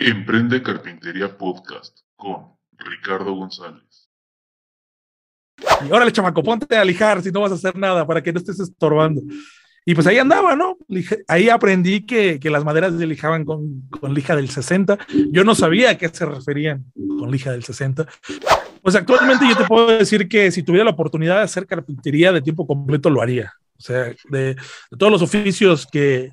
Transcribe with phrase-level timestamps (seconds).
[0.00, 4.08] Emprende Carpintería Podcast con Ricardo González.
[5.84, 8.38] Y órale, chamaco, ponte a lijar si no vas a hacer nada para que no
[8.38, 9.22] estés estorbando.
[9.84, 10.78] Y pues ahí andaba, ¿no?
[11.26, 14.98] Ahí aprendí que, que las maderas se lijaban con, con, lija del 60.
[15.32, 16.84] Yo no sabía a qué se referían
[17.18, 18.06] con lija del 60.
[18.80, 22.42] Pues actualmente yo te puedo decir que si tuviera la oportunidad de hacer carpintería de
[22.42, 23.52] tiempo completo, lo haría.
[23.76, 26.30] O sea, de, de todos los oficios que,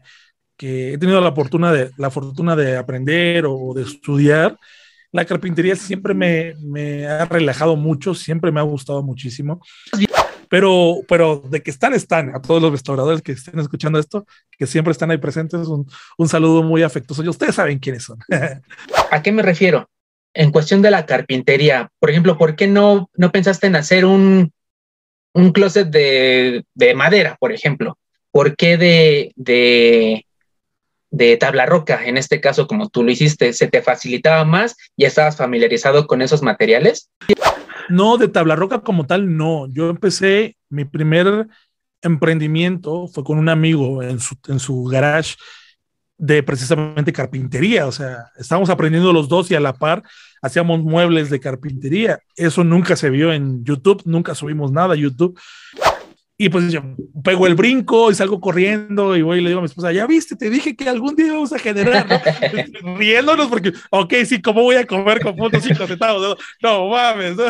[0.57, 4.57] que he tenido la fortuna de, la fortuna de aprender o de estudiar,
[5.15, 9.61] la carpintería siempre me, me, ha relajado mucho, siempre me ha gustado muchísimo.
[10.49, 12.35] Pero, pero de que están, están.
[12.35, 14.25] A todos los restauradores que estén escuchando esto,
[14.57, 17.23] que siempre están ahí presentes, un, un saludo muy afectuoso.
[17.23, 18.19] Y ustedes saben quiénes son.
[19.11, 19.89] ¿A qué me refiero?
[20.33, 24.51] En cuestión de la carpintería, por ejemplo, ¿por qué no, no pensaste en hacer un,
[25.33, 27.97] un closet de, de madera, por ejemplo?
[28.31, 30.24] ¿Por qué de, de,
[31.11, 34.75] de tabla roca, en este caso como tú lo hiciste, ¿se te facilitaba más?
[34.97, 37.09] ¿Ya estabas familiarizado con esos materiales?
[37.89, 39.67] No, de tabla roca como tal, no.
[39.69, 41.47] Yo empecé, mi primer
[42.01, 45.35] emprendimiento fue con un amigo en su, en su garage
[46.17, 50.01] de precisamente carpintería, o sea, estábamos aprendiendo los dos y a la par
[50.41, 52.19] hacíamos muebles de carpintería.
[52.35, 55.37] Eso nunca se vio en YouTube, nunca subimos nada a YouTube.
[56.37, 56.81] Y pues yo
[57.23, 60.05] pego el brinco y salgo corriendo y voy y le digo a mi esposa, ya
[60.05, 62.97] viste, te dije que algún día vamos a generar, ¿no?
[62.97, 66.37] riéndonos porque, ok, sí, ¿cómo voy a comer con puntos cinco centavos?
[66.61, 67.37] No, no mames.
[67.37, 67.45] ¿no?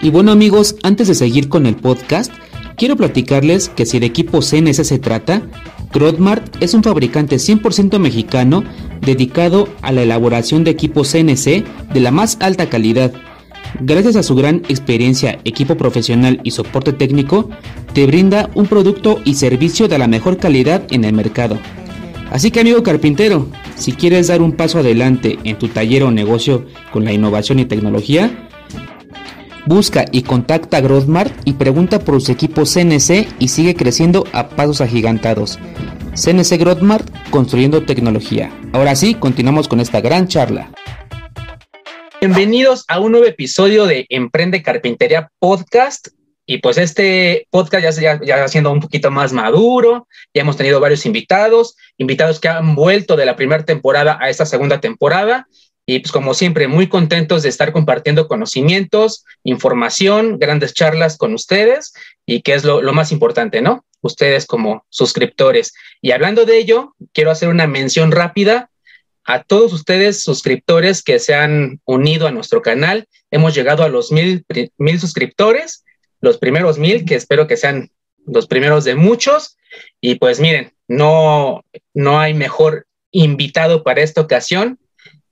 [0.00, 2.32] Y bueno amigos, antes de seguir con el podcast,
[2.78, 5.42] quiero platicarles que si de equipo CNC se trata,
[5.92, 8.64] Grodmart es un fabricante 100% mexicano
[9.02, 13.12] dedicado a la elaboración de equipos CNC de la más alta calidad
[13.80, 17.50] Gracias a su gran experiencia, equipo profesional y soporte técnico,
[17.92, 21.58] te brinda un producto y servicio de la mejor calidad en el mercado.
[22.30, 26.66] Así que amigo carpintero, si quieres dar un paso adelante en tu taller o negocio
[26.92, 28.48] con la innovación y tecnología,
[29.66, 34.48] busca y contacta a Growthmart y pregunta por los equipos CNC y sigue creciendo a
[34.48, 35.58] pasos agigantados.
[36.14, 38.50] CNC Growthmart construyendo tecnología.
[38.72, 40.70] Ahora sí, continuamos con esta gran charla.
[42.20, 46.08] Bienvenidos a un nuevo episodio de Emprende Carpintería Podcast.
[46.44, 50.80] Y pues este podcast ya, ya, ya siendo un poquito más maduro, ya hemos tenido
[50.80, 55.48] varios invitados, invitados que han vuelto de la primera temporada a esta segunda temporada.
[55.86, 61.94] Y pues como siempre, muy contentos de estar compartiendo conocimientos, información, grandes charlas con ustedes
[62.26, 63.86] y que es lo, lo más importante, ¿no?
[64.02, 65.72] Ustedes como suscriptores.
[66.02, 68.69] Y hablando de ello, quiero hacer una mención rápida
[69.30, 73.06] a todos ustedes suscriptores que se han unido a nuestro canal.
[73.30, 74.44] Hemos llegado a los mil,
[74.76, 75.84] mil suscriptores,
[76.20, 77.92] los primeros mil, que espero que sean
[78.26, 79.56] los primeros de muchos.
[80.00, 81.64] Y pues miren, no,
[81.94, 84.80] no hay mejor invitado para esta ocasión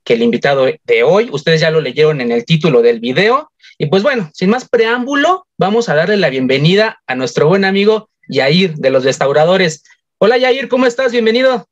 [0.05, 1.27] que el invitado de hoy.
[1.33, 3.51] Ustedes ya lo leyeron en el título del video.
[3.77, 8.09] Y pues bueno, sin más preámbulo, vamos a darle la bienvenida a nuestro buen amigo
[8.29, 9.83] Yair de los restauradores.
[10.19, 11.11] Hola Yair, ¿cómo estás?
[11.11, 11.67] Bienvenido.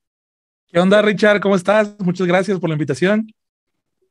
[0.69, 1.39] ¿Qué onda, Richard?
[1.39, 1.95] ¿Cómo estás?
[1.99, 3.33] Muchas gracias por la invitación.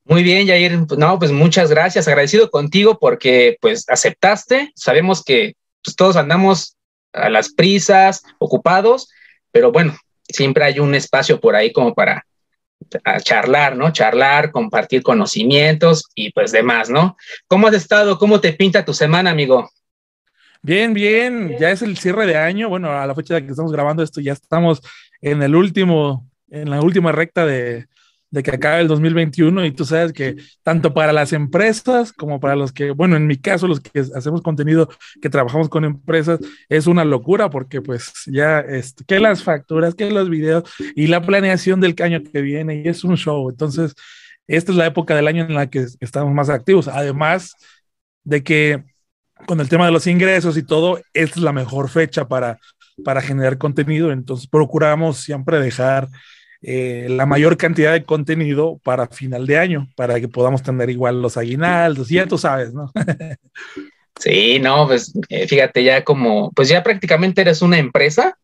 [0.05, 0.87] Muy bien, Jair.
[0.97, 2.09] No, pues muchas gracias.
[2.09, 4.73] Agradecido contigo porque pues aceptaste.
[4.75, 6.77] Sabemos que pues, todos andamos
[7.13, 9.09] a las prisas, ocupados,
[9.53, 9.97] pero bueno,
[10.29, 12.27] siempre hay un espacio por ahí como para
[13.23, 13.93] charlar, ¿no?
[13.93, 17.17] Charlar, compartir conocimientos y pues demás, ¿no?
[17.49, 18.19] ¿Cómo has estado?
[18.19, 19.71] ¿Cómo te pinta tu semana, amigo?
[20.63, 21.57] Bien, bien.
[21.59, 22.71] Ya es el cierre de año.
[22.71, 24.81] Bueno, a la fecha de que estamos grabando esto, ya estamos
[25.21, 27.87] en el último en la última recta de,
[28.31, 32.57] de que acabe el 2021 y tú sabes que tanto para las empresas como para
[32.57, 34.89] los que, bueno, en mi caso, los que hacemos contenido,
[35.23, 40.11] que trabajamos con empresas, es una locura porque pues ya, este, que las facturas, que
[40.11, 40.65] los videos
[40.95, 43.49] y la planeación del año que viene y es un show.
[43.49, 43.95] Entonces,
[44.47, 46.89] esta es la época del año en la que estamos más activos.
[46.89, 47.57] Además
[48.25, 48.85] de que
[49.47, 52.59] con el tema de los ingresos y todo, esta es la mejor fecha para,
[53.05, 54.13] para generar contenido.
[54.13, 56.09] Entonces, procuramos siempre dejar
[56.63, 61.23] eh, la mayor cantidad de contenido para final de año, para que podamos tener igual
[61.23, 62.91] los aguinaldos, ya tú sabes, ¿no?
[64.19, 68.39] sí, no, pues eh, fíjate, ya como, pues ya prácticamente eres una empresa,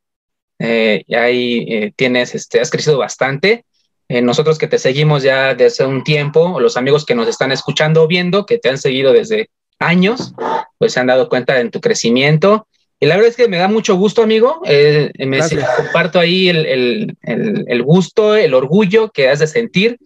[0.58, 3.64] eh, ahí eh, tienes, este, has crecido bastante.
[4.08, 8.06] nosotros que te seguimos ya desde un tiempo, los amigos que nos están escuchando o
[8.06, 9.48] viendo, que te han seguido desde
[9.78, 10.34] años,
[10.78, 12.68] pues se han dado cuenta de tu crecimiento
[13.02, 14.60] y la verdad es que me da mucho gusto, amigo.
[14.64, 15.40] Eh, me
[15.76, 19.98] comparto ahí el, el, el, el, gusto, el orgullo que has de sentir,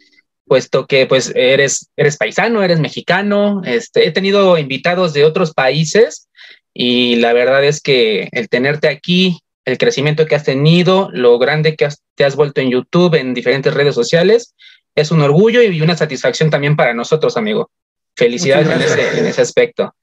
[0.47, 3.61] puesto que pues eres, eres paisano, eres mexicano.
[3.67, 6.31] Este, he tenido invitados de otros países
[6.73, 11.77] y la verdad es que el tenerte aquí el crecimiento que has tenido, lo grande
[11.77, 14.55] que te has vuelto en YouTube, en diferentes redes sociales.
[14.95, 17.71] Es un orgullo y una satisfacción también para nosotros, amigo.
[18.17, 19.95] Felicidades en ese, en ese, aspecto.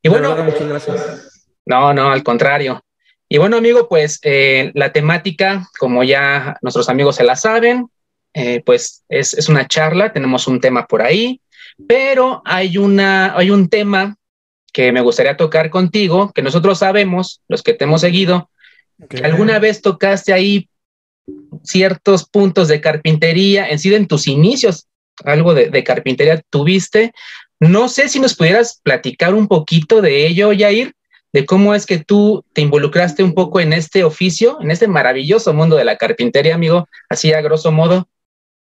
[0.00, 1.29] Y bueno, muchas gracias.
[1.66, 2.82] No, no, al contrario.
[3.28, 7.88] Y bueno, amigo, pues eh, la temática, como ya nuestros amigos se la saben,
[8.34, 11.40] eh, pues es, es, una charla, tenemos un tema por ahí,
[11.86, 14.16] pero hay, una, hay un tema
[14.72, 18.50] que me gustaría tocar contigo, que nosotros sabemos, los que te hemos seguido,
[19.08, 20.68] que alguna vez tocaste ahí
[21.62, 24.88] ciertos puntos de carpintería, en sí en tus inicios,
[25.24, 27.12] algo de, de, carpintería tuviste.
[27.60, 30.94] No sé si nos pudieras platicar un poquito de ello, Yair,
[31.32, 35.52] de cómo es que tú te involucraste un poco en este oficio, en este maravilloso
[35.52, 38.08] mundo de la carpintería, amigo, así a grosso modo.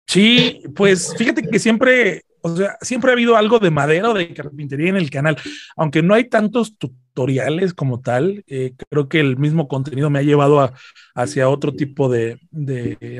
[0.06, 4.32] Sí, pues fíjate que siempre o sea, siempre ha habido algo de madera o de
[4.32, 5.36] carpintería en el canal,
[5.76, 10.22] aunque no hay tantos tutoriales como tal, eh, creo que el mismo contenido me ha
[10.22, 10.72] llevado a,
[11.16, 12.38] hacia otro tipo de,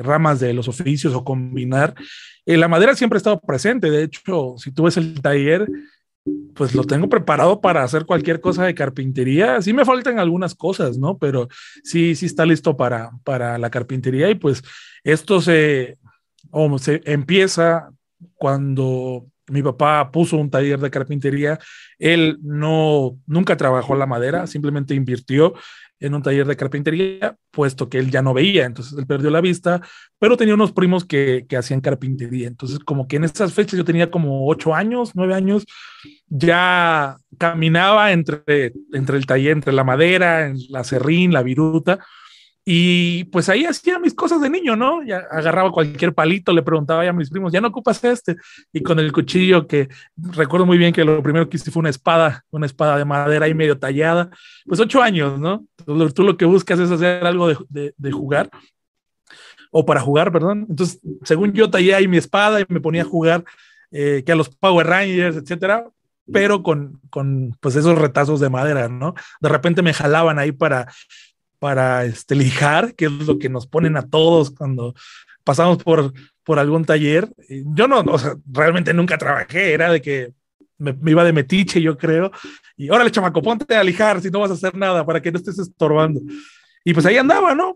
[0.01, 1.93] ramas de los oficios o combinar.
[2.45, 5.67] Eh, la madera siempre ha estado presente, de hecho, si tú ves el taller,
[6.53, 9.61] pues lo tengo preparado para hacer cualquier cosa de carpintería.
[9.61, 11.17] Sí me faltan algunas cosas, ¿no?
[11.17, 11.47] Pero
[11.83, 14.63] sí, sí está listo para, para la carpintería y pues
[15.03, 15.97] esto se,
[16.79, 17.91] se empieza
[18.35, 21.57] cuando mi papá puso un taller de carpintería,
[21.99, 25.53] él no, nunca trabajó la madera, simplemente invirtió
[25.99, 29.41] en un taller de carpintería, puesto que él ya no veía, entonces él perdió la
[29.41, 29.81] vista,
[30.19, 32.47] pero tenía unos primos que, que hacían carpintería.
[32.47, 35.65] Entonces, como que en esas fechas yo tenía como ocho años, nueve años,
[36.27, 41.99] ya caminaba entre, entre el taller, entre la madera, la serrín, la viruta,
[42.69, 45.01] y pues ahí hacía mis cosas de niño, ¿no?
[45.01, 48.35] Ya agarraba cualquier palito, le preguntaba a mis primos, ¿ya no ocupas este?
[48.73, 49.87] Y con el cuchillo que
[50.17, 53.45] recuerdo muy bien que lo primero que hice fue una espada, una espada de madera
[53.45, 54.31] ahí medio tallada.
[54.65, 55.65] Pues ocho años, ¿no?
[56.13, 58.49] Tú, lo que buscas es hacer algo de, de, jugar
[59.71, 60.65] o para jugar, perdón.
[60.69, 63.45] Entonces, según yo tallé ahí mi espada y me ponía a jugar
[63.91, 65.85] eh, que a los Power Rangers, etcétera,
[66.33, 69.13] pero con, con pues esos retazos de madera, ¿no?
[69.39, 70.87] De repente me jalaban ahí para
[71.59, 74.93] para este, lijar, que es lo que nos ponen a todos cuando
[75.43, 76.13] pasamos por,
[76.43, 77.29] por algún taller.
[77.49, 80.33] Yo no, o sea, realmente nunca trabajé, era de que
[80.77, 82.31] me, iba de metiche, yo creo,
[82.75, 85.37] y órale, chamaco, ponte a lijar si no vas a hacer nada para que no
[85.37, 86.21] estés estorbando.
[86.87, 87.75] Y pues ahí andaba, ¿no?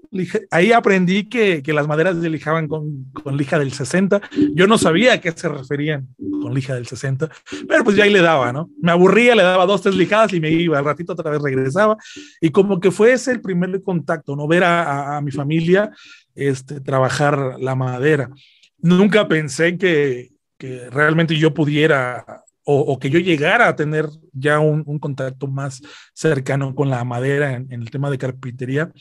[0.52, 4.22] Ahí aprendí que, que las maderas se lijaban con, con, lija del 60.
[4.56, 6.08] Yo no sabía a qué se referían
[6.42, 7.30] con lija del 60,
[7.68, 8.70] pero pues ya ahí le daba, ¿no?
[8.82, 10.80] Me aburría, le daba dos, tres lijadas y me iba.
[10.80, 11.98] Al ratito otra vez regresaba.
[12.40, 14.48] Y como que fue ese el primer contacto, ¿no?
[14.48, 15.92] Ver a, a, mi familia
[16.34, 18.30] este, trabajar la madera.
[18.78, 25.00] Nunca pensé que, que realmente yo pudiera o, que yo llegara a tener ya un,
[25.00, 25.82] contacto más
[26.14, 28.92] cercano con la madera en, el tema de carpintería,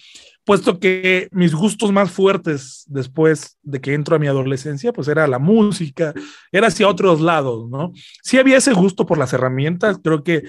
[0.45, 5.27] puesto que mis gustos más fuertes después de que entro a mi adolescencia, pues era
[5.27, 6.13] la música,
[6.53, 7.93] era hacia otros lados, ¿no?
[8.23, 10.45] Sí había ese gusto por las herramientas, creo que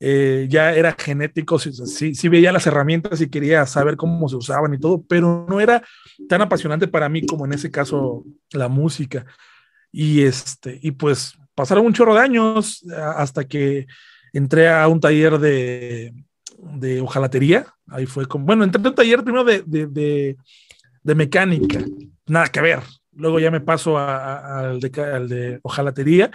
[0.00, 4.74] eh, ya era genético, sí, sí, veía las herramientas y quería saber cómo se usaban
[4.74, 5.82] y todo, pero no era
[6.28, 9.24] tan apasionante para mí como en ese caso la música.
[9.90, 13.86] Y este, y pues pasaron un chorro de años eh, hasta que
[14.32, 16.12] entré a un taller de,
[16.58, 17.66] de hojalatería.
[17.88, 20.36] Ahí fue como, bueno, entré a un taller primero de, de,
[21.02, 21.80] de, mecánica,
[22.26, 22.80] nada que ver.
[23.12, 26.30] Luego ya me paso al de, al de hojalatería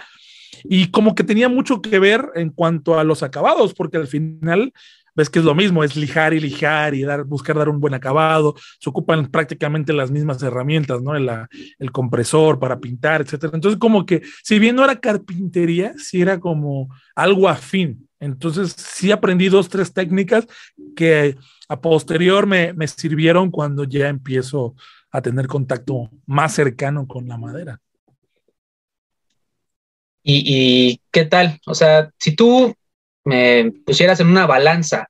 [0.64, 4.72] y como que tenía mucho que ver en cuanto a los acabados, porque al final
[5.14, 8.54] ves que es lo mismo, es lijar y lijar y buscar dar un buen acabado,
[8.78, 11.14] se ocupan prácticamente las mismas herramientas, ¿no?
[11.16, 11.30] El,
[11.78, 13.52] el compresor para pintar, etcétera.
[13.54, 18.08] Entonces, como que, si bien no era carpintería, sí era como algo afín.
[18.20, 20.46] Entonces, sí aprendí dos, tres técnicas
[20.94, 21.36] que
[21.68, 24.74] a posterior me, me sirvieron cuando ya empiezo
[25.10, 27.80] a tener contacto más cercano con la madera.
[30.22, 31.58] ¿Y, ¿Y, qué tal?
[31.66, 32.74] O sea, si tú
[33.24, 35.08] me pusieras en una balanza,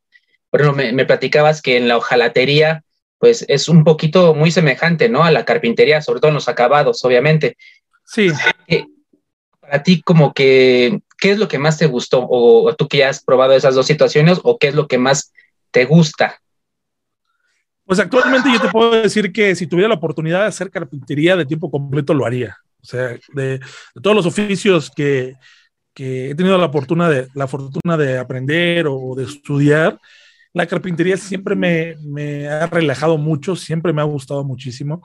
[0.52, 2.82] ejemplo, me, me, platicabas que en la hojalatería,
[3.18, 5.22] pues es un poquito muy semejante, ¿no?
[5.22, 7.56] A la carpintería, sobre todo en los acabados, obviamente.
[8.04, 8.30] Sí.
[9.60, 12.20] Para ti, como que, ¿qué es lo que más te gustó?
[12.20, 14.98] O, o, tú que ya has probado esas dos situaciones, o qué es lo que
[14.98, 15.32] más
[15.70, 16.40] te gusta?
[17.84, 21.46] Pues actualmente yo te puedo decir que si tuviera la oportunidad de hacer carpintería de
[21.46, 22.56] tiempo completo, lo haría.
[22.82, 25.34] O sea, de, de todos los oficios que,
[26.00, 29.98] he tenido la fortuna de, aprender o de estudiar,
[30.52, 35.02] la carpintería siempre me, ha relajado mucho, siempre me ha gustado muchísimo,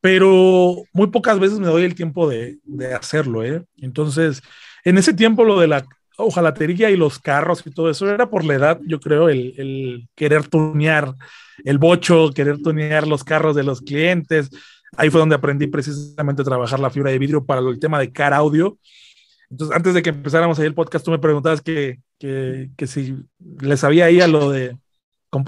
[0.00, 3.44] pero muy pocas veces me doy el tiempo de, de hacerlo.
[3.44, 3.64] ¿eh?
[3.78, 4.42] Entonces,
[4.84, 5.84] en ese tiempo lo de la
[6.16, 10.08] ojalatería y los carros y todo eso era por la edad, yo creo, el, el
[10.14, 11.14] querer tunear
[11.64, 14.50] el bocho, querer tunear los carros de los clientes.
[14.96, 18.12] Ahí fue donde aprendí precisamente a trabajar la fibra de vidrio para el tema de
[18.12, 18.78] car audio.
[19.50, 23.16] Entonces, antes de que empezáramos ahí el podcast, tú me preguntabas que, que, que si
[23.60, 24.76] les sabía ahí a lo de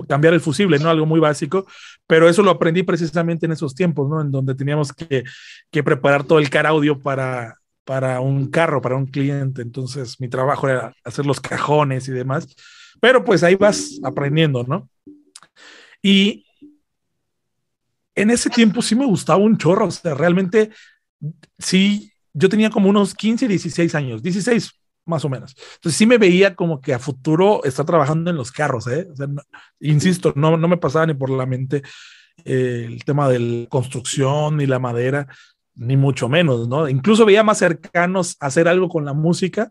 [0.08, 0.90] cambiar el fusible, ¿no?
[0.90, 1.66] Algo muy básico,
[2.06, 4.20] pero eso lo aprendí precisamente en esos tiempos, ¿no?
[4.20, 5.24] En donde teníamos que,
[5.70, 9.62] que preparar todo el car audio para, para un carro, para un cliente.
[9.62, 12.46] Entonces, mi trabajo era hacer los cajones y demás,
[13.00, 14.88] pero pues ahí vas aprendiendo, ¿no?
[16.00, 16.44] Y
[18.14, 20.70] en ese tiempo sí me gustaba un chorro, o sea, realmente
[21.58, 24.70] sí, yo tenía como unos 15, 16 años, 16
[25.04, 25.54] más o menos.
[25.74, 29.08] Entonces sí me veía como que a futuro estar trabajando en los carros, ¿eh?
[29.80, 31.82] Insisto, no, no me pasaba ni por la mente
[32.44, 35.26] eh, el tema de la construcción ni la madera,
[35.74, 36.88] ni mucho menos, ¿no?
[36.88, 39.70] Incluso veía más cercanos hacer algo con la música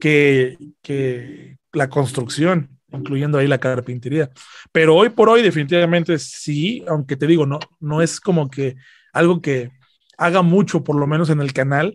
[0.00, 4.30] que, que la construcción, incluyendo ahí la carpintería.
[4.72, 8.76] Pero hoy por hoy definitivamente sí, aunque te digo, no, no es como que
[9.12, 9.70] algo que
[10.18, 11.94] haga mucho, por lo menos en el canal,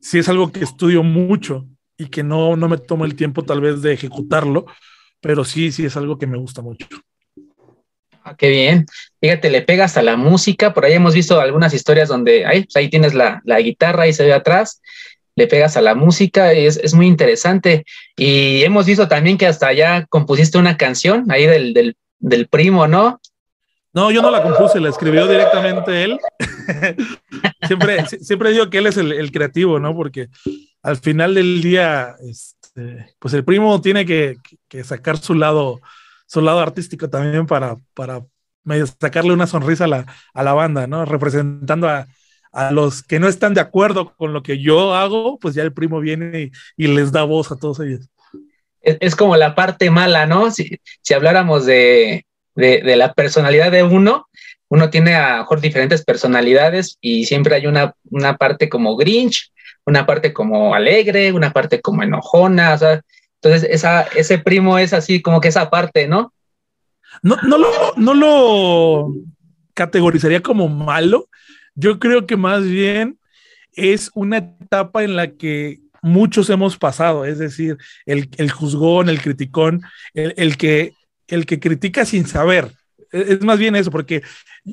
[0.00, 1.66] sí es algo que estudio mucho
[1.98, 4.66] y que no, no me tomo el tiempo tal vez de ejecutarlo,
[5.20, 6.86] pero sí, sí es algo que me gusta mucho.
[8.22, 8.86] Ah, qué bien.
[9.20, 10.74] Fíjate, le pegas a la música.
[10.74, 14.12] Por ahí hemos visto algunas historias donde ahí, pues ahí tienes la, la guitarra y
[14.12, 14.80] se ve atrás.
[15.36, 17.84] Le pegas a la música, es, es, muy interesante.
[18.16, 22.88] Y hemos visto también que hasta ya compusiste una canción ahí del, del, del primo,
[22.88, 23.20] ¿no?
[23.96, 26.20] No, yo no la compuse, la escribió directamente él.
[27.66, 29.96] siempre, siempre digo que él es el, creativo, ¿no?
[29.96, 30.28] Porque
[30.82, 34.36] al final del día, este, pues el primo tiene que,
[34.84, 35.80] sacar su lado,
[36.26, 38.20] su lado artístico también para, para
[39.00, 41.06] sacarle una sonrisa a la, a la banda, ¿no?
[41.06, 42.06] Representando a,
[42.52, 45.72] a, los que no están de acuerdo con lo que yo hago, pues ya el
[45.72, 48.10] primo viene y, les da voz a todos ellos.
[48.82, 50.50] Es, es, como la parte mala, ¿no?
[50.50, 52.25] Si, si habláramos de,
[52.56, 54.28] de, de, la personalidad de uno,
[54.68, 59.52] uno tiene a mejor diferentes personalidades y siempre hay una, una parte como Grinch,
[59.84, 62.76] una parte como alegre, una parte como enojona,
[63.42, 66.32] entonces, esa, ese primo es así como que esa parte, ¿no?
[67.22, 69.14] No, no, lo, no lo
[69.74, 71.28] categorizaría como malo.
[71.74, 73.18] Yo creo que más bien
[73.72, 79.20] es una etapa en la que muchos hemos pasado, es decir, el, el juzgón, el
[79.20, 79.82] criticón,
[80.14, 80.94] el, el, que,
[81.28, 82.72] el que critica sin saber.
[83.12, 84.22] Es, es más bien eso, porque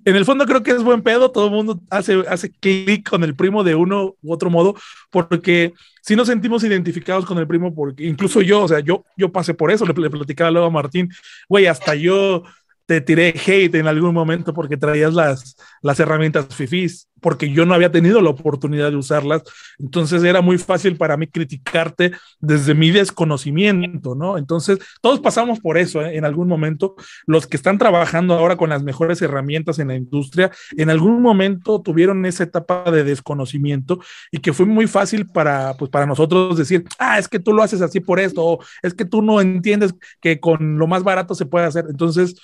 [0.05, 3.23] en el fondo creo que es buen pedo, todo el mundo hace, hace clic con
[3.23, 4.75] el primo de uno u otro modo,
[5.11, 9.31] porque si nos sentimos identificados con el primo, porque incluso yo, o sea, yo, yo
[9.31, 11.09] pasé por eso, le, le platicaba luego a Martín,
[11.47, 12.43] güey, hasta yo
[12.85, 17.73] te tiré hate en algún momento porque traías las, las herramientas FIFIs, porque yo no
[17.73, 19.41] había tenido la oportunidad de usarlas.
[19.79, 24.37] Entonces era muy fácil para mí criticarte desde mi desconocimiento, ¿no?
[24.37, 26.17] Entonces todos pasamos por eso ¿eh?
[26.17, 26.95] en algún momento.
[27.25, 31.81] Los que están trabajando ahora con las mejores herramientas en la industria, en algún momento
[31.81, 33.99] tuvieron esa etapa de desconocimiento
[34.29, 37.63] y que fue muy fácil para, pues, para nosotros decir, ah, es que tú lo
[37.63, 41.35] haces así por esto, o es que tú no entiendes que con lo más barato
[41.35, 41.85] se puede hacer.
[41.89, 42.35] Entonces,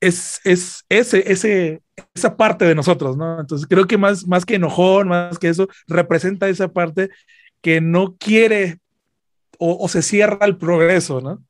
[0.00, 1.82] es, es ese, ese,
[2.16, 3.40] esa parte de nosotros, ¿no?
[3.40, 7.10] Entonces creo que más, más que enojón, más que eso, representa esa parte
[7.60, 8.78] que no quiere
[9.58, 11.42] o, se cierra el progreso, ¿no?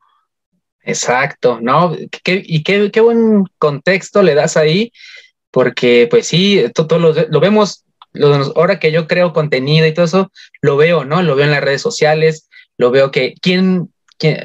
[0.82, 1.96] Exacto, ¿no?
[2.22, 4.92] ¿Qué, y qué, qué, buen contexto le das ahí,
[5.50, 7.84] porque pues sí, todo lo, lo vemos,
[8.54, 11.20] ahora que yo creo contenido y todo eso, lo veo, ¿no?
[11.22, 13.90] Lo veo en las redes sociales, lo veo que quién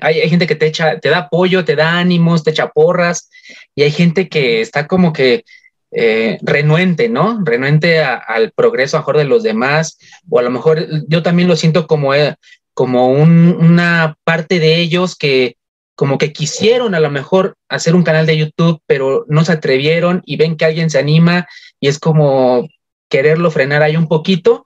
[0.02, 3.30] hay, hay, gente que te echa, te da apoyo, te da ánimos, te echa porras,
[3.76, 5.46] y hay gente que está como que
[5.92, 7.42] eh, renuente, ¿no?
[7.44, 9.98] Renuente al progreso mejor de los demás,
[10.30, 12.36] o a lo mejor yo también lo siento como, eh,
[12.74, 15.58] como un, una parte de ellos que
[15.96, 20.24] como que quisieron a lo mejor hacer un canal de YouTube, pero no se atrevieron
[20.26, 21.48] y ven que alguien se anima
[21.80, 22.68] y es como
[23.08, 24.66] quererlo frenar ahí un poquito,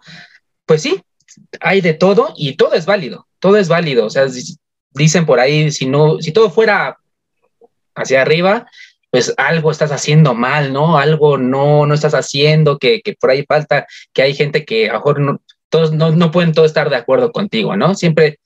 [0.66, 1.02] pues sí,
[1.60, 4.28] hay de todo y todo es válido, todo es válido, o sea,
[4.92, 7.00] dicen por ahí, si no, si todo fuera
[7.96, 8.68] hacia arriba,
[9.16, 10.98] pues algo estás haciendo mal, ¿no?
[10.98, 14.92] Algo no, no estás haciendo, que, que por ahí falta, que hay gente que a
[14.92, 17.96] lo mejor no, todos no, no pueden todos estar de acuerdo contigo, ¿no?
[17.96, 18.40] Siempre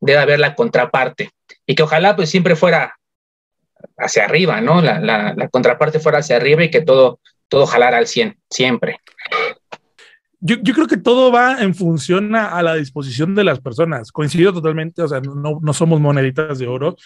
[0.00, 1.30] debe haber la contraparte
[1.64, 2.96] y que ojalá pues siempre fuera
[3.96, 4.82] hacia arriba, ¿no?
[4.82, 8.98] La, la, contraparte fuera hacia arriba y que todo, todo jalara al 100, siempre.
[10.40, 14.10] Yo, yo, creo que todo va en función a, a, la disposición de las personas.
[14.10, 16.96] Coincido totalmente, o sea, no, no somos moneditas de oro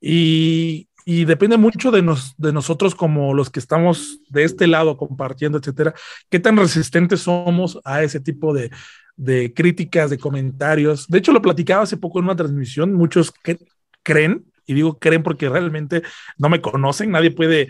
[0.00, 4.96] y, y depende mucho de, nos, de nosotros como los que estamos de este lado
[4.96, 5.94] compartiendo, etcétera,
[6.30, 8.70] qué tan resistentes somos a ese tipo de,
[9.16, 11.06] de críticas, de comentarios.
[11.08, 12.92] De hecho, lo platicaba hace poco en una transmisión.
[12.94, 13.58] Muchos que
[14.02, 16.02] creen, y digo creen porque realmente
[16.38, 17.68] no me conocen, nadie puede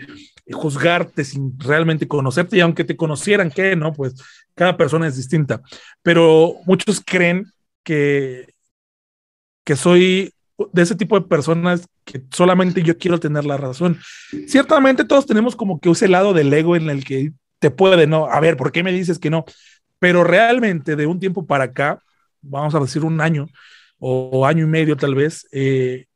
[0.51, 3.75] juzgarte sin realmente conocerte, y aunque te conocieran, ¿qué?
[3.75, 4.15] No, pues
[4.55, 5.61] cada persona es distinta.
[6.01, 7.45] Pero muchos creen
[7.83, 8.53] que,
[9.63, 10.33] que soy
[10.71, 13.99] de ese tipo de personas que solamente yo quiero tener la razón.
[14.47, 18.27] Ciertamente todos tenemos como que ese lado del ego en el que te puede, ¿no?
[18.27, 19.45] A ver, ¿por qué me dices que no?
[19.99, 22.01] Pero realmente de un tiempo para acá,
[22.41, 23.47] vamos a decir un año
[23.99, 26.07] o año y medio tal vez, eh,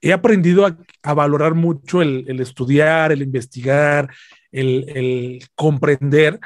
[0.00, 4.10] he aprendido a, valorar mucho el, estudiar, el investigar,
[4.50, 6.40] el, comprender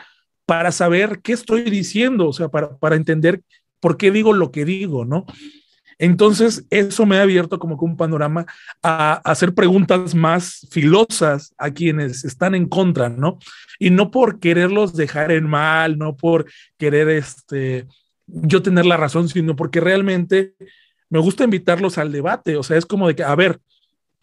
[0.44, 3.40] para saber qué estoy diciendo, o sea, para, para entender
[3.80, 5.24] por qué digo lo que digo, ¿no?
[6.00, 8.46] Entonces, eso me ha abierto como que un panorama
[8.82, 13.38] a, hacer preguntas más filosas a quienes están en contra, ¿no?
[13.78, 16.46] Y no por quererlos dejar en mal, no por
[16.78, 17.86] querer este,
[18.26, 20.54] yo tener la razón, sino porque realmente
[21.10, 22.56] me gusta invitarlos al debate.
[22.56, 23.60] O sea, es como de que, a ver,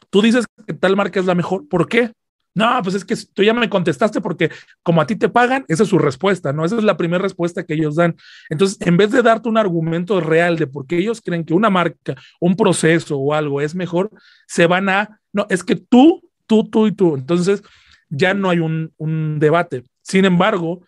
[0.09, 2.11] tú dices que tal marca es la mejor, ¿por qué?
[2.57, 4.49] No, pues es que tú ya me contestaste porque
[4.81, 6.65] como a ti te pagan, esa es su respuesta, ¿no?
[6.65, 8.15] Esa es la primera respuesta que ellos dan.
[8.49, 11.69] Entonces, en vez de darte un argumento real de por qué ellos creen que una
[11.69, 14.09] marca, un proceso o algo es mejor,
[14.47, 17.15] se van a, no, es que tú, tú, tú y tú.
[17.15, 17.61] Entonces,
[18.09, 19.83] ya no hay un, un debate.
[20.01, 20.81] Sin embargo,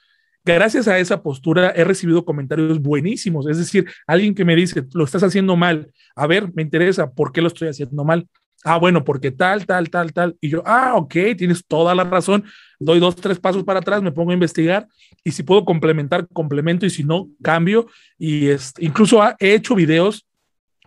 [0.43, 3.47] gracias a esa postura he recibido comentarios buenísimos.
[3.47, 5.93] Es decir, alguien que me dice, lo estás haciendo mal.
[6.15, 8.27] A ver, me interesa, ¿por qué lo estoy haciendo mal?
[8.63, 10.37] Ah, bueno, porque tal, tal, tal, tal.
[10.41, 12.43] Y yo, ah, ok, tienes toda la razón.
[12.79, 14.87] Doy dos, tres pasos para atrás, me pongo a investigar
[15.23, 17.87] y si puedo complementar, complemento y si no, cambio.
[18.17, 20.27] Y es, incluso he hecho videos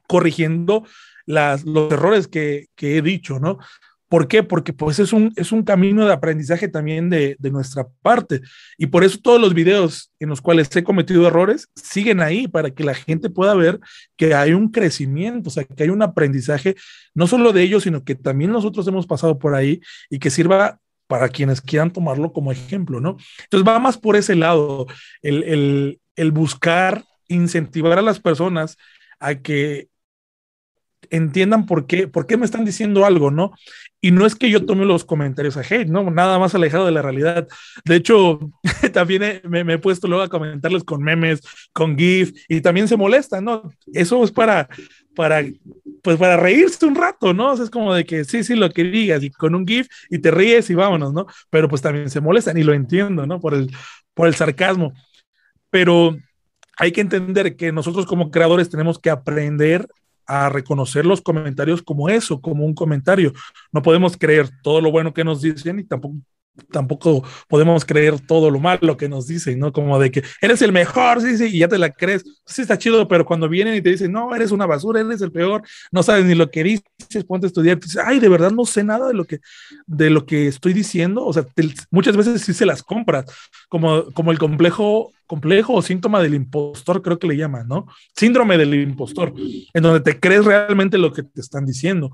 [0.06, 0.84] corrigiendo
[1.24, 3.58] las, los errores que, que he dicho, ¿no?
[4.12, 4.42] ¿Por qué?
[4.42, 8.42] Porque pues es un, es un camino de aprendizaje también de, de, nuestra parte.
[8.76, 12.70] Y por eso todos los videos en los cuales he cometido errores siguen ahí para
[12.72, 13.80] que la gente pueda ver
[14.18, 16.76] que hay un crecimiento, o sea, que hay un aprendizaje,
[17.14, 20.78] no solo de ellos, sino que también nosotros hemos pasado por ahí y que sirva
[21.06, 23.16] para quienes quieran tomarlo como ejemplo, ¿no?
[23.44, 24.88] Entonces va más por ese lado,
[25.22, 28.76] el, el, el buscar incentivar a las personas
[29.20, 29.88] a que
[31.10, 33.52] entiendan por qué, por qué me están diciendo algo, ¿no?
[34.00, 36.10] Y no es que yo tome los comentarios a hate, ¿no?
[36.10, 37.46] Nada más alejado de la realidad.
[37.84, 38.40] De hecho,
[38.92, 41.40] también me, he puesto luego a comentarles con memes,
[41.72, 43.70] con GIF, y también se molestan, ¿no?
[43.92, 44.68] Eso es para,
[45.14, 45.44] para,
[46.02, 47.52] pues para reírse un rato, ¿no?
[47.52, 50.30] es como de que sí, sí, lo que digas, y con un GIF, y te
[50.30, 51.26] ríes y vámonos, ¿no?
[51.50, 53.40] Pero pues también se molestan, y lo entiendo, ¿no?
[53.40, 53.70] Por el,
[54.14, 54.94] por el sarcasmo.
[55.70, 56.16] Pero
[56.76, 59.86] hay que entender que nosotros como creadores tenemos que aprender
[60.26, 63.32] a reconocer los comentarios como eso, como un comentario.
[63.72, 66.16] No podemos creer todo lo bueno que nos dicen y tampoco
[66.70, 69.72] tampoco podemos creer todo lo malo que nos dicen, ¿no?
[69.72, 72.24] Como de que eres el mejor, sí, sí, y ya te la crees.
[72.46, 75.32] Sí, está chido, pero cuando vienen y te dicen, no, eres una basura, eres el
[75.32, 77.78] peor, no sabes ni lo que dices, ponte a estudiar.
[77.78, 79.40] Dices, ay, de verdad no sé nada de lo que,
[79.86, 81.24] de lo que estoy diciendo.
[81.24, 81.46] O sea,
[81.90, 83.26] muchas veces sí se las compras,
[83.68, 87.86] como, como el complejo complejo o síntoma del impostor, creo que le llaman, ¿no?
[88.14, 89.32] Síndrome del impostor,
[89.72, 92.10] en donde te crees realmente lo que te están diciendo.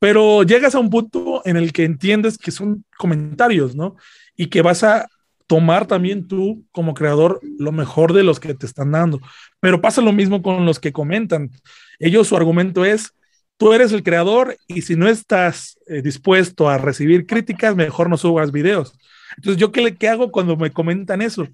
[0.00, 3.96] Pero llegas a un punto en el que entiendes que son comentarios, ¿no?
[4.34, 5.06] Y que vas a
[5.46, 9.20] tomar también tú como creador lo mejor de los que te están dando.
[9.60, 11.50] Pero pasa lo mismo con los que comentan.
[11.98, 13.12] Ellos su argumento es,
[13.58, 18.16] tú eres el creador y si no estás eh, dispuesto a recibir críticas, mejor no
[18.16, 18.94] subas videos.
[19.36, 21.46] Entonces, ¿yo qué, qué hago cuando me comentan eso?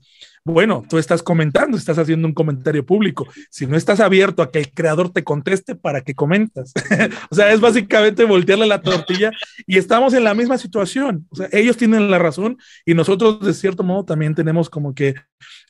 [0.46, 3.26] Bueno, tú estás comentando, estás haciendo un comentario público.
[3.50, 6.72] Si no estás abierto a que el creador te conteste, ¿para qué comentas?
[7.30, 9.32] o sea, es básicamente voltearle la tortilla
[9.66, 11.26] y estamos en la misma situación.
[11.30, 15.16] O sea, ellos tienen la razón y nosotros de cierto modo también tenemos como que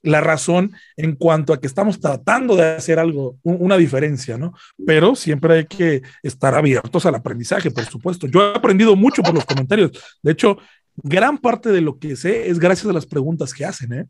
[0.02, 4.52] la razón en cuanto a que estamos tratando de hacer algo, una diferencia, ¿no?
[4.84, 8.26] Pero siempre hay que estar abiertos al aprendizaje, por supuesto.
[8.26, 9.92] Yo he aprendido mucho por los comentarios.
[10.22, 10.58] De hecho,
[10.96, 14.06] gran parte de lo que sé es gracias a las preguntas que hacen, ¿eh?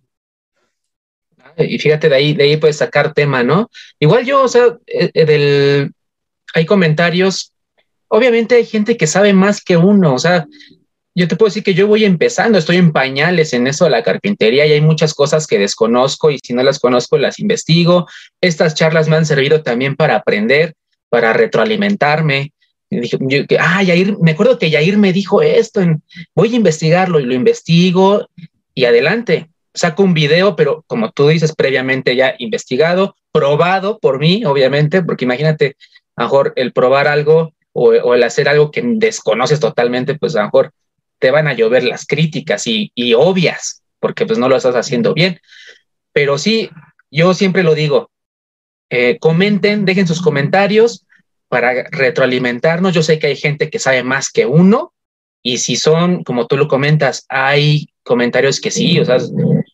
[1.59, 3.71] Y fíjate, de ahí, de ahí puedes sacar tema, ¿no?
[3.99, 5.93] Igual yo, o sea, eh, eh, del,
[6.55, 7.53] hay comentarios,
[8.09, 10.47] obviamente hay gente que sabe más que uno, o sea,
[11.15, 14.03] yo te puedo decir que yo voy empezando, estoy en pañales en eso de la
[14.03, 18.07] carpintería y hay muchas cosas que desconozco y si no las conozco las investigo.
[18.43, 20.75] Estas charlas me han servido también para aprender,
[21.09, 22.53] para retroalimentarme.
[22.91, 25.81] Dije, yo, ah, Yair, me acuerdo que Yair me dijo esto,
[26.35, 28.29] voy a investigarlo y lo investigo
[28.75, 34.45] y adelante saco un video, pero como tú dices, previamente ya investigado, probado por mí,
[34.45, 35.77] obviamente, porque imagínate,
[36.17, 40.41] a lo mejor el probar algo o, el hacer algo que desconoces totalmente, pues a
[40.41, 40.73] lo mejor
[41.19, 45.41] te van a llover las críticas y, obvias, porque pues no lo estás haciendo bien.
[46.13, 46.71] Pero sí,
[47.11, 48.11] yo siempre lo digo,
[48.89, 51.07] eh, comenten, dejen sus comentarios
[51.49, 52.95] para retroalimentarnos.
[52.95, 54.95] Yo sé que hay gente que sabe más que uno
[55.43, 59.19] y si son, como tú lo comentas, hay comentarios que sí, o sea,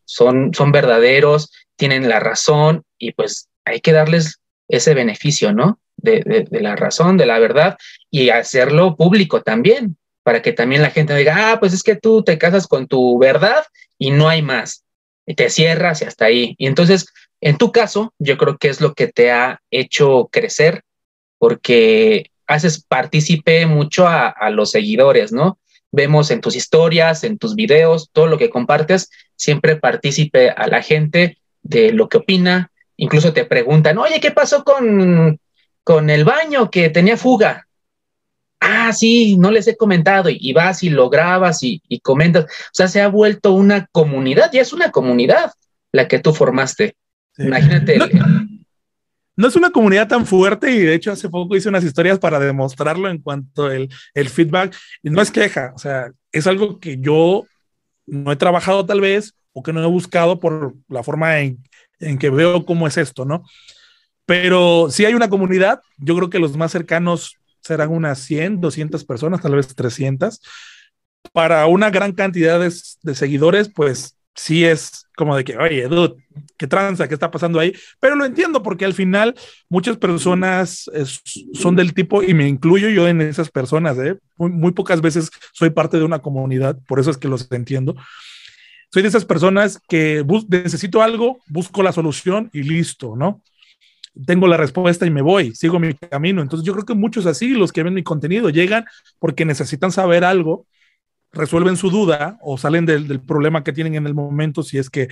[0.04, 5.78] son, son verdaderos, tienen la razón y pues hay que darles ese beneficio, ¿no?
[5.96, 7.76] De, de, la razón, de la verdad
[8.10, 12.24] y hacerlo público también, para que también la gente diga, ah, pues es que tú
[12.24, 13.64] te casas con tu verdad
[13.98, 14.84] y no hay más,
[15.26, 16.54] y te cierras y hasta ahí.
[16.58, 17.06] Y entonces,
[17.40, 20.82] en tu caso, yo creo que es lo que te ha hecho crecer,
[21.38, 25.58] porque haces partícipe mucho a, a los seguidores, ¿no?
[25.92, 30.82] Vemos en tus historias, en tus videos, todo lo que compartes, siempre partícipe a la
[30.82, 35.38] gente de lo que opina, incluso te preguntan, oye, ¿qué pasó con,
[35.84, 37.68] con el baño que tenía fuga?
[38.60, 42.44] Ah, sí, no les he comentado y, vas y lo grabas y, comentas.
[42.44, 45.52] O sea, se ha vuelto una comunidad, ya es una comunidad
[45.90, 46.94] la que tú formaste.
[47.38, 47.98] Imagínate.
[47.98, 48.06] No,
[49.48, 53.08] es una comunidad tan fuerte y de hecho hace poco hice unas historias para demostrarlo
[53.08, 54.76] en cuanto el, el feedback.
[55.02, 57.44] Y no es queja, o sea, es algo que yo
[58.06, 61.62] no he trabajado tal vez o que no he buscado por la forma en,
[62.00, 63.44] en que veo cómo es esto, ¿no?
[64.26, 69.04] Pero si hay una comunidad, yo creo que los más cercanos serán unas 100, 200
[69.04, 70.40] personas, tal vez 300.
[71.32, 76.16] Para una gran cantidad de, seguidores, pues sí es como de que, oye, dude,
[76.56, 77.06] ¿qué tranza?
[77.06, 77.74] ¿Qué está pasando ahí?
[78.00, 79.34] Pero lo entiendo porque al final
[79.68, 80.90] muchas personas
[81.54, 84.16] son del tipo, y me incluyo yo en esas personas, ¿eh?
[84.36, 87.94] muy, muy, pocas veces soy parte de una comunidad, por eso es que los entiendo
[88.92, 93.42] soy de esas personas que necesito algo, busco la solución y listo, ¿no?
[94.26, 96.42] Tengo la respuesta y me voy, sigo mi camino.
[96.42, 98.84] Entonces yo creo que muchos así, los que ven mi contenido, llegan
[99.18, 100.66] porque necesitan saber algo,
[101.32, 105.08] resuelven su duda o salen del, problema que tienen en el momento si es que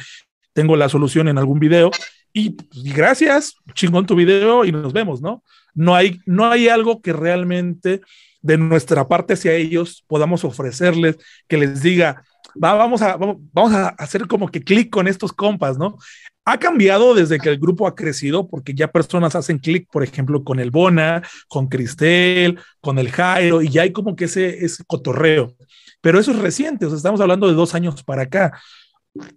[0.53, 1.91] tengo la solución en algún video
[2.33, 5.43] y, pues, gracias, chingón tu video y nos vemos, ¿no?
[5.75, 8.01] No hay, no hay algo que realmente
[8.43, 12.23] de nuestra parte hacia ellos podamos ofrecerles que les diga,
[12.55, 15.99] vamos, a, vamos, a hacer como que clic con estos compas, ¿no?
[16.45, 20.43] Ha cambiado desde que el grupo ha crecido porque ya personas hacen clic, por ejemplo,
[20.43, 24.83] con el Bona, con Cristel, con el Jairo, y ya hay como que ese, ese
[24.87, 25.55] cotorreo.
[26.01, 28.59] Pero eso es reciente, o sea, estamos hablando de dos años para acá.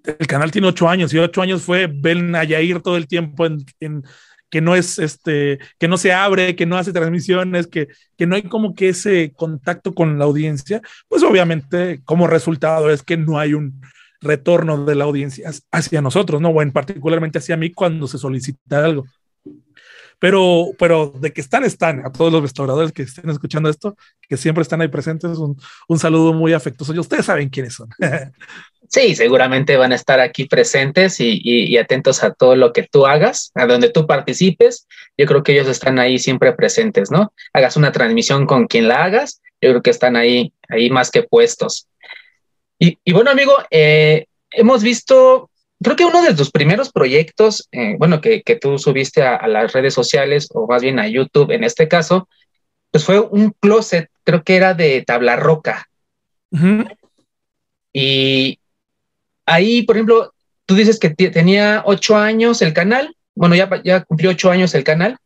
[0.03, 4.03] El canal tiene ocho años y ocho años fue Ben Ayair todo el tiempo en,
[4.49, 8.35] que no es este, que no se abre, que no hace transmisiones, que, que no
[8.35, 13.39] hay como que ese contacto con la audiencia, pues obviamente como resultado es que no
[13.39, 13.81] hay un
[14.21, 16.53] retorno de la audiencia hacia nosotros, ¿no?
[16.53, 19.05] Bueno, particularmente hacia mí cuando se solicita algo.
[20.23, 22.05] Pero, pero de que están, están.
[22.05, 25.59] A todos los restauradores que estén escuchando esto, que siempre están ahí presentes, un,
[25.89, 26.93] un saludo muy afectuoso.
[26.93, 27.89] Y ustedes saben quiénes son.
[28.89, 33.51] Sí, seguramente van a estar aquí presentes y, atentos a todo lo que tú hagas,
[33.55, 34.87] a donde tú participes.
[35.17, 37.33] Yo creo que ellos están ahí siempre presentes, ¿no?
[37.53, 41.23] Hagas una transmisión con quien la hagas, yo creo que están ahí, ahí más que
[41.23, 41.87] puestos.
[42.77, 45.49] Y, bueno, amigo, eh, hemos visto,
[45.83, 49.93] creo que uno de tus primeros proyectos, eh, bueno, que, tú subiste a, las redes
[49.93, 52.27] sociales o más bien a YouTube en este caso,
[52.91, 55.87] pues fue un closet, creo que era de tabla roca.
[57.91, 58.59] Y,
[59.45, 60.33] ahí, por ejemplo,
[60.65, 63.15] tú dices que tenía ocho años el canal.
[63.35, 65.17] Bueno, ya, ya cumplió ocho años el canal.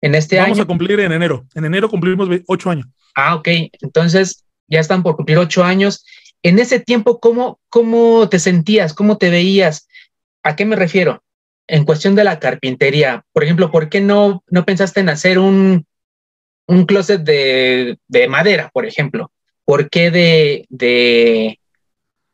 [0.00, 0.50] En este año.
[0.50, 1.46] Vamos a cumplir en enero.
[1.54, 2.86] En enero cumplimos ocho años.
[3.14, 3.48] Ah, ok.
[3.80, 6.04] Entonces ya están por cumplir ocho años.
[6.42, 8.94] En ese tiempo, ¿cómo, cómo te sentías?
[8.94, 9.88] ¿Cómo te veías?
[10.42, 11.22] ¿A qué me refiero?
[11.68, 15.86] En cuestión de la carpintería, por ejemplo, ¿por qué no, no pensaste en hacer un,
[16.66, 19.32] un closet de, de madera, por ejemplo?
[19.64, 21.60] ¿Por qué de, de,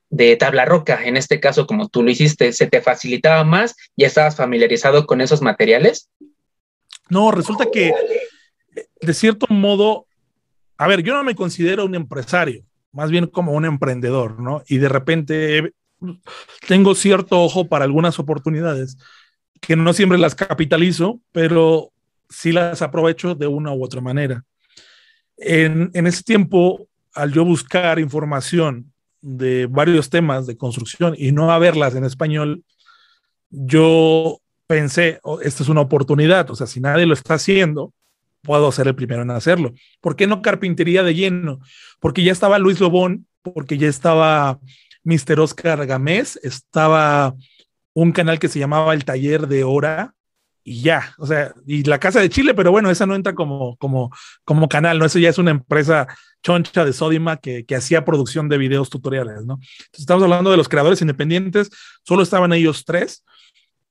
[0.08, 3.76] de tabla roca, en este caso como tú lo hiciste, ¿se te facilitaba más?
[3.96, 6.08] ¿Ya estabas familiarizado con esos materiales?
[7.10, 7.92] No, resulta que
[9.00, 10.06] de cierto modo,
[10.76, 14.62] a ver, yo no me considero un empresario, más bien como un emprendedor, ¿no?
[14.66, 15.74] Y de repente
[16.66, 18.96] tengo cierto ojo para algunas oportunidades
[19.60, 21.90] que no siempre las capitalizo, pero
[22.28, 24.44] sí las aprovecho de una u otra manera.
[25.36, 31.50] En, en ese tiempo, al yo buscar información de varios temas de construcción y no
[31.50, 32.62] haberlas en español,
[33.50, 37.92] yo pensé, oh, esta es una oportunidad, o sea, si nadie lo está haciendo,
[38.42, 39.74] puedo ser el primero en hacerlo.
[40.00, 41.60] ¿Por qué no carpintería de lleno?
[42.00, 44.60] Porque ya estaba Luis Lobón, porque ya estaba
[45.04, 45.40] Mr.
[45.40, 47.34] Oscar Gamés, estaba
[47.94, 50.14] un canal que se llamaba El Taller de Hora,
[50.68, 53.76] y ya, o sea, y la Casa de Chile, pero bueno, esa no entra como,
[53.78, 54.12] como,
[54.44, 55.06] como canal, ¿no?
[55.06, 56.06] Eso ya es una empresa
[56.42, 59.54] choncha de Sodima que, que hacía producción de videos tutoriales, ¿no?
[59.54, 61.70] Entonces estamos hablando de los creadores independientes,
[62.04, 63.24] solo estaban ellos tres,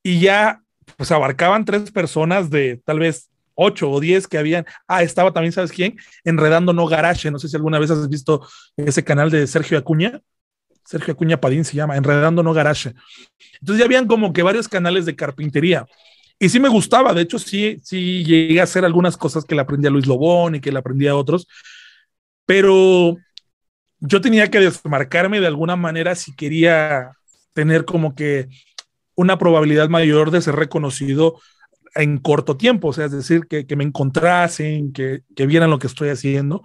[0.04, 0.62] y ya
[0.98, 4.66] pues abarcaban tres personas de tal vez ocho o diez que habían.
[4.88, 5.98] Ah, estaba también, ¿sabes quién?
[6.24, 7.30] Enredando No Garage.
[7.32, 10.22] No sé si alguna vez has visto ese canal de Sergio Acuña.
[10.86, 12.94] Sergio Acuña Padín se llama, Enredando No Garage.
[13.60, 15.86] Entonces ya habían como que varios canales de carpintería.
[16.40, 19.62] Y sí me gustaba, de hecho sí, sí llegué a hacer algunas cosas que le
[19.62, 21.48] aprendí a Luis Lobón y que le aprendí a otros,
[22.46, 23.18] pero
[24.00, 27.12] yo tenía que desmarcarme de alguna manera si quería
[27.54, 28.50] tener como que
[29.16, 31.42] una probabilidad mayor de ser reconocido
[31.98, 35.80] en corto tiempo, o sea, es decir, que, que me encontrasen, que, que, vieran lo
[35.80, 36.64] que estoy haciendo.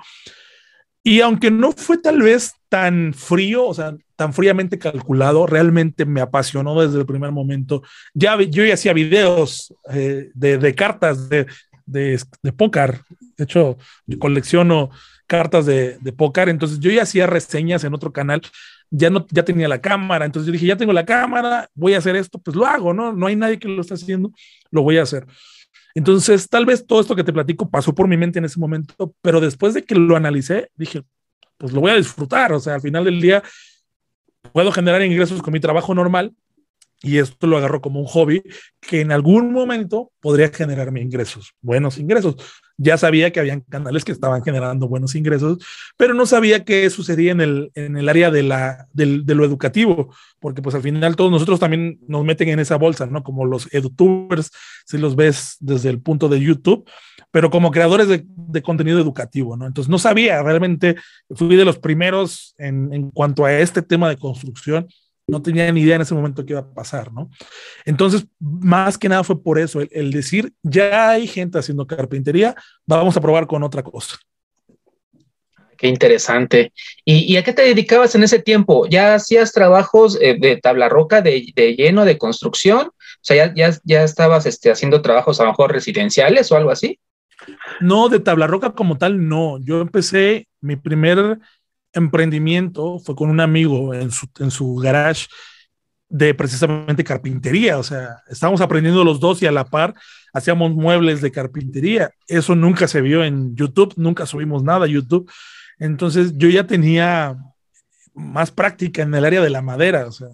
[1.02, 6.20] Y aunque no fue tal vez tan frío, o sea, tan fríamente calculado, realmente me
[6.20, 7.82] apasionó desde el primer momento.
[8.14, 11.46] Ya yo ya hacía videos eh, de, de, cartas de,
[11.86, 13.00] de, de póker,
[13.36, 14.90] de hecho, yo colecciono
[15.26, 18.42] cartas de, de póker, entonces yo ya hacía reseñas en otro canal
[18.94, 21.98] ya no, ya tenía la cámara, entonces yo dije, ya tengo la cámara, voy a
[21.98, 23.12] hacer esto, pues lo hago, ¿no?
[23.12, 24.30] No hay nadie que lo esté haciendo,
[24.70, 25.26] lo voy a hacer.
[25.94, 29.14] Entonces, tal vez todo esto que te platico pasó por mi mente en ese momento,
[29.22, 31.02] pero después de que lo analicé, dije,
[31.56, 33.42] pues lo voy a disfrutar, o sea, al final del día
[34.52, 36.34] puedo generar ingresos con mi trabajo normal
[37.02, 38.42] y esto lo agarro como un hobby
[38.80, 42.36] que en algún momento podría generarme ingresos, buenos ingresos.
[42.78, 45.58] Ya sabía que habían canales que estaban generando buenos ingresos,
[45.96, 49.44] pero no sabía qué sucedía en el, en el área de, la, de, de lo
[49.44, 53.22] educativo, porque pues al final todos nosotros también nos meten en esa bolsa, ¿no?
[53.22, 54.50] Como los edutubers,
[54.86, 56.88] si los ves desde el punto de YouTube,
[57.30, 59.66] pero como creadores de, de contenido educativo, ¿no?
[59.66, 60.96] Entonces no sabía, realmente
[61.30, 64.86] fui de los primeros en, en cuanto a este tema de construcción
[65.26, 67.30] no tenía ni idea en ese momento qué iba a pasar, ¿no?
[67.84, 72.54] Entonces, más que nada fue por eso, el, el, decir, ya hay gente haciendo carpintería,
[72.86, 74.16] vamos a probar con otra cosa.
[75.82, 76.72] Qué interesante.
[77.04, 78.86] ¿Y, y a qué te dedicabas en ese tiempo?
[78.88, 82.86] ¿Ya hacías trabajos eh, de tabla roca, de, de, lleno, de construcción?
[82.86, 86.70] O sea, ¿ya, ya, ya estabas este, haciendo trabajos a lo mejor residenciales o algo
[86.70, 87.00] así?
[87.80, 89.58] No, de tabla roca como tal, no.
[89.58, 91.40] Yo empecé mi primer
[91.92, 95.26] emprendimiento fue con un amigo en su, en su garage
[96.08, 99.94] de precisamente carpintería, o sea, estábamos aprendiendo los dos y a la par
[100.34, 102.10] hacíamos muebles de carpintería.
[102.26, 105.30] Eso nunca se vio en YouTube, nunca subimos nada a YouTube.
[105.78, 107.36] Entonces yo ya tenía
[108.14, 110.28] más práctica en el área de la madera, o sea,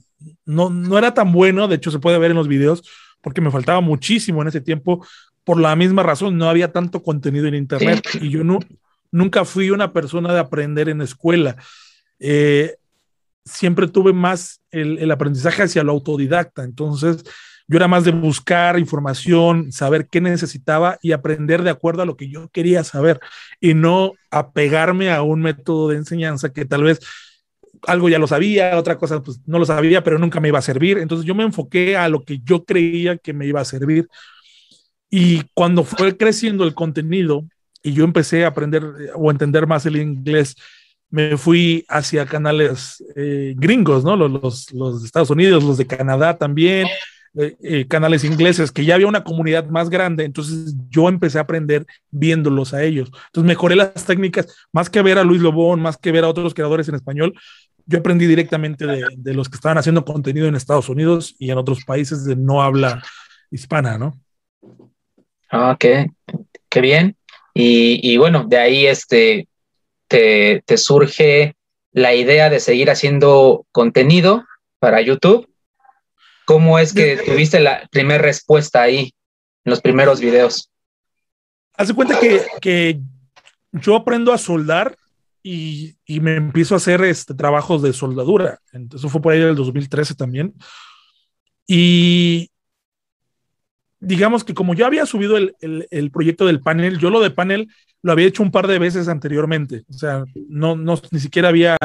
[0.44, 2.82] no, no era tan bueno, de hecho se puede ver en los videos,
[3.22, 5.06] porque me faltaba muchísimo en ese tiempo,
[5.44, 8.58] por la misma razón, no había tanto contenido en Internet y yo no,
[9.10, 11.56] nunca fui una persona de aprender en escuela.
[12.18, 12.76] Eh,
[13.44, 16.64] siempre tuve más el, aprendizaje hacia lo autodidacta.
[16.64, 17.24] Entonces,
[17.66, 22.16] yo era más de buscar información, saber qué necesitaba y aprender de acuerdo a lo
[22.16, 23.20] que yo quería saber
[23.60, 27.00] y no apegarme a un método de enseñanza que tal vez
[27.86, 30.62] algo ya lo sabía, otra cosa pues no lo sabía, pero nunca me iba a
[30.62, 30.98] servir.
[30.98, 34.08] Entonces yo me enfoqué a lo que yo creía que me iba a servir.
[35.10, 37.44] Y cuando fue creciendo el contenido,
[37.88, 40.54] y yo empecé a aprender o entender más el inglés,
[41.10, 44.14] me fui hacia canales eh, gringos, ¿no?
[44.16, 46.86] Los, los, de Estados Unidos, los de Canadá también,
[47.34, 51.42] eh, eh, canales ingleses, que ya había una comunidad más grande, entonces yo empecé a
[51.42, 53.10] aprender viéndolos a ellos.
[53.26, 56.52] Entonces mejoré las técnicas, más que ver a Luis Lobón, más que ver a otros
[56.52, 57.32] creadores en español,
[57.86, 61.56] yo aprendí directamente de, de los que estaban haciendo contenido en Estados Unidos y en
[61.56, 63.02] otros países de no habla
[63.50, 64.20] hispana, ¿no?
[65.50, 65.84] Ok,
[66.68, 67.17] qué bien.
[67.60, 69.48] Y, y, bueno, de ahí este,
[70.06, 71.56] te, te, surge
[71.90, 74.44] la idea de seguir haciendo contenido
[74.78, 75.52] para YouTube.
[76.44, 79.12] ¿Cómo es que tuviste la primera respuesta ahí
[79.64, 80.70] en los primeros videos?
[81.74, 83.00] Haz de cuenta que, que
[83.72, 84.96] yo aprendo a soldar
[85.42, 88.60] y, y, me empiezo a hacer este, trabajos de soldadura.
[88.94, 90.54] Eso fue por ahí del 2013 también.
[91.66, 92.52] Y,
[94.00, 97.68] digamos que como yo había subido el, el, proyecto del panel, yo lo de panel
[98.02, 101.76] lo había hecho un par de veces anteriormente, o sea, no, no, ni siquiera había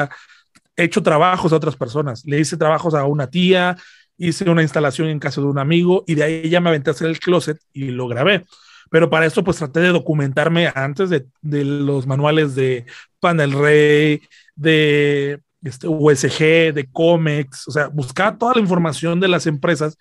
[0.76, 3.76] hecho trabajos a otras personas, le hice trabajos a una tía,
[4.16, 6.92] hice una instalación en casa de un amigo y de ahí ya me aventé a
[6.92, 8.44] hacer el closet y lo grabé.
[8.90, 12.86] Pero para esto pues traté de documentarme antes de, de los manuales de
[13.18, 14.22] Panel Rey,
[14.54, 19.96] de este, USG, de Comex, o sea, buscar toda la información de las empresas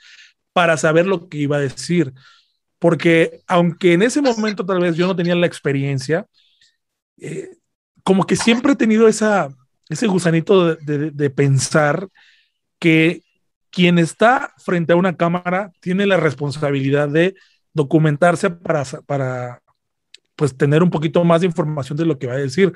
[0.54, 2.14] para saber lo que iba a decir.
[2.80, 6.28] Porque aunque en ese momento tal vez yo no tenía la experiencia,
[7.18, 7.50] eh,
[8.04, 9.50] como que siempre he tenido esa,
[9.90, 12.08] ese gusanito de, de, de, pensar
[12.80, 13.24] que
[13.70, 17.36] quien está frente a una cámara tiene la responsabilidad de
[17.74, 19.62] documentarse para, para
[20.36, 22.74] pues tener un poquito más de información de lo que va a decir.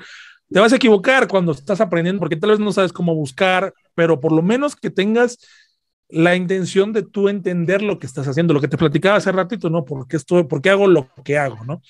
[0.50, 4.18] Te vas a equivocar cuando estás aprendiendo porque tal vez no sabes cómo buscar, pero
[4.18, 5.38] por lo menos que tengas
[6.10, 9.68] la intención de tú entender lo que estás haciendo, lo que te platicaba hace ratito,
[9.68, 9.84] ¿no?
[9.84, 11.82] ¿Por qué, estoy, por qué hago lo que hago, ¿no?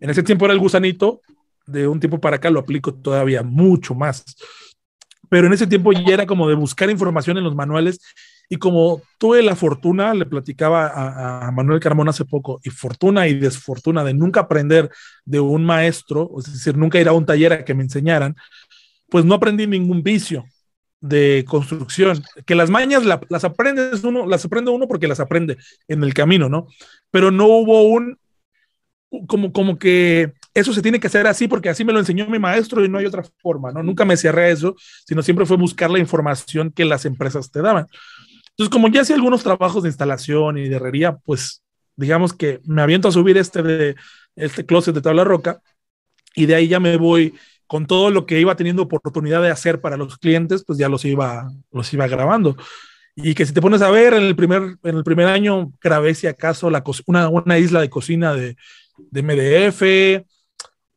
[0.00, 1.20] En ese tiempo era el gusanito,
[1.66, 4.24] de un tiempo para acá lo aplico todavía mucho más.
[5.28, 8.00] Pero en ese tiempo ya era como de buscar información en los manuales
[8.48, 13.26] y como tuve la fortuna, le platicaba a, a, Manuel Carmona hace poco, y fortuna
[13.26, 14.90] y desfortuna de nunca aprender
[15.24, 18.36] de un maestro, es decir, nunca ir a un taller a que me enseñaran,
[19.08, 20.44] pues no aprendí ningún vicio
[21.00, 25.58] de construcción, que las mañas la, las aprendes uno, las aprende uno porque las aprende
[25.88, 26.66] en el camino, ¿no?
[27.10, 28.18] Pero no hubo un,
[29.26, 32.38] como, como que eso se tiene que hacer así porque así me lo enseñó mi
[32.38, 33.82] maestro y no hay otra forma, ¿no?
[33.82, 34.76] Nunca me cerré a eso,
[35.06, 37.86] sino siempre fue buscar la información que las empresas te daban.
[38.50, 41.62] Entonces, como ya hacía algunos trabajos de instalación y de herrería, pues
[41.96, 43.96] digamos que me aviento a subir este de
[44.36, 45.60] este closet de tabla roca
[46.34, 47.34] y de ahí ya me voy
[47.66, 51.04] con todo lo que iba teniendo oportunidad de hacer para los clientes, pues ya los
[51.04, 52.56] iba, los iba grabando.
[53.16, 56.14] Y que si te pones a ver, en el primer, en el primer año grabé,
[56.14, 58.56] si acaso, una isla de cocina de,
[58.96, 60.24] de MDF,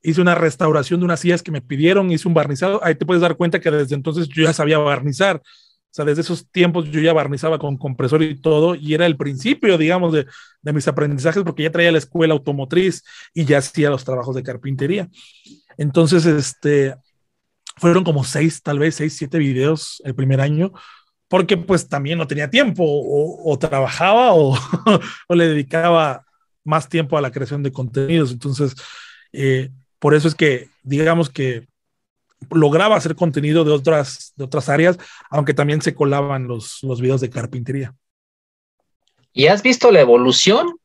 [0.01, 2.83] hice una restauración de unas sillas que me pidieron, hice un barnizado.
[2.83, 5.41] Ahí te puedes dar cuenta que desde entonces yo ya sabía barnizar.
[5.89, 9.17] O sea, desde esos tiempos yo ya barnizaba con compresor y todo, y era el
[9.17, 10.27] principio, digamos, de,
[10.61, 14.43] de mis aprendizajes, porque ya traía la escuela automotriz y ya hacía los trabajos de
[14.43, 15.09] carpintería.
[15.77, 16.95] Entonces, este,
[17.77, 20.73] fueron como seis, tal vez seis, siete videos el primer año,
[21.27, 24.55] porque pues también no tenía tiempo, o, trabajaba o,
[25.27, 26.25] o, le dedicaba
[26.63, 28.31] más tiempo a la creación de contenidos.
[28.31, 28.75] Entonces,
[29.33, 29.69] eh,
[29.99, 31.67] por eso es que, digamos que
[32.51, 34.97] lograba hacer contenido de otras, de otras áreas,
[35.29, 37.93] aunque también se colaban los, los videos de carpintería.
[39.33, 40.79] ¿Y has visto la evolución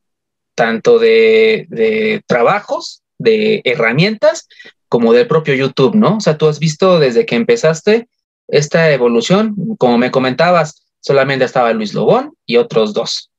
[0.54, 4.48] tanto de, de trabajos, de herramientas,
[4.88, 6.18] como del propio YouTube, ¿no?
[6.18, 8.08] O sea, tú has visto desde que empezaste
[8.48, 13.30] esta evolución, como me comentabas, solamente estaba Luis Lobón y otros dos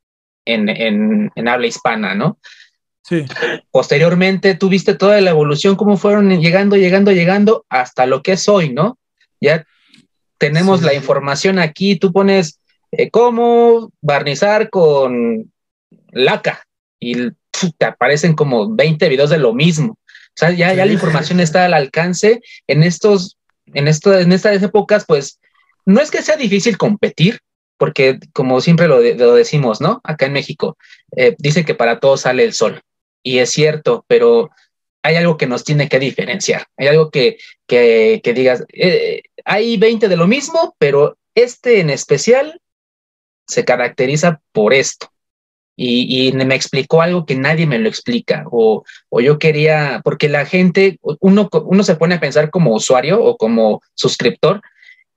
[0.46, 2.40] en, en, en habla hispana, ¿no?
[3.04, 3.26] Sí.
[3.72, 8.74] Posteriormente tuviste toda la evolución, cómo fueron llegando, llegando, llegando hasta lo que es hoy,
[8.74, 8.98] ¿no?
[9.42, 9.66] Ya
[10.38, 10.86] tenemos sí.
[10.86, 12.60] la información aquí, tú pones
[12.92, 15.52] eh, cómo barnizar con
[16.12, 16.64] laca
[17.00, 19.98] y pff, te aparecen como 20 videos de lo mismo.
[20.34, 22.42] O sea, ya, ya la información está al alcance.
[22.68, 23.38] En estos,
[23.74, 25.40] en esto, en estas épocas, pues,
[25.86, 27.40] no es que sea difícil competir,
[27.78, 30.02] porque como siempre lo, de, lo decimos, ¿no?
[30.04, 30.78] Acá en México,
[31.16, 32.82] eh, dice que para todos sale el sol.
[33.24, 34.52] Y es cierto, pero
[35.02, 36.68] hay algo que nos tiene que diferenciar.
[36.78, 42.62] Hay algo que, que, digas, eh, hay 20 de lo mismo, pero este en especial
[43.48, 45.12] se caracteriza por esto
[45.76, 50.30] y, y, me explicó algo que nadie me lo explica o, o, yo quería, porque
[50.30, 54.62] la gente, uno, uno se pone a pensar como usuario o como suscriptor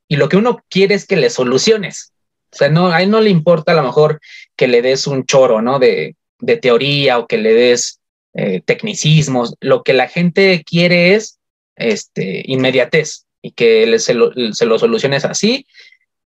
[0.08, 2.12] y lo que uno quiere es que le soluciones.
[2.52, 4.20] O sea, no, a él no le importa a lo mejor
[4.56, 5.78] que le des un choro, ¿no?
[5.78, 8.00] De, de teoría o que le des
[8.34, 9.54] eh, tecnicismos.
[9.60, 11.38] Lo que la gente quiere es
[11.76, 15.66] este, inmediatez y que se, lo, se lo soluciones así.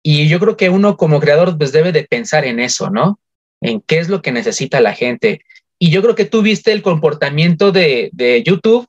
[0.03, 3.19] Y yo creo que uno como creador pues debe de pensar en eso, ¿no?
[3.63, 5.41] en qué es lo que necesita la gente.
[5.79, 8.87] Y yo creo que tú viste el comportamiento de, de, YouTube,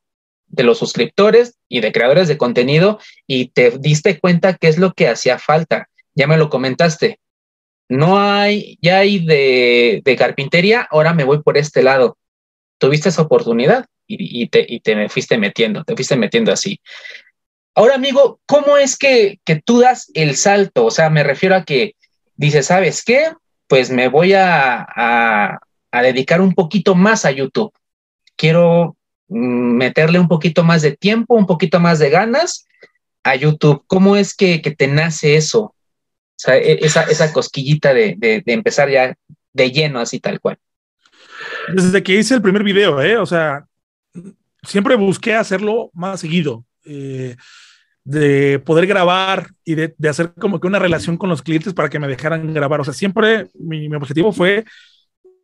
[0.48, 4.94] de los suscriptores y de creadores de contenido y te diste cuenta qué es lo
[4.94, 5.90] que hacía falta.
[6.16, 7.20] Ya me lo comentaste.
[7.90, 12.18] No hay, ya hay de, carpintería, ahora me voy por este lado.
[12.78, 16.80] Tuviste esa oportunidad y, y, te, y te me fuiste metiendo, te fuiste metiendo así.
[17.76, 20.86] Ahora, amigo, ¿cómo es que, que tú das el salto?
[20.86, 21.96] O sea, me refiero a que
[22.36, 23.32] dices, ¿sabes qué?
[23.74, 25.60] pues me voy a, a,
[25.92, 27.74] a, dedicar un poquito más a YouTube.
[28.36, 28.98] Quiero
[29.30, 32.68] mm, meterle un poquito más de tiempo, un poquito más de ganas
[33.24, 33.84] a YouTube.
[33.88, 35.73] ¿Cómo es que, que te nace eso?
[36.44, 39.16] Sea, e, esa, esa cosquillita de, de, de, empezar ya
[39.54, 40.58] de lleno, así tal cual.
[41.74, 43.18] Desde que hice el primer video, ¿eh?
[43.18, 43.66] O sea,
[44.64, 46.66] siempre busqué hacerlo más seguido.
[46.86, 47.36] Eh,
[48.06, 51.88] de poder grabar y de, de, hacer como que una relación con los clientes para
[51.88, 52.82] que me dejaran grabar.
[52.82, 54.66] O sea, siempre mi, mi objetivo fue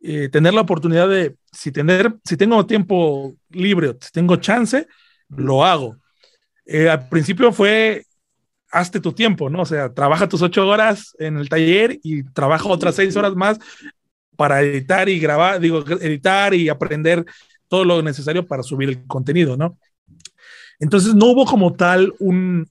[0.02, 4.86] eh, tener la oportunidad de, si, tener, si tengo tiempo libre, si tengo chance,
[5.30, 5.96] lo hago.
[6.66, 8.04] Eh, al principio fue,
[8.70, 9.62] hazte tu tiempo, ¿no?
[9.62, 13.58] O sea, trabaja tus ocho horas en el taller y trabaja otras seis horas más
[14.36, 17.24] para editar y grabar, digo, editar y aprender
[17.68, 19.78] todo lo necesario para subir el contenido, ¿no?
[20.78, 22.66] Entonces no hubo como tal un,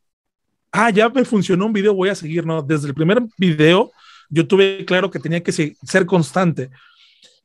[0.71, 2.61] ah, ya me funcionó un video, voy a seguir, ¿no?
[2.61, 3.91] Desde el primer video
[4.29, 6.69] yo tuve claro que tenía que ser constante.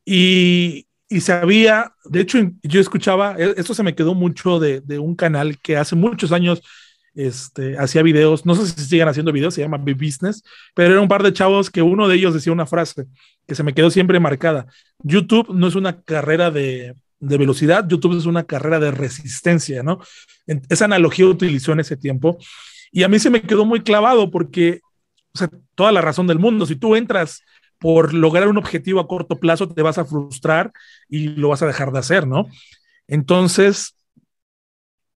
[0.05, 4.98] Y, y sabía, de hecho yo escuchaba, e, esto se me quedó mucho de, de
[4.98, 6.62] un canal que hace muchos años
[7.14, 10.42] este, hacía videos, no sé si siguen haciendo videos, se llama Big Business,
[10.74, 13.06] pero era un par de chavos que uno de ellos decía una frase
[13.46, 14.66] que se me quedó siempre marcada.
[15.02, 20.00] YouTube no es una carrera de, de velocidad, YouTube es una carrera de resistencia, ¿no?
[20.68, 22.38] Esa analogía utilizó en ese tiempo
[22.92, 24.80] y a mí se me quedó muy clavado porque,
[25.34, 27.42] o sea, toda la razón del mundo, si tú entras
[27.78, 30.72] por lograr un objetivo a corto plazo, te vas a frustrar
[31.08, 32.46] y lo vas a dejar de hacer, ¿no?
[33.06, 33.94] Entonces,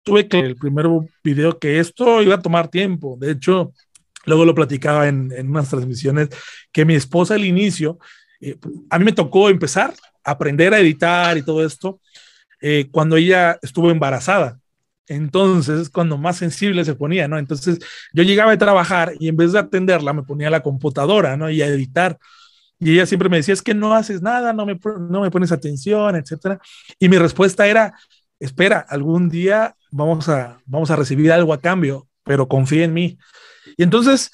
[0.08, 0.86] tuve que el primer
[1.22, 3.16] video que esto iba a tomar tiempo.
[3.20, 3.72] De hecho,
[4.24, 6.28] luego lo platicaba en, en unas transmisiones
[6.72, 7.98] que mi esposa al inicio,
[8.40, 8.56] eh,
[8.90, 9.94] a mí me tocó empezar
[10.24, 12.00] a aprender a editar y todo esto
[12.60, 14.58] eh, cuando ella estuvo embarazada.
[15.06, 17.38] Entonces, cuando más sensible se ponía, ¿no?
[17.38, 17.78] Entonces,
[18.12, 21.50] yo llegaba a trabajar y en vez de atenderla, me ponía a la computadora, ¿no?
[21.50, 22.18] Y a editar.
[22.78, 24.78] Y ella siempre me decía, es que no haces nada, no me,
[25.08, 26.60] no me pones atención, etcétera.
[26.98, 27.94] Y mi respuesta era,
[28.38, 33.18] espera, algún día vamos a, vamos a recibir algo a cambio, pero confía en mí.
[33.76, 34.30] Y entonces,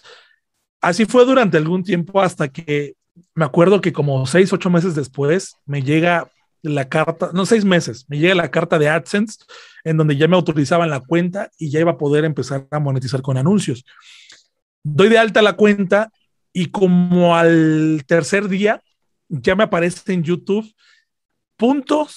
[0.80, 2.94] así fue durante algún tiempo hasta que
[3.34, 6.30] me acuerdo que como seis, ocho meses después me llega
[6.62, 9.38] la carta, no seis meses, me llega la carta de AdSense
[9.84, 13.22] en donde ya me autorizaban la cuenta y ya iba a poder empezar a monetizar
[13.22, 13.84] con anuncios.
[14.82, 16.10] Doy de alta la cuenta
[16.52, 18.82] y como al tercer día
[19.28, 20.72] ya me aparece en YouTube
[21.56, 22.08] punto,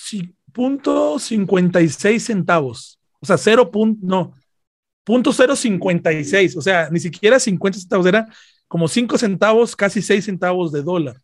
[0.53, 2.96] punto 56 centavos.
[3.27, 4.35] O sea, cero punto, no,
[5.03, 6.55] punto 056.
[6.55, 8.25] O sea, ni siquiera 50 centavos, era
[8.67, 11.17] como 5 centavos, casi 6 centavos de dólar.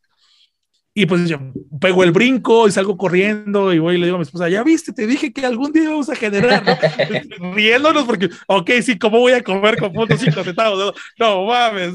[0.93, 1.39] Y pues yo
[1.82, 4.64] pego el brinco y salgo corriendo y voy y le digo a mi esposa, ya
[4.64, 6.64] viste, te dije que algún día vamos a generar,
[7.56, 10.93] riéndonos porque, ok, sí, ¿cómo voy a comer con punto 5 centavos?
[11.18, 11.93] No, mames.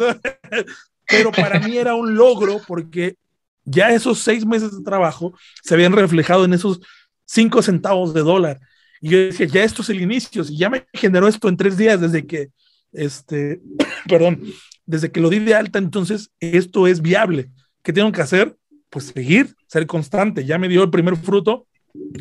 [1.06, 3.16] Pero para mí era un logro porque
[3.64, 5.32] ya esos seis meses de trabajo
[5.62, 6.80] se habían reflejado en esos
[7.24, 8.60] 5 centavos de dólar.
[9.00, 11.76] Y yo decía, ya esto es el inicio, y ya me generó esto en tres
[11.76, 12.50] días desde que,
[12.92, 13.60] este,
[14.08, 14.42] perdón,
[14.86, 17.50] desde que lo di de alta, entonces esto es viable.
[17.82, 18.56] ¿Qué tengo que hacer?
[18.90, 20.44] Pues seguir, ser constante.
[20.44, 21.66] Ya me dio el primer fruto,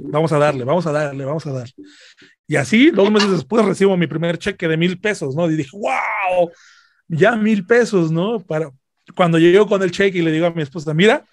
[0.04, 1.70] vamos a darle, vamos a darle, vamos a dar.
[2.48, 5.50] Y así, dos meses después recibo mi primer cheque de mil pesos, ¿no?
[5.50, 6.50] Y dije, wow,
[7.08, 8.40] ya mil pesos, ¿no?
[8.40, 8.72] Para,
[9.16, 11.26] cuando llego con el cheque y le digo a mi esposa, mira,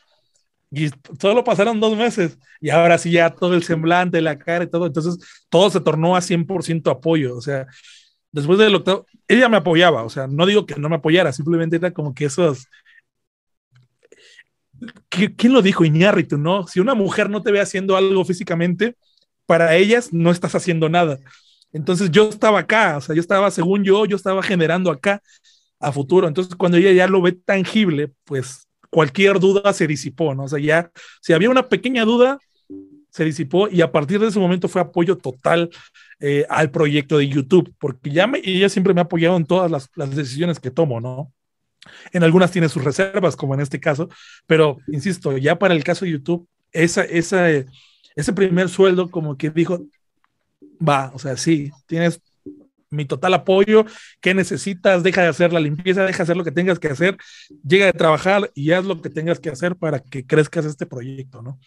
[1.20, 4.86] solo pasaron dos meses y ahora sí ya todo el semblante, la cara y todo,
[4.86, 5.18] entonces
[5.48, 7.66] todo se tornó a 100% apoyo, o sea,
[8.32, 11.76] después del octavo, ella me apoyaba, o sea, no digo que no me apoyara, simplemente
[11.76, 12.66] era como que esos...
[15.08, 15.84] ¿Quién lo dijo?
[15.84, 16.66] Iñárritu, ¿no?
[16.66, 18.96] Si una mujer no te ve haciendo algo físicamente,
[19.46, 21.18] para ellas no estás haciendo nada.
[21.72, 25.22] Entonces yo estaba acá, o sea, yo estaba, según yo, yo estaba generando acá
[25.80, 26.28] a futuro.
[26.28, 30.44] Entonces cuando ella ya lo ve tangible, pues cualquier duda se disipó, ¿no?
[30.44, 32.38] O sea, ya, si había una pequeña duda,
[33.10, 35.68] se disipó y a partir de ese momento fue apoyo total
[36.20, 39.90] eh, al proyecto de YouTube, porque ya ella siempre me ha apoyado en todas las,
[39.96, 41.32] las, decisiones que tomo, ¿no?
[42.12, 44.08] En algunas tiene sus reservas, como en este caso,
[44.46, 49.50] pero insisto, ya para el caso de YouTube, esa, esa, ese primer sueldo como que
[49.50, 49.80] dijo,
[50.80, 52.20] va, o sea, sí, tienes
[52.94, 53.84] mi total apoyo,
[54.20, 55.02] ¿qué necesitas?
[55.02, 57.16] Deja de hacer la limpieza, deja de hacer lo que tengas que hacer,
[57.66, 61.42] llega de trabajar y haz lo que tengas que hacer para que crezcas este proyecto,
[61.42, 61.58] ¿no?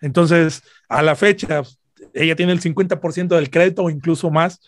[0.00, 1.62] Entonces, a la fecha,
[2.12, 4.60] ella tiene el 50% del crédito o incluso más,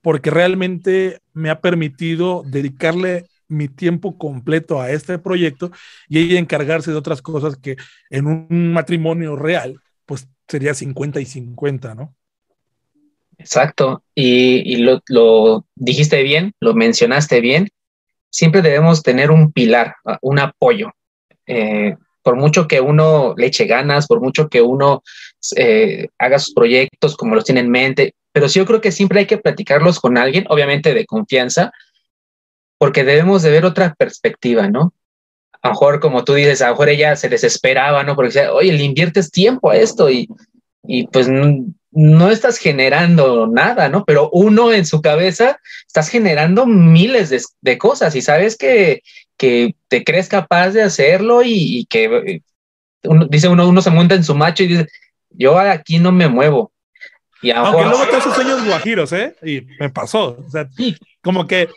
[0.00, 5.70] porque realmente me ha permitido dedicarle mi tiempo completo a este proyecto
[6.08, 7.76] y ella encargarse de otras cosas que
[8.10, 12.14] en un matrimonio real, pues sería 50 y 50, ¿no?
[13.38, 17.68] Exacto, y, lo, dijiste bien, lo mencionaste bien,
[18.30, 20.92] siempre debemos tener un pilar, un apoyo.
[21.46, 25.02] Eh, por mucho que uno le eche ganas, por mucho que uno
[25.56, 29.20] eh, haga sus proyectos como los tiene en mente, pero sí yo creo que siempre
[29.20, 31.72] hay que platicarlos con alguien, obviamente de confianza,
[32.78, 34.92] porque debemos de ver otra perspectiva, ¿no?
[35.62, 38.16] A lo mejor, como tú dices, a lo mejor ella se desesperaba, ¿no?
[38.16, 40.28] Porque decía, oye, le inviertes tiempo a esto y,
[40.82, 41.28] y pues
[41.96, 44.04] no estás generando nada, ¿no?
[44.04, 49.02] Pero uno en su cabeza estás generando miles de, de cosas y sabes que
[49.36, 52.42] que te crees capaz de hacerlo y, que eh,
[53.04, 54.88] uno, dice uno, uno se monta en su macho y dice,
[55.30, 56.72] yo aquí no me muevo.
[57.42, 59.36] Y Aunque luego todos esos sueños guajiros, ¿eh?
[59.42, 60.38] Y me pasó.
[60.44, 60.68] O sea,
[61.22, 61.68] como que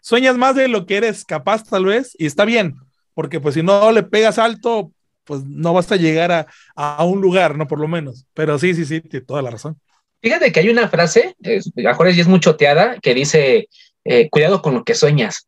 [0.00, 2.76] sueñas más de lo que eres capaz, tal vez, y está bien,
[3.14, 4.92] porque pues si no le pegas alto,
[5.26, 7.66] pues no vas a llegar a, a un lugar, ¿no?
[7.66, 8.24] Por lo menos.
[8.34, 9.78] Pero sí, sí, sí, tiene toda la razón.
[10.22, 13.68] Fíjate que hay una frase, eh, a mejor es muy choteada, que dice,
[14.04, 15.46] eh, cuidado con lo que sueñas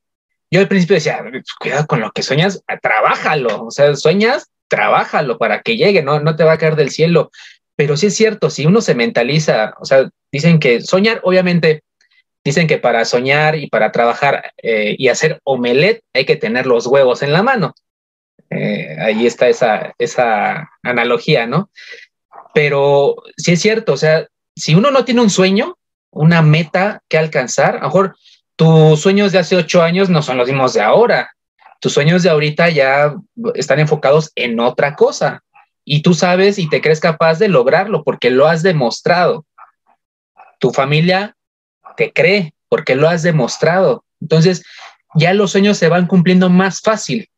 [0.50, 5.38] yo al principio decía, pues, cuidado con lo que sueñas, trabájalo, o sea, sueñas, trabájalo
[5.38, 7.30] para que llegue, no, no te va a caer del cielo.
[7.76, 11.82] Pero sí es cierto, si uno se mentaliza, o sea, dicen que soñar, obviamente,
[12.44, 16.86] Dicen que para soñar y para trabajar eh, y hacer omelette hay que tener los
[16.86, 17.74] huevos en la mano.
[18.50, 21.70] Eh, ahí está esa, esa analogía, ¿no?
[22.54, 24.26] Pero sí es cierto, o sea,
[24.56, 25.76] si uno no tiene un sueño,
[26.10, 28.16] una meta que alcanzar, a lo mejor
[28.56, 31.30] tus sueños de hace ocho años no son los mismos de ahora.
[31.80, 33.14] Tus sueños de ahorita ya
[33.54, 35.44] están enfocados en otra cosa.
[35.84, 39.46] Y tú sabes y te crees capaz de lograrlo porque lo has demostrado.
[40.58, 41.36] Tu familia
[41.96, 44.04] te cree porque lo has demostrado.
[44.20, 44.64] Entonces,
[45.14, 47.30] ya los sueños se van cumpliendo más fácil.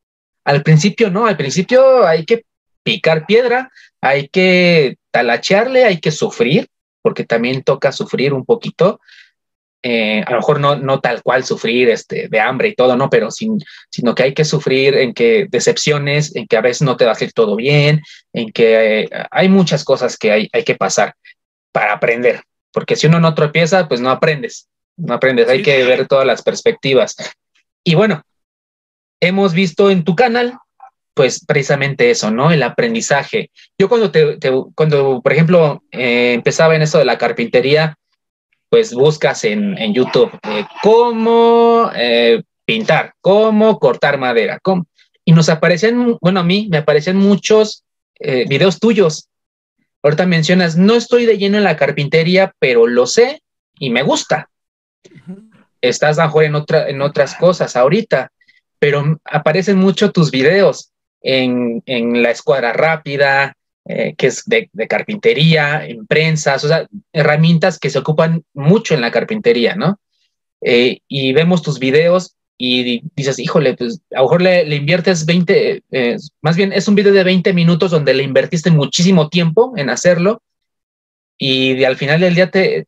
[0.51, 2.45] Al principio no, al principio hay que
[2.83, 3.71] picar piedra,
[4.01, 6.67] hay que talachearle, hay que sufrir,
[7.03, 9.01] porque también toca sufrir un poquito.
[9.81, 13.09] Eh, a lo mejor no, no tal cual sufrir este, de hambre y todo, ¿no?
[13.09, 13.59] Pero sin,
[13.91, 17.13] sino que hay que sufrir en que decepciones, en que a veces no te va
[17.13, 21.15] a salir todo bien, en que eh, hay muchas cosas que hay, hay que pasar
[21.71, 22.43] para aprender,
[22.73, 26.43] porque si uno no tropieza, pues no aprendes, no aprendes, hay que ver todas las
[26.43, 27.15] perspectivas.
[27.85, 28.25] Y bueno,
[29.21, 30.59] hemos visto en tu canal,
[31.14, 32.51] pues precisamente eso, ¿no?
[32.51, 33.51] El aprendizaje.
[33.79, 34.39] Yo cuando te,
[34.75, 37.97] cuando, por ejemplo, eh, empezaba en eso de la carpintería,
[38.68, 44.87] pues buscas en, en YouTube eh, cómo eh, pintar, cómo cortar madera, cómo,
[45.25, 47.85] y nos aparecen, bueno, a mí me aparecen muchos
[48.23, 49.29] videos tuyos.
[50.03, 53.43] Ahorita mencionas, no estoy de lleno en la carpintería, pero lo sé
[53.79, 54.51] y me gusta.
[55.81, 58.31] Estás mejor en, otra, en otras cosas ahorita
[58.81, 60.91] pero aparecen mucho tus videos
[61.22, 61.83] en,
[62.22, 63.55] la escuadra rápida,
[63.85, 69.03] eh, que es de, carpintería, en prensas, o sea, herramientas que se ocupan mucho en
[69.03, 70.01] la carpintería, ¿no?
[70.62, 75.83] Eh, y vemos tus videos y dices, híjole, pues a lo mejor le, inviertes 20,
[75.91, 79.89] eh, más bien es un video de 20 minutos donde le invertiste muchísimo tiempo en
[79.89, 80.43] hacerlo
[81.39, 82.87] y al final del día te,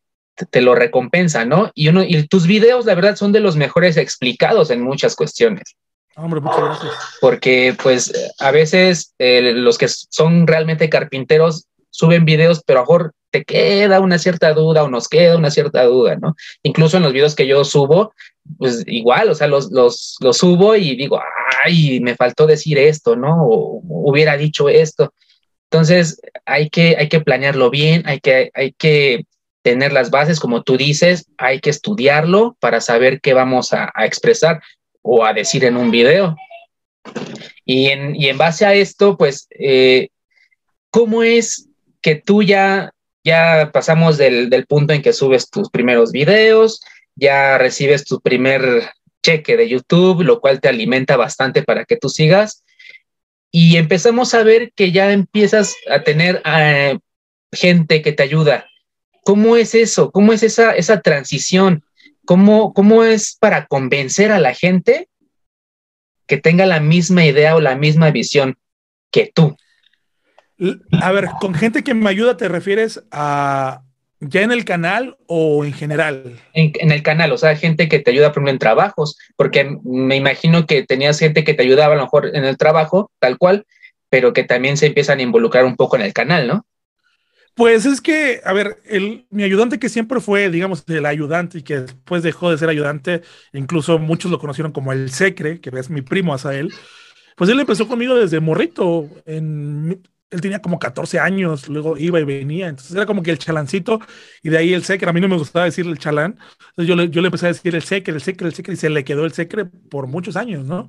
[0.51, 1.71] te lo recompensa, ¿no?
[1.75, 5.77] Y, uno, y tus videos, la verdad, son de los mejores explicados en muchas cuestiones.
[6.17, 6.93] Hombre, muchas gracias.
[7.21, 12.87] Porque, pues, a veces eh, los que son realmente carpinteros suben videos, pero a lo
[12.87, 16.35] mejor te queda una cierta duda o nos queda una cierta duda, ¿no?
[16.63, 18.13] Incluso en los videos que yo subo,
[18.59, 21.21] pues igual, o sea, los, los, los subo y digo,
[21.65, 23.47] ay, me faltó decir esto, ¿no?
[23.47, 25.15] O, hubiera dicho esto.
[25.71, 29.25] Entonces, hay que, hay que planearlo bien, hay que, hay que
[29.63, 34.63] tener las bases, como tú dices, hay que estudiarlo para saber qué vamos a, expresar
[35.03, 36.37] o a decir en un video.
[37.65, 40.09] Y en, y en base a esto, pues, eh,
[40.91, 41.69] ¿cómo es
[42.01, 42.93] que tú ya,
[43.25, 46.81] ya pasamos del, del, punto en que subes tus primeros videos,
[47.15, 48.91] ya recibes tu primer
[49.23, 52.65] cheque de YouTube, lo cual te alimenta bastante para que tú sigas?
[53.53, 56.99] Y empezamos a ver que ya empiezas a tener eh,
[57.53, 58.67] gente que te ayuda,
[59.25, 60.11] ¿Cómo es eso?
[60.11, 61.85] ¿Cómo es esa, esa transición?
[62.25, 65.09] ¿Cómo, ¿Cómo es para convencer a la gente
[66.27, 68.57] que tenga la misma idea o la misma visión
[69.11, 69.57] que tú?
[71.01, 73.83] A ver, con gente que me ayuda, ¿te refieres a
[74.21, 76.39] ya en el canal o en general?
[76.55, 80.67] En, el canal, o sea, gente que te ayuda, por en trabajos, porque me imagino
[80.67, 83.67] que tenías gente que te ayudaba a lo mejor en el trabajo, tal cual,
[84.09, 86.65] pero que también se empiezan a involucrar un poco en el canal, ¿no?
[87.55, 91.63] Pues es que, a ver, el, mi ayudante que siempre fue, digamos, el ayudante y
[91.63, 93.23] que después dejó de ser ayudante,
[93.53, 96.73] incluso muchos lo conocieron como el Secre, que es mi primo él,
[97.37, 99.09] pues él empezó conmigo desde morrito.
[99.27, 103.39] En, él tenía como 14 años, luego iba y venía, entonces era como que el
[103.39, 104.01] chalancito
[104.43, 105.11] y de ahí el Secre.
[105.11, 106.39] A mí no me gustaba decir el chalán,
[106.71, 108.77] entonces yo le, yo le empecé a decir el Secre, el Secre, el Secre y
[108.77, 110.89] se le quedó el Secre por muchos años, ¿no?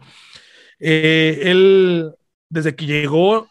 [0.80, 2.11] Eh, él,
[2.49, 3.47] desde que llegó,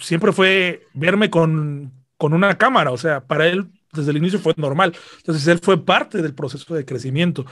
[0.00, 4.54] siempre fue verme con, con una cámara, o sea, para él desde el inicio fue
[4.56, 4.96] normal.
[5.18, 7.46] Entonces él fue parte del proceso de crecimiento.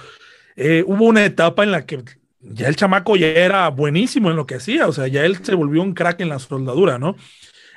[0.57, 2.03] Eh, hubo una etapa en la que
[2.41, 5.55] ya el chamaco ya era buenísimo en lo que hacía, o sea, ya él se
[5.55, 7.17] volvió un crack en la soldadura, ¿no?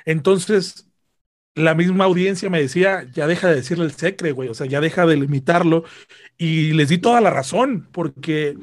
[0.04, 0.88] Entonces,
[1.54, 4.80] la misma audiencia me decía, ya deja de decirle el secre, güey, o sea, ya
[4.80, 5.84] deja de limitarlo.
[6.38, 8.56] Y les di toda la razón, porque,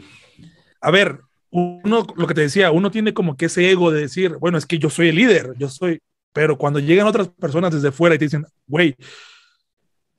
[0.81, 4.35] a ver, uno, lo que te decía, uno tiene como que ese ego de decir,
[4.39, 6.01] bueno, es que yo soy el líder, yo soy,
[6.33, 8.95] pero cuando llegan otras personas desde fuera y te dicen, güey,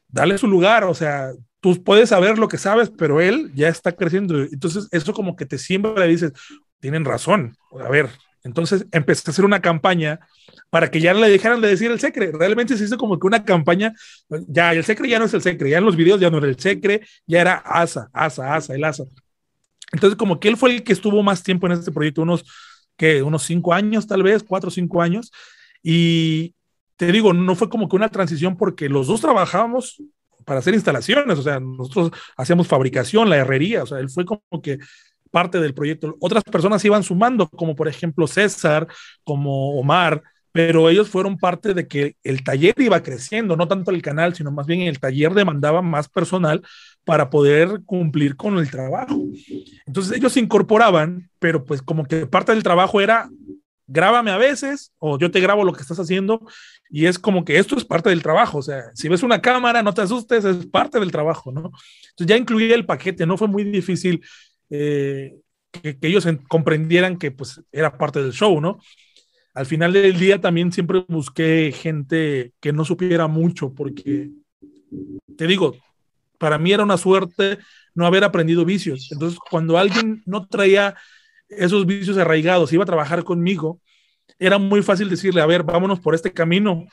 [0.08, 3.92] dale su lugar, o sea, tú puedes saber lo que sabes, pero él ya está
[3.92, 4.38] creciendo.
[4.42, 6.32] Entonces, eso como que te siempre le dices,
[6.80, 8.08] tienen razón, a ver,
[8.44, 10.20] entonces empecé a hacer una campaña
[10.70, 12.30] para que ya le dejaran de decir el secre.
[12.32, 13.94] Realmente se hizo como que una campaña,
[14.46, 16.46] ya el secre ya no es el secre, ya en los videos ya no era
[16.46, 19.04] el secre, ya era asa, asa, asa, el asa.
[19.92, 22.44] Entonces, como que él fue el que estuvo más tiempo en este proyecto, unos,
[22.96, 25.30] que unos cinco años tal vez, cuatro o cinco años.
[25.82, 26.54] Y
[26.96, 30.02] te digo, no fue como que una transición porque los dos trabajábamos
[30.44, 34.42] para hacer instalaciones, o sea, nosotros hacíamos fabricación, la herrería, o sea, él fue como
[34.62, 34.78] que
[35.30, 36.16] parte del proyecto.
[36.20, 38.88] Otras personas iban sumando, como por ejemplo César,
[39.24, 44.02] como Omar, pero ellos fueron parte de que el taller iba creciendo, no tanto el
[44.02, 46.62] canal, sino más bien el taller demandaba más personal
[47.08, 49.18] para poder cumplir con el trabajo.
[49.86, 53.30] Entonces ellos se incorporaban, pero pues como que parte del trabajo era
[53.86, 56.46] grábame a veces o yo te grabo lo que estás haciendo
[56.90, 59.82] y es como que esto es parte del trabajo, o sea, si ves una cámara,
[59.82, 61.72] no te asustes, es parte del trabajo, ¿no?
[62.10, 64.22] Entonces ya incluía el paquete, no fue muy difícil
[64.68, 65.34] eh,
[65.72, 68.80] que, ellos comprendieran que pues era parte del show, ¿no?
[69.54, 74.28] Al final del día también siempre busqué gente que no supiera mucho porque,
[75.38, 75.74] te digo,
[76.38, 77.58] para mí era una suerte
[77.94, 79.10] no haber aprendido vicios.
[79.10, 80.94] Entonces, cuando alguien no traía
[81.48, 83.80] esos vicios arraigados, iba a trabajar conmigo,
[84.38, 86.84] era muy fácil decirle, a ver, vámonos por este camino,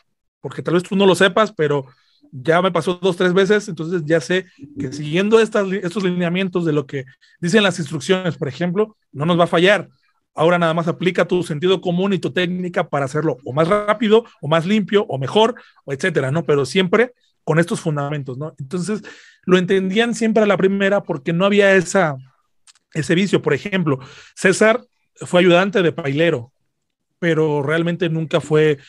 [0.41, 1.85] porque tal vez tú no lo sepas, pero
[2.31, 4.45] ya me pasó dos, tres veces, entonces ya sé
[4.79, 7.05] que siguiendo estos lineamientos de lo que
[7.39, 9.89] dicen las instrucciones, por ejemplo, no nos va a fallar.
[10.33, 14.25] Ahora nada más aplica tu sentido común y tu técnica para hacerlo o más rápido,
[14.41, 16.43] o más limpio, o mejor, o etcétera, ¿no?
[16.45, 17.13] Pero siempre
[17.45, 18.53] con estos fundamentos, ¿no?
[18.59, 19.01] Entonces
[19.45, 22.17] lo entendían siempre a la primera porque no había esa,
[22.93, 23.41] ese vicio.
[23.41, 23.99] Por ejemplo,
[24.35, 24.83] César
[25.15, 26.51] fue ayudante de pailero,
[27.19, 28.79] pero realmente nunca fue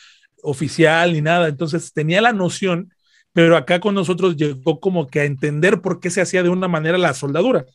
[0.43, 1.47] oficial ni nada.
[1.47, 2.91] Entonces tenía la noción
[3.37, 6.67] pero acá con nosotros llegó como que a entender por qué se hacía de una
[6.67, 7.67] manera la soldadura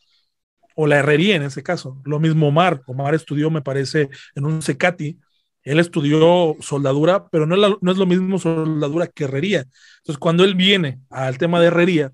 [0.75, 2.03] o la herrería en ese caso.
[2.05, 5.21] Lo mismo Omar, Omar estudió, me parece, en un Secati,
[5.65, 9.67] él estudió soldadura, pero no es, lo mismo soldadura que herrería.
[9.99, 12.13] Entonces, cuando él viene al tema de herrería,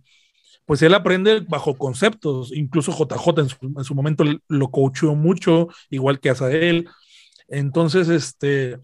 [0.66, 5.68] pues él aprende bajo conceptos, incluso JJ en su, en su momento lo coachó mucho,
[5.88, 6.88] igual que Azael.
[7.48, 8.78] Entonces, este,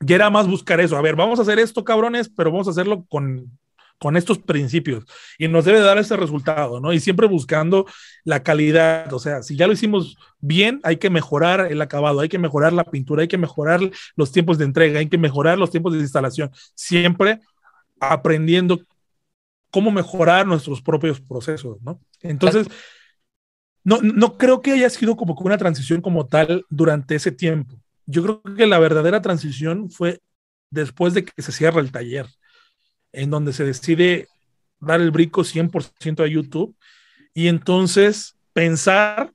[0.00, 0.96] ya era más buscar eso.
[0.96, 3.58] A ver, vamos a hacer esto, cabrones, pero vamos a hacerlo con,
[3.98, 5.04] con estos principios
[5.38, 6.92] y nos debe dar ese resultado, ¿no?
[6.92, 7.86] Y siempre buscando
[8.24, 12.28] la calidad, o sea, si ya lo hicimos bien, hay que mejorar el acabado, hay
[12.28, 13.80] que mejorar la pintura, hay que mejorar
[14.16, 17.40] los tiempos de entrega, hay que mejorar los tiempos de instalación, siempre
[18.00, 18.80] aprendiendo
[19.70, 22.00] cómo mejorar nuestros propios procesos, ¿no?
[22.22, 22.68] Entonces,
[23.82, 27.76] no, no creo que haya sido como una transición como tal durante ese tiempo.
[28.06, 30.20] Yo creo que la verdadera transición fue
[30.70, 32.26] después de que se cierra el taller
[33.12, 34.28] en donde se decide
[34.80, 36.76] dar el brico 100% a YouTube
[37.34, 39.32] y entonces pensar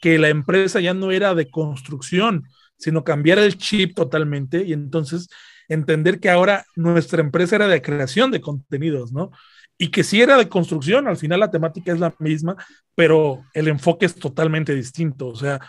[0.00, 2.44] que la empresa ya no era de construcción,
[2.76, 5.28] sino cambiar el chip totalmente y entonces
[5.68, 9.30] entender que ahora nuestra empresa era de creación de contenidos, ¿no?
[9.76, 12.56] Y que si era de construcción, al final la temática es la misma,
[12.94, 15.28] pero el enfoque es totalmente distinto.
[15.28, 15.60] O sea,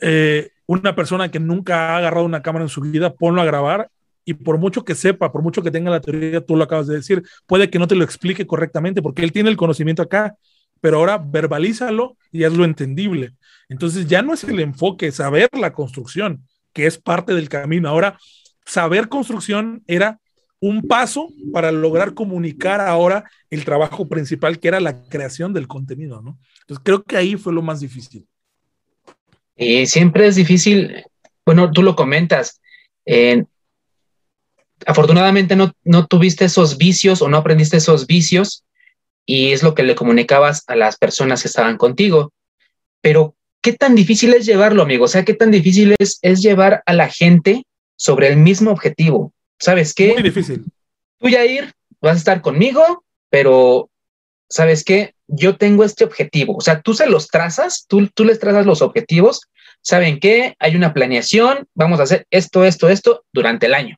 [0.00, 3.90] eh, una persona que nunca ha agarrado una cámara en su vida, ponlo a grabar
[4.28, 6.96] y por mucho que sepa, por mucho que tenga la teoría, tú lo acabas de
[6.96, 10.36] decir, puede que no te lo explique correctamente porque él tiene el conocimiento acá,
[10.82, 13.32] pero ahora verbalízalo y hazlo entendible.
[13.70, 17.88] Entonces ya no es el enfoque, saber la construcción, que es parte del camino.
[17.88, 18.18] Ahora,
[18.66, 20.20] saber construcción era
[20.60, 26.20] un paso para lograr comunicar ahora el trabajo principal, que era la creación del contenido,
[26.20, 26.38] ¿no?
[26.60, 28.26] Entonces creo que ahí fue lo más difícil.
[29.56, 31.02] Y siempre es difícil,
[31.46, 32.60] bueno, tú lo comentas,
[34.86, 38.64] afortunadamente no, no tuviste esos vicios o no aprendiste esos vicios
[39.26, 42.32] y es lo que le comunicabas a las personas que estaban contigo.
[43.02, 45.04] Pero, ¿qué tan difícil es llevarlo, amigo?
[45.04, 47.64] O sea, ¿qué tan difícil es, es llevar a la gente
[47.96, 49.34] sobre el mismo objetivo?
[49.58, 50.14] ¿Sabes qué?
[50.14, 50.64] Muy difícil.
[51.18, 53.90] Tú, Yair, vas a estar conmigo, pero,
[54.48, 55.14] ¿sabes qué?
[55.26, 56.56] Yo tengo este objetivo.
[56.56, 59.42] O sea, tú se los trazas, tú, tú les trazas los objetivos.
[59.82, 60.54] ¿Saben qué?
[60.58, 63.96] Hay una planeación, vamos a hacer esto, esto, esto durante el año.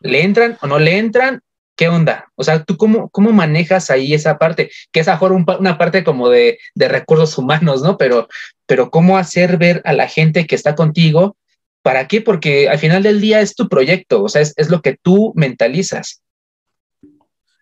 [0.00, 1.40] ¿Le entran o no le entran?
[1.76, 2.30] ¿Qué onda?
[2.34, 4.70] O sea, ¿tú cómo, cómo manejas ahí esa parte?
[4.92, 7.96] Que es mejor una parte como de, recursos humanos, ¿no?
[7.96, 8.28] Pero,
[8.66, 11.36] pero ¿cómo hacer ver a la gente que está contigo?
[11.82, 12.20] ¿Para qué?
[12.20, 16.22] Porque al final del día es tu proyecto, o sea, es, lo que tú mentalizas.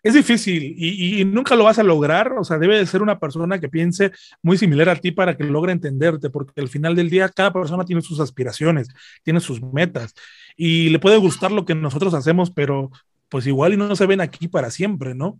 [0.09, 3.59] Es difícil y, nunca lo vas a lograr, o sea, debe de ser una persona
[3.59, 7.29] que piense muy similar a ti para que logre entenderte, porque al final del día
[7.29, 8.87] cada persona tiene sus aspiraciones,
[9.21, 10.15] tiene sus metas
[10.57, 12.89] y le puede gustar lo que nosotros hacemos, pero
[13.29, 15.39] pues igual y no se ven aquí para siempre, ¿no?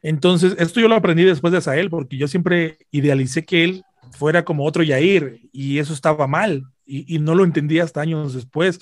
[0.00, 4.46] Entonces, esto yo lo aprendí después de Asael, porque yo siempre idealicé que él fuera
[4.46, 8.80] como otro Yair, y eso estaba mal, y, no lo entendí hasta años después,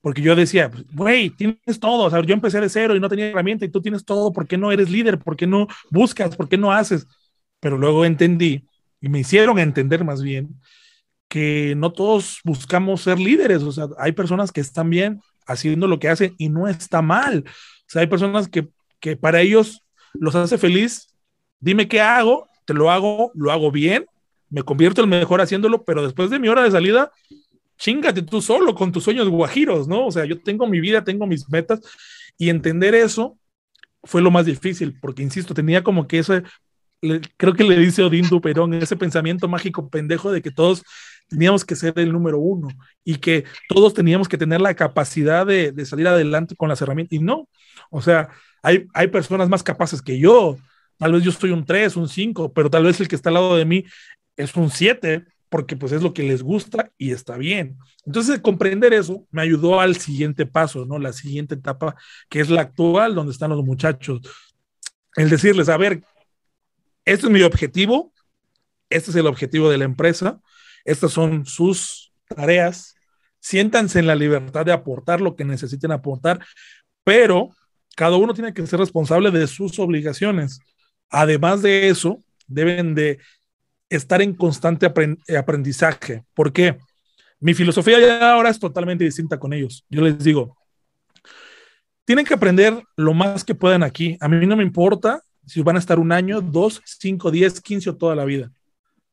[0.00, 3.08] porque yo decía, pues, güey, tienes todo, o sea, yo empecé de cero y no
[3.08, 5.18] tenía herramienta, y tú tienes todo, ¿por qué no eres líder?
[5.18, 6.36] ¿Por qué no buscas?
[6.36, 7.06] ¿Por qué no haces?
[7.60, 8.66] Pero luego entendí,
[9.00, 10.60] y me hicieron entender más bien,
[11.28, 15.98] que no todos buscamos ser líderes, o sea, hay personas que están bien haciendo lo
[15.98, 17.44] que hacen y no está mal.
[17.46, 18.68] O sea, hay personas que,
[19.00, 19.82] que para ellos
[20.14, 21.14] los hace feliz,
[21.60, 24.06] dime qué hago, te lo hago, lo hago bien,
[24.50, 27.10] me convierto el mejor haciéndolo, pero después de mi hora de salida,
[27.78, 30.06] chingate tú solo con tus sueños guajiros, ¿no?
[30.06, 31.80] O sea, yo tengo mi vida, tengo mis metas
[32.36, 33.38] y entender eso
[34.04, 36.42] fue lo más difícil, porque insisto, tenía como que ese,
[37.36, 40.82] creo que le dice Odín Duperón, ese pensamiento mágico pendejo de que todos
[41.28, 42.68] teníamos que ser el número uno
[43.04, 47.18] y que todos teníamos que tener la capacidad de, de salir adelante con las herramientas.
[47.18, 47.48] Y no,
[47.90, 48.30] o sea,
[48.62, 50.56] hay, hay personas más capaces que yo.
[50.96, 53.34] Tal vez yo soy un 3, un 5, pero tal vez el que está al
[53.34, 53.84] lado de mí
[54.36, 57.78] es un 7, porque pues es lo que les gusta y está bien.
[58.04, 60.98] Entonces, comprender eso me ayudó al siguiente paso, ¿no?
[60.98, 61.96] La siguiente etapa,
[62.28, 64.20] que es la actual, donde están los muchachos.
[65.16, 66.02] El decirles, a ver,
[67.04, 68.12] este es mi objetivo,
[68.90, 70.40] este es el objetivo de la empresa,
[70.84, 72.94] estas son sus tareas,
[73.40, 76.44] siéntanse en la libertad de aportar lo que necesiten aportar,
[77.04, 77.50] pero
[77.96, 80.60] cada uno tiene que ser responsable de sus obligaciones.
[81.10, 83.18] Además de eso, deben de
[83.88, 84.86] estar en constante
[85.36, 86.24] aprendizaje.
[86.34, 86.78] ¿Por qué?
[87.40, 89.84] Mi filosofía ya ahora es totalmente distinta con ellos.
[89.88, 90.56] Yo les digo,
[92.04, 94.16] tienen que aprender lo más que puedan aquí.
[94.20, 97.90] A mí no me importa si van a estar un año, dos, cinco, diez, quince
[97.90, 98.50] o toda la vida.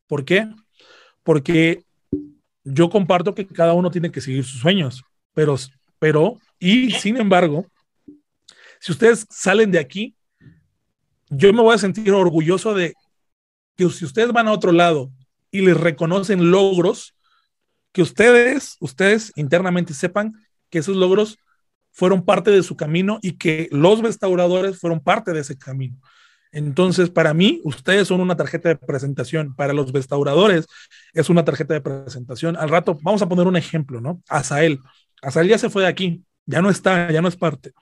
[0.06, 0.48] ¿Por qué?
[1.22, 1.84] Porque
[2.64, 5.04] yo comparto que cada uno tiene que seguir sus sueños,
[5.34, 5.56] pero,
[5.98, 7.66] pero, y sin embargo,
[8.80, 10.14] si ustedes salen de aquí,
[11.28, 12.94] yo me voy a sentir orgulloso de
[13.76, 15.10] que si ustedes van a otro lado
[15.50, 17.14] y les reconocen logros,
[17.92, 20.34] que ustedes, ustedes internamente sepan
[20.70, 21.38] que esos logros
[21.92, 25.98] fueron parte de su camino y que los restauradores fueron parte de ese camino.
[26.52, 29.54] Entonces, para mí, ustedes son una tarjeta de presentación.
[29.54, 30.66] Para los restauradores
[31.12, 32.56] es una tarjeta de presentación.
[32.56, 34.22] Al rato, vamos a poner un ejemplo, ¿no?
[34.28, 34.80] Azael.
[35.22, 37.72] Azael ya se fue de aquí, ya no está, ya no es parte.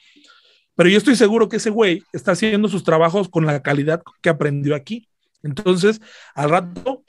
[0.77, 4.29] Pero yo estoy seguro que ese güey está haciendo sus trabajos con la calidad que
[4.29, 5.09] aprendió aquí.
[5.45, 6.01] Entonces,
[6.35, 7.05] al rato,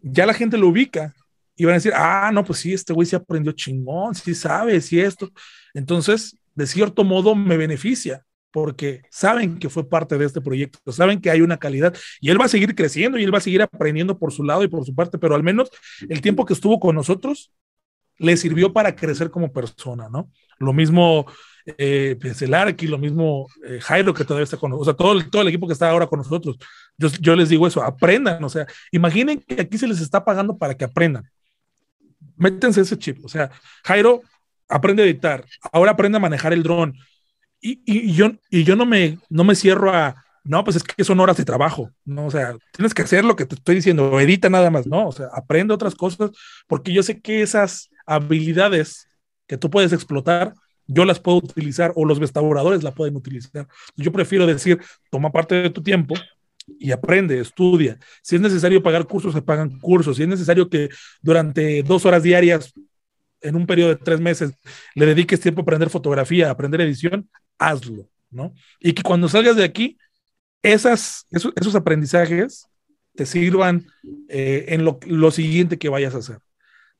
[0.00, 1.14] ya la gente lo ubica
[1.56, 4.80] y van a decir, ah, no, pues sí, este güey sí aprendió chingón, sí sabe,
[4.80, 5.30] sí esto.
[5.74, 11.20] Entonces, de cierto modo, me beneficia porque saben que fue parte de este proyecto, saben
[11.20, 13.62] que hay una calidad y él va a seguir creciendo y él va a seguir
[13.62, 15.70] aprendiendo por su lado y por su parte, pero al menos
[16.08, 17.52] el tiempo que estuvo con nosotros
[18.18, 20.30] le sirvió para crecer como persona, ¿no?
[20.58, 21.26] Lo mismo
[21.66, 24.96] eh, pues el Arqui, lo mismo eh, Jairo que todavía está con nosotros, o sea,
[24.96, 26.56] todo el, todo el equipo que está ahora con nosotros.
[26.96, 30.56] Yo, yo les digo eso, aprendan, o sea, imaginen que aquí se les está pagando
[30.56, 31.28] para que aprendan.
[32.36, 33.50] Métense ese chip, o sea,
[33.84, 34.22] Jairo
[34.68, 36.96] aprende a editar, ahora aprende a manejar el dron.
[37.60, 41.04] Y, y, yo, y yo no me, no me cierro a, no, pues es que
[41.04, 42.26] son horas de trabajo, ¿no?
[42.26, 45.08] O sea, tienes que hacer lo que te estoy diciendo, edita nada más, ¿no?
[45.08, 46.30] O sea, aprende otras cosas,
[46.66, 49.08] porque yo sé que esas habilidades
[49.46, 50.54] que tú puedes explotar,
[50.92, 53.68] yo las puedo utilizar o los restauradores la pueden utilizar.
[53.96, 56.14] Yo prefiero decir, toma parte de tu tiempo
[56.78, 57.96] y aprende, estudia.
[58.22, 60.16] Si es necesario pagar cursos, se pagan cursos.
[60.16, 60.88] Si es necesario que
[61.22, 62.72] durante dos horas diarias,
[63.40, 64.52] en un periodo de tres meses,
[64.96, 68.52] le dediques tiempo a aprender fotografía, a aprender edición, hazlo, ¿no?
[68.80, 69.96] Y que cuando salgas de aquí,
[70.62, 72.66] esas, esos, aprendizajes
[73.14, 73.86] te sirvan
[74.28, 76.38] eh, en lo, lo siguiente que vayas a hacer.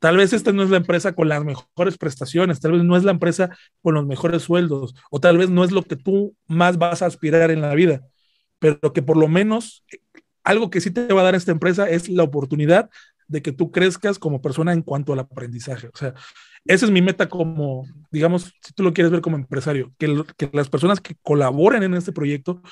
[0.00, 3.04] Tal vez esta no es la empresa con las mejores prestaciones, tal vez no es
[3.04, 6.78] la empresa con los mejores sueldos, o tal vez no es lo que tú más
[6.78, 8.02] vas a aspirar en la vida,
[8.58, 9.84] pero que por lo menos
[10.42, 12.88] algo que sí te va a dar esta empresa es la oportunidad
[13.28, 15.88] de que tú crezcas como persona en cuanto al aprendizaje.
[15.88, 16.14] O sea,
[16.64, 20.50] esa es mi meta como, digamos, si tú lo quieres ver como empresario, que, que
[20.52, 22.62] las personas que colaboren en este proyecto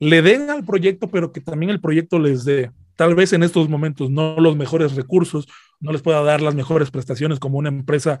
[0.00, 3.66] le den al proyecto, pero que también el proyecto les dé, tal vez en estos
[3.70, 5.48] momentos, no los mejores recursos
[5.80, 8.20] no les pueda dar las mejores prestaciones como una empresa,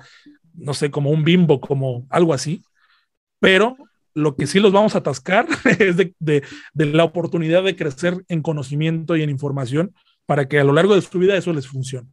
[0.54, 2.64] no sé, como un bimbo, como algo así,
[3.40, 3.76] pero
[4.14, 5.46] lo que sí los vamos a atascar
[5.78, 10.72] es de, la oportunidad de crecer en conocimiento y en información para que a lo
[10.72, 12.08] largo de su vida eso les funcione.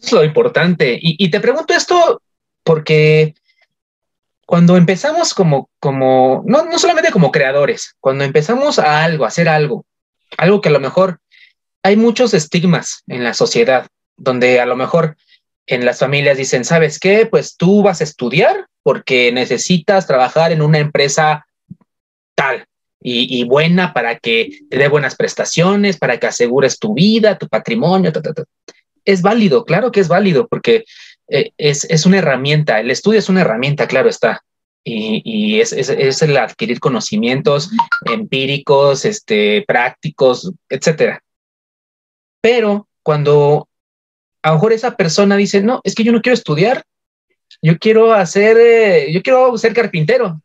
[0.00, 0.98] Es lo importante.
[0.98, 2.22] Y, te pregunto esto
[2.62, 3.34] porque
[4.46, 9.50] cuando empezamos como, como no, no solamente como creadores, cuando empezamos a algo, a hacer
[9.50, 9.84] algo,
[10.38, 11.18] algo que a lo mejor
[11.82, 15.16] hay muchos estigmas en la sociedad, donde a lo mejor
[15.66, 17.26] en las familias dicen, ¿sabes qué?
[17.26, 21.46] Pues tú vas a estudiar porque necesitas trabajar en una empresa
[22.34, 22.66] tal
[23.06, 28.10] y, buena para que te dé buenas prestaciones, para que asegures tu vida, tu patrimonio.
[29.04, 30.84] Es válido, claro que es válido, porque
[31.28, 34.42] eh, es, una herramienta, el estudio es una herramienta, claro está.
[34.86, 37.70] Y, es, es, el adquirir conocimientos
[38.04, 41.22] empíricos, este, prácticos, etcétera.
[42.42, 43.68] Pero cuando
[44.42, 46.84] a lo mejor esa persona dice, no, es que yo no quiero estudiar,
[47.62, 50.40] yo quiero hacer, eh, yo quiero ser carpintero.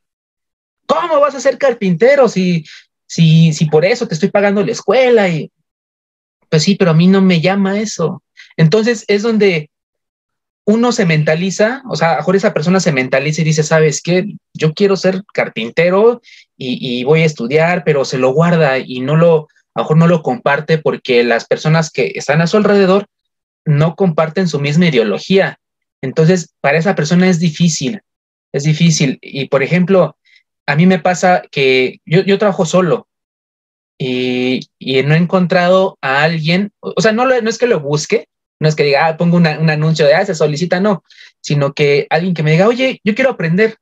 [0.85, 2.63] ¿Cómo vas a ser carpintero si
[3.09, 5.51] si, si por eso te estoy pagando la escuela y
[6.47, 8.23] pues sí, pero a mí no me llama eso.
[8.55, 9.69] Entonces es donde
[10.69, 14.35] uno se mentaliza, o sea, a mejor esa persona se mentaliza y dice, sabes qué,
[14.53, 16.21] yo quiero ser carpintero
[16.55, 20.07] y, voy a estudiar, pero se lo guarda y no lo, a lo mejor no
[20.07, 23.07] lo comparte porque las personas que están a su alrededor
[23.65, 25.57] no comparten su misma ideología.
[26.03, 28.01] Entonces, para esa persona es difícil,
[28.53, 29.17] es difícil.
[29.23, 30.17] Y, por ejemplo,
[30.67, 33.07] a mí me pasa que yo, trabajo solo
[33.97, 38.27] y, no he encontrado a alguien, o sea, no, no es que lo busque,
[38.59, 41.03] no es que diga, ah, pongo un anuncio de, ah, se solicita, no,
[41.41, 43.77] sino que alguien que me diga, oye, yo quiero aprender.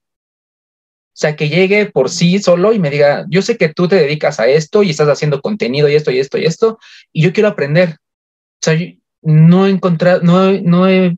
[1.14, 3.96] O sea, que llegue por sí solo y me diga, yo sé que tú te
[3.96, 6.78] dedicas a esto y estás haciendo contenido y esto y esto y esto,
[7.12, 7.98] y yo quiero aprender.
[7.98, 8.78] O sea,
[9.24, 11.18] no he encontrado, no, no he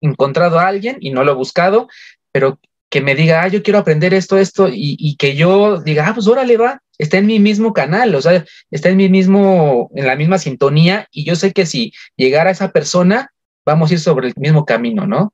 [0.00, 1.88] encontrado a alguien y no lo he buscado,
[2.30, 2.60] pero
[2.90, 6.14] que me diga, ah, yo quiero aprender esto, esto, y, y que yo diga, ah,
[6.14, 10.06] pues órale, va, está en mi mismo canal, o sea, está en mi mismo, en
[10.06, 13.30] la misma sintonía y yo sé que si llegara esa persona,
[13.64, 15.32] vamos a ir sobre el mismo camino, ¿no?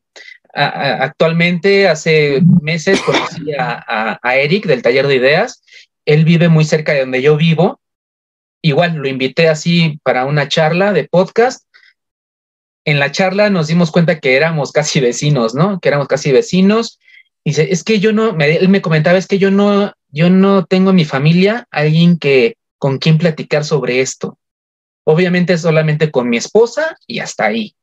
[0.55, 5.63] actualmente, hace meses conocí a, a, Eric del taller de ideas,
[6.05, 7.81] él vive muy cerca de donde yo vivo,
[8.61, 11.67] igual lo invité así para una charla de podcast.
[12.85, 15.81] En la charla nos dimos cuenta que éramos casi vecinos, ¿no?
[15.81, 16.99] Que éramos casi vecinos.
[17.45, 20.90] Dice, es que yo no, él me comentaba, es que yo no yo no tengo
[20.90, 24.38] en mi familia alguien que con quien platicar sobre esto.
[25.05, 27.74] Obviamente solamente con mi esposa y hasta ahí.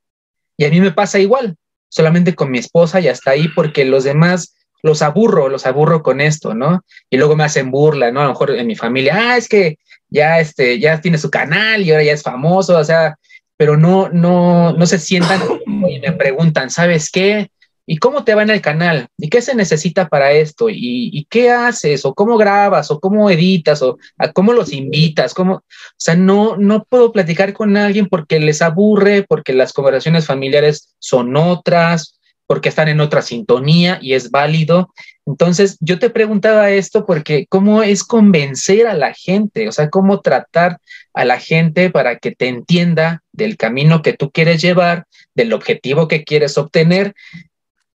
[0.55, 1.57] Y a mí me pasa igual,
[1.89, 6.21] solamente con mi esposa y hasta ahí porque los demás los aburro, los aburro con
[6.21, 6.85] esto, ¿no?
[7.09, 8.21] Y luego me hacen burla, ¿no?
[8.21, 9.77] A lo mejor en mi familia, ah, es que
[10.09, 13.17] ya este ya tiene su canal y ahora ya es famoso, o sea,
[13.57, 15.41] pero no no no se sientan
[15.89, 17.51] y me preguntan, ¿sabes qué?
[17.91, 19.07] ¿Y cómo te va en el canal?
[19.17, 20.67] ¿Y qué se necesita para esto?
[20.69, 22.05] ¿Y, qué haces?
[22.05, 22.91] ¿O cómo grabas?
[22.91, 23.81] ¿O cómo editas?
[23.81, 23.97] ¿O
[24.35, 25.33] cómo los invitas?
[25.33, 25.55] ¿Cómo?
[25.55, 25.63] O
[25.97, 31.35] sea, no, no puedo platicar con alguien porque les aburre, porque las conversaciones familiares son
[31.35, 34.93] otras, porque están en otra sintonía y es válido.
[35.25, 40.21] Entonces, yo te preguntaba esto porque cómo es convencer a la gente, o sea, cómo
[40.21, 40.77] tratar
[41.15, 46.07] a la gente para que te entienda del camino que tú quieres llevar, del objetivo
[46.07, 47.15] que quieres obtener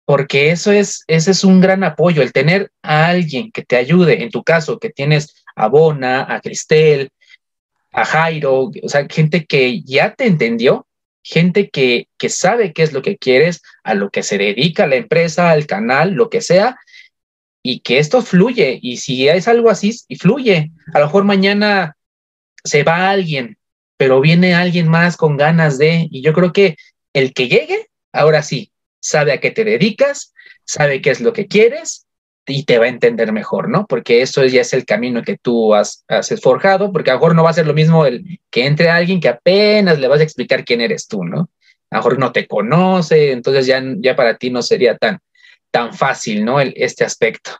[0.05, 4.22] porque eso es, ese es un gran apoyo, el tener a alguien que te ayude,
[4.22, 7.11] en tu caso, que tienes a Bona, a Cristel,
[7.92, 10.86] a Jairo, o sea, gente que ya te entendió,
[11.22, 14.96] gente que, que sabe qué es lo que quieres, a lo que se dedica la
[14.96, 16.76] empresa, al canal, lo que sea,
[17.62, 21.96] y que esto fluye, y si es algo así, y fluye, a lo mejor mañana
[22.62, 23.57] se va alguien,
[23.96, 26.76] pero viene alguien más con ganas de, y yo creo que
[27.14, 28.70] el que llegue, ahora sí,
[29.05, 30.32] sabe a qué te dedicas,
[30.64, 32.07] sabe qué es lo que quieres
[32.46, 33.86] y te va a entender mejor, ¿no?
[33.86, 37.34] Porque eso ya es el camino que tú has, has forjado, porque a lo mejor
[37.34, 40.24] no va a ser lo mismo el que entre alguien que apenas le vas a
[40.24, 41.50] explicar quién eres tú, ¿no?
[41.90, 45.18] A lo mejor no te conoce, entonces ya, ya para ti no sería tan,
[45.70, 46.59] tan fácil, ¿no?
[46.59, 47.50] El, este aspecto.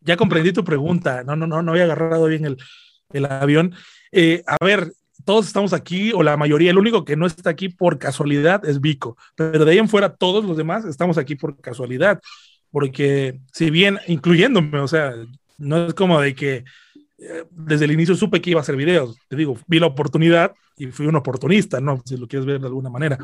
[0.00, 2.56] Ya comprendí tu pregunta, no, no, no, no había agarrado bien el,
[3.12, 3.74] el avión.
[4.12, 4.92] Eh, a ver,
[5.26, 8.80] todos estamos aquí, o la mayoría, el único que no está aquí por casualidad es
[8.80, 12.20] Vico, pero de ahí en fuera todos los demás estamos aquí por casualidad,
[12.70, 15.12] porque si bien, incluyéndome, o sea,
[15.58, 16.64] no es como de que
[17.18, 20.54] eh, desde el inicio supe que iba a hacer videos, te digo, vi la oportunidad
[20.76, 22.00] y fui un oportunista, ¿no?
[22.04, 23.18] Si lo quieres ver de alguna manera,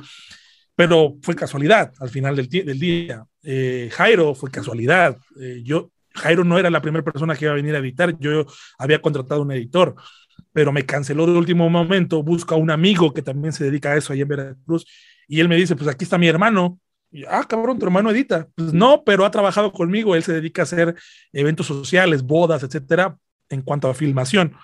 [0.75, 3.25] pero fue casualidad al final del, del día.
[3.45, 7.57] Eh, Jairo fue casualidad, eh, yo, Jairo no era la primera persona que iba a
[7.57, 8.45] venir a editar, yo
[8.77, 9.95] había contratado un editor
[10.53, 13.97] pero me canceló de último momento, busco a un amigo que también se dedica a
[13.97, 14.87] eso allá en Veracruz,
[15.27, 16.79] y él me dice, pues aquí está mi hermano.
[17.11, 18.49] Y, ah, cabrón, tu hermano edita.
[18.55, 20.95] Pues no, pero ha trabajado conmigo, él se dedica a hacer
[21.33, 23.17] eventos sociales, bodas, etcétera,
[23.49, 24.55] en cuanto a filmación.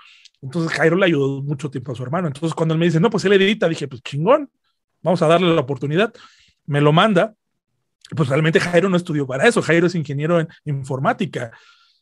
[0.41, 2.29] Entonces Jairo le ayudó mucho tiempo a su hermano.
[2.29, 4.51] Entonces cuando él me dice, no, pues él edita, dije, pues chingón,
[5.03, 6.13] vamos a darle la oportunidad.
[6.67, 7.35] Me lo manda.
[8.17, 9.61] Pues realmente Jairo no estudió para eso.
[9.61, 11.51] Jairo es ingeniero en informática.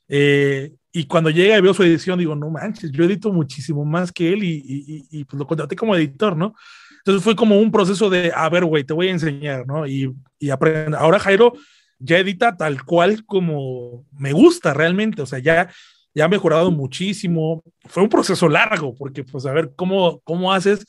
[0.08, 4.10] Eh, y cuando llega y veo su edición, digo, no manches, yo edito muchísimo más
[4.10, 6.54] que él y, y, y pues lo contraté como editor, ¿no?
[7.00, 9.86] Entonces fue como un proceso de, a ver, güey, te voy a enseñar, ¿no?
[9.86, 10.48] Y, y.
[10.48, 11.52] Ahora Jairo
[11.98, 15.68] ya edita tal cual como me gusta realmente, o sea, ya,
[16.14, 17.62] ya ha mejorado muchísimo.
[17.84, 20.86] Fue un proceso largo, porque pues a ver, ¿cómo, cómo haces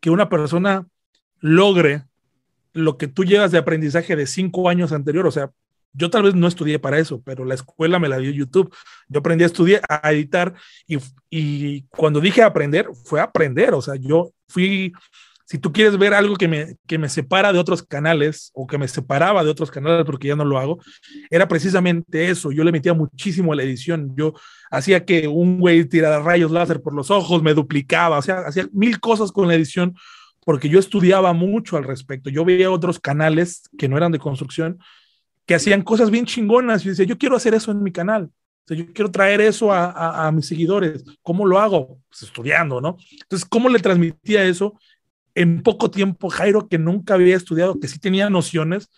[0.00, 0.86] que una persona
[1.40, 2.04] logre
[2.74, 5.26] lo que tú llevas de aprendizaje de cinco años anterior?
[5.26, 5.50] O sea,
[5.96, 8.74] yo tal vez no estudié para eso, pero la escuela me la dio YouTube.
[9.08, 10.54] Yo aprendí a estudiar, a editar
[10.86, 10.98] y,
[11.30, 13.74] y cuando dije aprender, fue aprender.
[13.74, 14.92] O sea, yo fui
[15.46, 18.78] si tú quieres ver algo que me, que me separa de otros canales o que
[18.78, 20.80] me separaba de otros canales porque ya no lo hago,
[21.30, 22.50] era precisamente eso.
[22.50, 24.12] Yo le metía muchísimo a la edición.
[24.16, 24.34] Yo
[24.72, 28.68] hacía que un güey tirara rayos láser por los ojos, me duplicaba, o sea, hacía
[28.72, 29.94] mil cosas con la edición
[30.44, 32.28] porque yo estudiaba mucho al respecto.
[32.28, 34.78] Yo veía otros canales que no eran de construcción
[35.46, 38.24] que hacían cosas bien chingonas y decía, yo quiero hacer eso en mi canal.
[38.24, 41.04] O sea, yo quiero traer eso a, a, a mis seguidores.
[41.22, 42.00] ¿Cómo lo hago?
[42.08, 42.96] Pues estudiando, ¿no?
[43.22, 44.74] Entonces, ¿cómo le transmitía eso?
[45.36, 48.88] en poco tiempo, Jairo, que nunca había estudiado, que sí tenía nociones,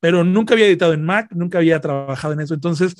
[0.00, 2.54] pero nunca había editado en Mac, nunca había trabajado en eso.
[2.54, 2.94] Entonces,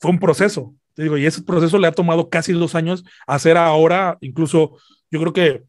[0.00, 0.74] fue un proceso.
[0.94, 4.76] Te digo, y ese proceso le ha tomado casi dos años hacer ahora, incluso
[5.10, 5.62] yo creo que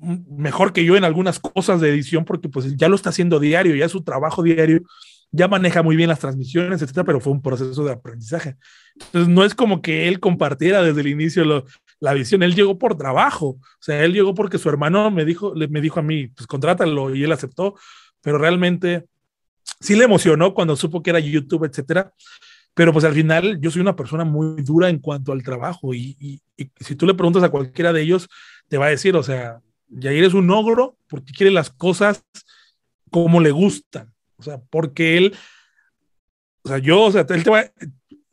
[0.00, 3.74] mejor que yo en algunas cosas de edición, porque pues ya lo está haciendo diario,
[3.74, 4.82] ya es su trabajo diario,
[5.32, 8.56] ya maneja muy bien las transmisiones, etcétera, pero fue un proceso de aprendizaje.
[8.94, 11.64] Entonces, no es como que él compartiera desde el inicio
[12.00, 12.42] la visión.
[12.42, 16.00] Él llegó por trabajo, o sea, él llegó porque su hermano me dijo, me dijo
[16.00, 17.74] a mí, pues contrátalo y él aceptó,
[18.20, 19.06] pero realmente
[19.80, 22.12] sí le emocionó cuando supo que era YouTube, etcétera.
[22.74, 26.40] Pero pues al final yo soy una persona muy dura en cuanto al trabajo y,
[26.78, 28.28] si tú le preguntas a cualquiera de ellos,
[28.68, 32.24] te va a decir, o sea, Yair es un ogro porque quiere las cosas
[33.10, 35.34] como le gustan, o sea, porque él,
[36.64, 37.70] o sea, yo, o sea, él te va,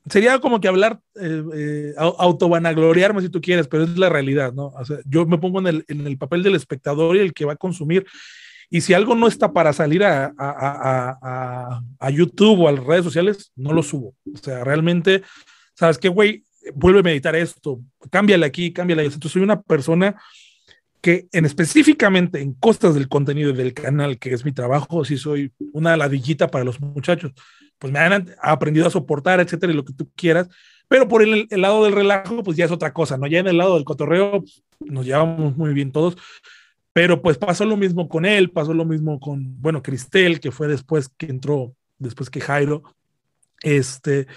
[0.10, 4.68] sería como que hablar, eh, eh, autovanagloriarme si tú quieres, pero es la realidad, ¿no?
[4.68, 7.46] O sea, yo me pongo en el, en el, papel del espectador y el que
[7.46, 8.06] va a consumir.
[8.70, 12.84] Y si algo no está para salir a, a, a, a YouTube o a las
[12.84, 14.14] redes sociales, no lo subo.
[14.34, 15.24] O sea, realmente,
[15.74, 16.46] ¿sabes qué, güey?
[16.74, 17.80] Vuelve a meditar esto,
[18.10, 19.08] cámbiale aquí, cámbiale ahí.
[19.08, 20.18] Entonces, soy una persona
[21.02, 25.52] que en específicamente en costas del contenido del canal, que es mi trabajo, sí soy
[25.74, 27.34] una ladillita para los muchachos
[27.80, 30.50] pues me han aprendido a soportar, etcétera, y lo que tú quieras.
[30.88, 33.28] Pero por el, lado del relajo, pues ya es otra cosa, ¿no?
[33.28, 34.44] Ya en el lado del cotorreo
[34.80, 36.18] nos llevamos muy bien todos.
[36.94, 40.68] Pero pues pasó lo mismo con él, pasó lo mismo con, bueno, Cristel, que fue
[40.68, 42.84] después que entró, después que Jairo.
[43.62, 44.28] Este,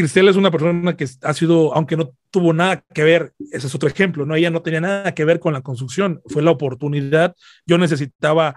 [0.00, 3.74] Cristel es una persona que ha sido, aunque no tuvo nada que ver, ese es
[3.74, 4.34] otro ejemplo, ¿no?
[4.34, 7.36] Ella no tenía nada que ver con la construcción, fue la oportunidad.
[7.66, 8.56] Yo necesitaba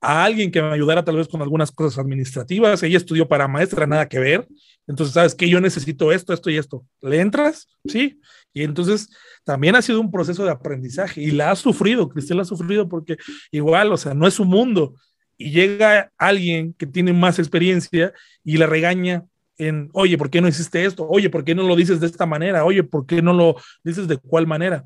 [0.00, 2.80] a alguien que me ayudara tal vez con algunas cosas administrativas.
[2.84, 4.46] Ella estudió para maestra, nada que ver.
[4.86, 6.86] Entonces, ¿sabes que Yo necesito esto, esto y esto.
[7.00, 7.66] ¿Le entras?
[7.86, 8.20] Sí.
[8.52, 9.08] Y entonces
[9.42, 13.16] también ha sido un proceso de aprendizaje y la ha sufrido, Cristel ha sufrido porque
[13.50, 14.94] igual, o sea, no es su mundo.
[15.36, 18.12] Y llega alguien que tiene más experiencia
[18.44, 19.24] y la regaña
[19.58, 21.06] en, oye, ¿por qué no hiciste esto?
[21.08, 22.64] Oye, ¿por qué no lo dices de esta manera?
[22.64, 24.84] Oye, ¿por qué no lo dices de cuál manera?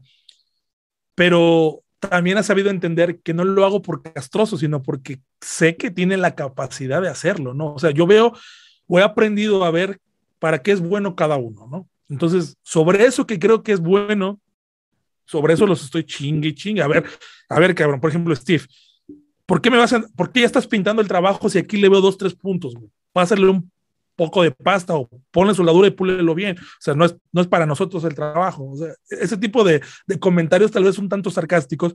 [1.14, 5.91] Pero también ha sabido entender que no lo hago por castroso, sino porque sé que
[5.91, 7.75] tiene la capacidad de hacerlo, ¿no?
[7.75, 8.33] O sea, yo veo
[8.87, 10.01] o he aprendido a ver
[10.39, 11.89] para qué es bueno cada uno, ¿no?
[12.09, 14.41] Entonces, sobre eso que creo que es bueno,
[15.25, 16.83] sobre eso los estoy chingue y chingue.
[16.83, 17.05] A ver,
[17.49, 18.64] a ver, cabrón, por ejemplo, Steve,
[19.45, 21.89] ¿por qué me vas a, por qué ya estás pintando el trabajo si aquí le
[21.89, 22.91] veo dos, tres puntos, güey?
[23.12, 23.71] Pásale un
[24.19, 26.59] poco de pasta o ponle soldadura y púlelo bien.
[26.59, 28.75] O sea, no es, no es para nosotros el trabajo.
[29.09, 29.81] Ese tipo de,
[30.19, 31.95] comentarios tal vez un tanto sarcásticos,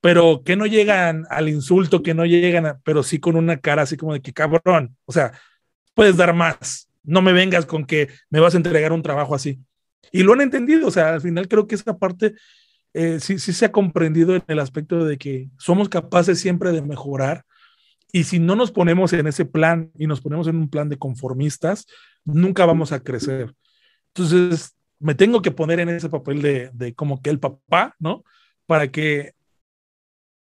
[0.00, 3.96] pero que no llegan al insulto, que no llegan, pero sí con una cara así
[3.96, 5.32] como de que cabrón, o sea,
[5.94, 6.88] puedes dar más.
[7.02, 9.58] No me vengas con que me vas a entregar un trabajo así.
[10.12, 12.34] Y lo han entendido, o sea, al final creo que esa parte
[12.94, 16.82] eh, sí, sí se ha comprendido en el aspecto de que somos capaces siempre de
[16.82, 17.44] mejorar
[18.12, 20.98] y si no nos ponemos en ese plan y nos ponemos en un plan de
[20.98, 21.86] conformistas,
[22.24, 23.54] nunca vamos a crecer.
[24.14, 28.24] Entonces, me tengo que poner en ese papel de, de como que el papá, ¿no?
[28.66, 29.34] Para que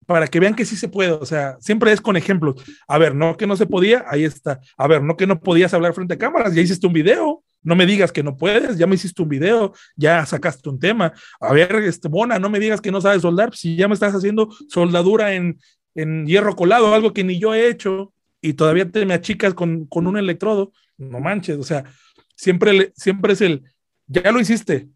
[0.07, 2.57] para que vean que sí se puede, o sea, siempre es con ejemplos.
[2.89, 4.61] A ver, no que no se podía, ahí está.
[4.77, 7.45] A ver, no que no podías hablar frente a cámaras, ya hiciste un video.
[7.63, 11.13] No me digas que no puedes, ya me hiciste un video, ya sacaste un tema.
[11.41, 14.15] A ver, este Bona, no me digas que no sabes soldar, si ya me estás
[14.15, 15.59] haciendo soldadura en,
[15.95, 19.87] en hierro colado, algo que ni yo he hecho, y todavía te me achicas con,
[19.87, 21.85] con un electrodo, no manches, o sea,
[22.35, 23.63] siempre, siempre es el,
[24.07, 24.89] ya lo hiciste,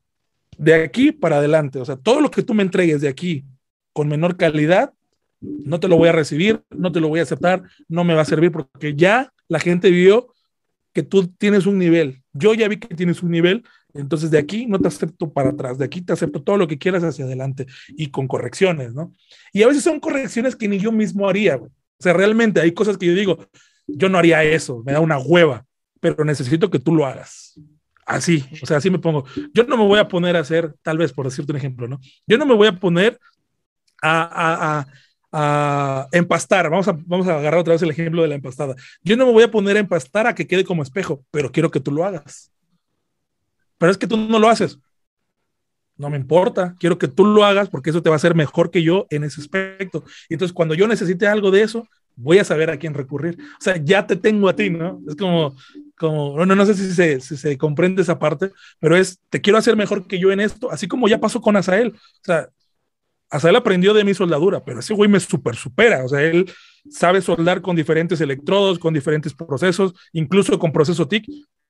[0.59, 3.45] de aquí para adelante, o sea, todo lo que tú me entregues de aquí
[3.93, 4.93] con menor calidad,
[5.41, 8.23] no te lo voy a recibir, no te lo voy a aceptar, no me va
[8.23, 10.33] a servir porque ya la gente vio
[10.93, 12.23] que tú tienes un nivel.
[12.33, 13.65] Yo ya vi que tienes un nivel,
[13.99, 16.79] entonces de aquí no te acepto para atrás, de aquí te acepto todo lo que
[16.79, 19.13] quieras hacia adelante y con correcciones, ¿no?
[19.53, 21.71] Y a veces son correcciones que ni yo mismo haría, güey.
[21.71, 23.39] O sea, realmente hay cosas que yo digo,
[23.87, 25.65] yo no haría eso, me da una hueva,
[26.01, 27.59] pero necesito que tú lo hagas.
[28.05, 29.25] Así, o sea, así me pongo.
[29.53, 31.99] Yo no me voy a poner a hacer, tal vez por decirte un ejemplo, ¿no?
[32.27, 33.19] Yo no me voy a poner
[34.01, 34.87] a,
[35.33, 36.71] a, empastar.
[36.71, 38.77] Vamos a, vamos a agarrar otra vez el ejemplo de la empastada.
[39.03, 41.71] Yo no me voy a poner a empastar a que quede como espejo, pero quiero
[41.71, 42.53] que tú lo hagas.
[43.79, 44.79] Pero es que tú no lo haces.
[45.97, 48.71] no me importa, quiero que tú lo hagas porque eso te va a hacer mejor
[48.71, 50.05] que yo en ese aspecto.
[50.29, 53.39] Y entonces cuando yo necesite algo de eso, voy a saber a quién recurrir.
[53.41, 55.01] O sea, ya te tengo a ti, ¿no?
[55.07, 55.55] Es como,
[55.97, 59.59] como no, no sé si se, si se comprende esa parte, pero es, te quiero
[59.59, 61.89] hacer mejor que yo en esto, así como ya pasó con Asael.
[61.89, 62.49] O sea,
[63.31, 66.05] Asael aprendió de mi soldadura, pero ese güey me super supera.
[66.05, 66.51] O sea, él
[66.91, 71.27] sabe soldar con diferentes electrodos, con diferentes procesos, incluso con proceso TIC.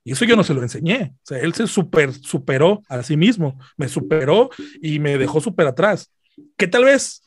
[0.07, 1.15] Y eso yo no se lo enseñé.
[1.17, 4.51] O sea, él se super, superó a sí mismo, me superó
[4.81, 6.13] y me dejó súper atrás.
[6.57, 7.25] Que tal vez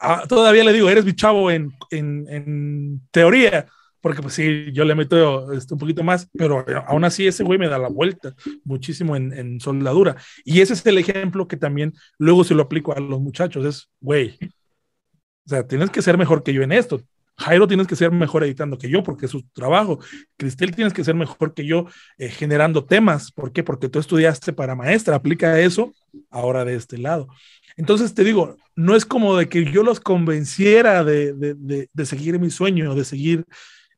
[0.00, 3.66] ah, todavía le digo, eres mi chavo en, en, en, teoría,
[4.00, 7.58] porque pues sí, yo le meto este, un poquito más, pero aún así ese güey
[7.58, 10.16] me da la vuelta muchísimo en, en soldadura.
[10.42, 13.90] Y ese es el ejemplo que también luego se lo aplico a los muchachos, es,
[14.00, 17.02] güey, o sea, tienes que ser mejor que yo en esto.
[17.38, 19.98] Jairo tienes que ser mejor editando que yo porque es su trabajo.
[20.36, 23.30] Cristel tienes que ser mejor que yo eh, generando temas.
[23.30, 23.62] ¿Por qué?
[23.62, 25.16] Porque tú estudiaste para maestra.
[25.16, 25.92] Aplica eso
[26.30, 27.28] ahora de este lado.
[27.76, 32.38] Entonces te digo, no es como de que yo los convenciera de, de, de, seguir
[32.38, 33.44] mi sueño, de seguir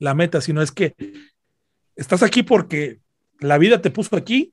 [0.01, 0.95] la meta, sino es que
[1.95, 2.99] estás aquí porque
[3.39, 4.53] la vida te puso aquí.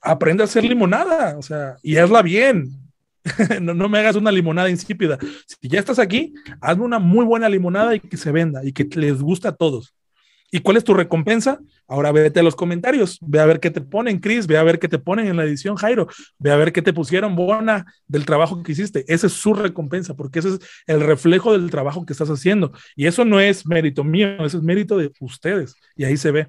[0.00, 2.85] Aprende a hacer limonada, o sea, y hazla bien,
[3.60, 5.18] no, no, me hagas una limonada insípida.
[5.46, 8.84] Si ya estás aquí, hazme una muy buena limonada y que se venda y que
[8.96, 9.94] les guste a todos.
[10.52, 11.58] ¿Y cuál es tu recompensa?
[11.88, 14.78] Ahora vete a los comentarios, ve a ver qué te ponen, Chris, ve a ver
[14.78, 16.06] qué te ponen en la edición, Jairo,
[16.38, 19.04] ve a ver qué te pusieron, Bona, del trabajo que hiciste.
[19.08, 22.72] Esa es su recompensa, porque ese es el reflejo del trabajo que estás haciendo.
[22.94, 25.74] Y eso no es mérito mío, eso es mérito de ustedes.
[25.96, 26.48] Y ahí se ve.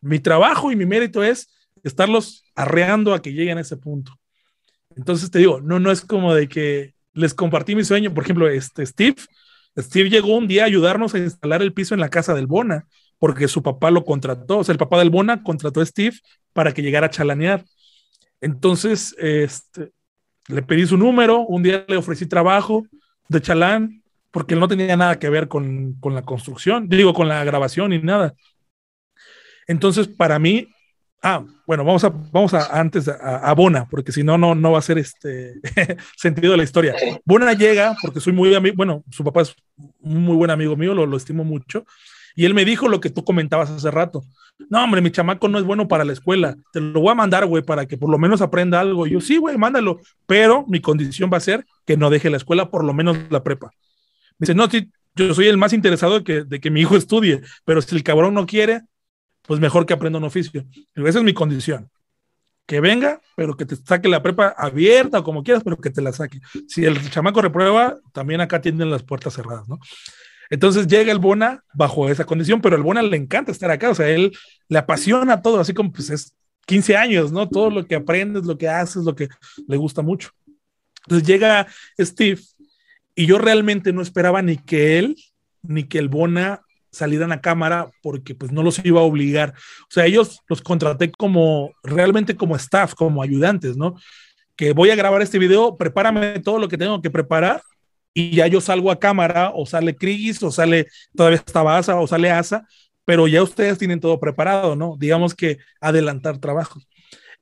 [0.00, 1.48] Mi trabajo y mi mérito es
[1.82, 4.18] estarlos arreando a que lleguen a ese punto.
[4.98, 8.12] Entonces te digo, no, no es como de que les compartí mi sueño.
[8.12, 9.14] Por ejemplo, este Steve,
[9.78, 12.86] Steve llegó un día a ayudarnos a instalar el piso en la casa del Bona,
[13.18, 14.58] porque su papá lo contrató.
[14.58, 16.16] O sea, el papá del Bona contrató a Steve
[16.52, 17.64] para que llegara a chalanear.
[18.40, 19.92] Entonces, este,
[20.48, 22.84] le pedí su número, un día le ofrecí trabajo
[23.28, 27.28] de chalán, porque él no tenía nada que ver con, con la construcción, digo, con
[27.28, 28.34] la grabación y nada.
[29.68, 30.66] Entonces, para mí,
[31.20, 34.72] Ah, bueno, vamos a, vamos a antes a, a Bona, porque si no, no, no
[34.72, 35.54] va a ser este
[36.16, 36.94] sentido de la historia.
[37.24, 40.94] Bona llega porque soy muy amigo, bueno, su papá es un muy buen amigo mío,
[40.94, 41.84] lo, lo estimo mucho,
[42.36, 44.22] y él me dijo lo que tú comentabas hace rato.
[44.70, 47.46] No, hombre, mi chamaco no es bueno para la escuela, te lo voy a mandar,
[47.46, 49.06] güey, para que por lo menos aprenda algo.
[49.06, 52.36] Y yo, sí, güey, mándalo, pero mi condición va a ser que no deje la
[52.36, 53.70] escuela, por lo menos la prepa.
[54.38, 56.96] Me dice, no, sí, yo soy el más interesado de que, de que mi hijo
[56.96, 58.82] estudie, pero si el cabrón no quiere,
[59.48, 60.64] pues mejor que aprenda un oficio.
[60.94, 61.90] Esa es mi condición.
[62.66, 66.02] Que venga, pero que te saque la prepa abierta o como quieras, pero que te
[66.02, 66.38] la saque.
[66.68, 69.80] Si el chamaco reprueba, también acá tienen las puertas cerradas, ¿no?
[70.50, 73.94] Entonces llega el Bona bajo esa condición, pero el Bona le encanta estar acá, o
[73.94, 74.36] sea, él
[74.68, 76.36] le apasiona todo, así como pues es
[76.66, 77.48] 15 años, ¿no?
[77.48, 79.30] Todo lo que aprendes, lo que haces, lo que
[79.66, 80.30] le gusta mucho.
[81.06, 81.66] Entonces llega
[81.98, 82.42] Steve
[83.14, 85.16] y yo realmente no esperaba ni que él,
[85.62, 86.60] ni que el Bona
[86.98, 89.54] salieran a cámara porque pues no los iba a obligar.
[89.82, 93.96] O sea, ellos los contraté como realmente como staff, como ayudantes, ¿no?
[94.56, 97.62] Que voy a grabar este video, prepárame todo lo que tengo que preparar
[98.14, 102.06] y ya yo salgo a cámara o sale Krigis o sale todavía estaba Asa o
[102.06, 102.66] sale Asa,
[103.04, 104.96] pero ya ustedes tienen todo preparado, ¿no?
[104.98, 106.88] Digamos que adelantar trabajos.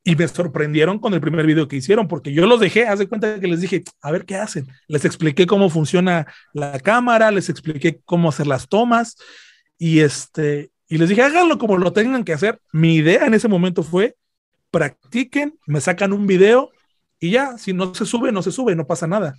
[0.04, 3.08] Y me sorprendieron con el primer video que hicieron, porque yo los dejé, haz de
[3.08, 4.68] cuenta que les dije, a ver qué hacen.
[4.86, 9.16] Les expliqué cómo funciona la cámara, les expliqué cómo hacer las tomas,
[9.78, 12.60] y este, y les dije, háganlo como lo tengan que hacer.
[12.72, 14.16] Mi idea en ese momento fue,
[14.70, 16.70] practiquen, me sacan un video
[17.18, 19.34] y ya, si no se sube, no se sube, no pasa nada.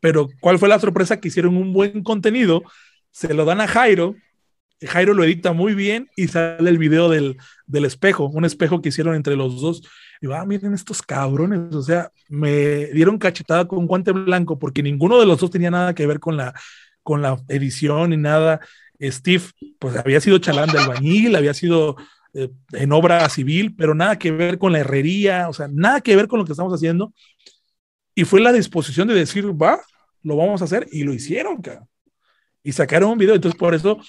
[0.00, 1.20] Pero ¿cuál fue la sorpresa?
[1.20, 2.62] Que hicieron un buen contenido,
[3.10, 4.14] se lo dan a Jairo,
[4.86, 7.36] Jairo lo edita muy bien y sale el video del,
[7.66, 9.82] del espejo, un espejo que hicieron entre los dos.
[10.20, 14.82] Y va, ah, miren estos cabrones, o sea, me dieron cachetada con guante blanco porque
[14.82, 16.54] ninguno de los dos tenía nada que ver con la,
[17.02, 18.60] con la edición ni nada.
[19.00, 19.44] Steve,
[19.78, 21.96] pues había sido chalán de albañil, había sido
[22.34, 26.16] eh, en obra civil, pero nada que ver con la herrería, o sea, nada que
[26.16, 27.12] ver con lo que estamos haciendo.
[28.14, 29.80] Y fue la disposición de decir, va,
[30.22, 31.86] lo vamos a hacer, y lo hicieron, cara.
[32.62, 34.00] Y sacaron un video, entonces por eso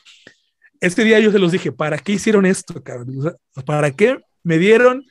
[0.79, 3.35] este día yo se los dije, ¿para qué hicieron esto, cabrón?
[3.65, 5.05] ¿Para qué me dieron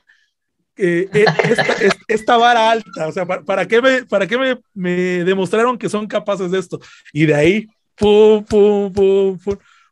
[0.77, 1.25] eh, eh
[2.09, 3.07] esta, vara alta?
[3.07, 6.81] O sea, ¿para, qué, para qué me, demostraron que son capaces de esto?
[7.13, 7.67] Y de ahí,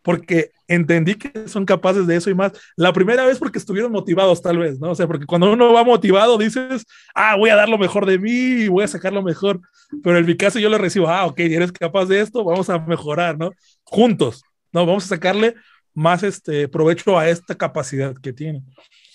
[0.02, 2.52] porque entendí que son capaces de eso y más.
[2.76, 4.90] La primera vez porque estuvieron motivados, tal vez, ¿no?
[4.90, 6.84] O sea, porque cuando uno va motivado, dices,
[7.14, 9.60] ah, voy a dar lo mejor de mí voy a sacar lo mejor.
[10.02, 12.78] Pero en mi caso yo le recibo, ah, ok, eres capaz de esto, vamos a
[12.78, 13.52] mejorar, ¿no?
[13.84, 14.42] Juntos.
[14.72, 14.86] ¿no?
[14.86, 15.54] Vamos a sacarle
[15.94, 18.62] más este provecho a esta capacidad que tiene.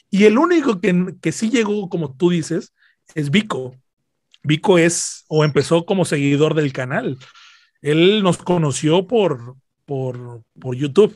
[0.09, 2.73] Y el único que, que sí llegó, como tú dices,
[3.15, 3.75] es Vico.
[4.43, 7.17] Vico es o empezó como seguidor del canal.
[7.81, 9.55] Él nos conoció por,
[9.85, 11.15] por, por YouTube.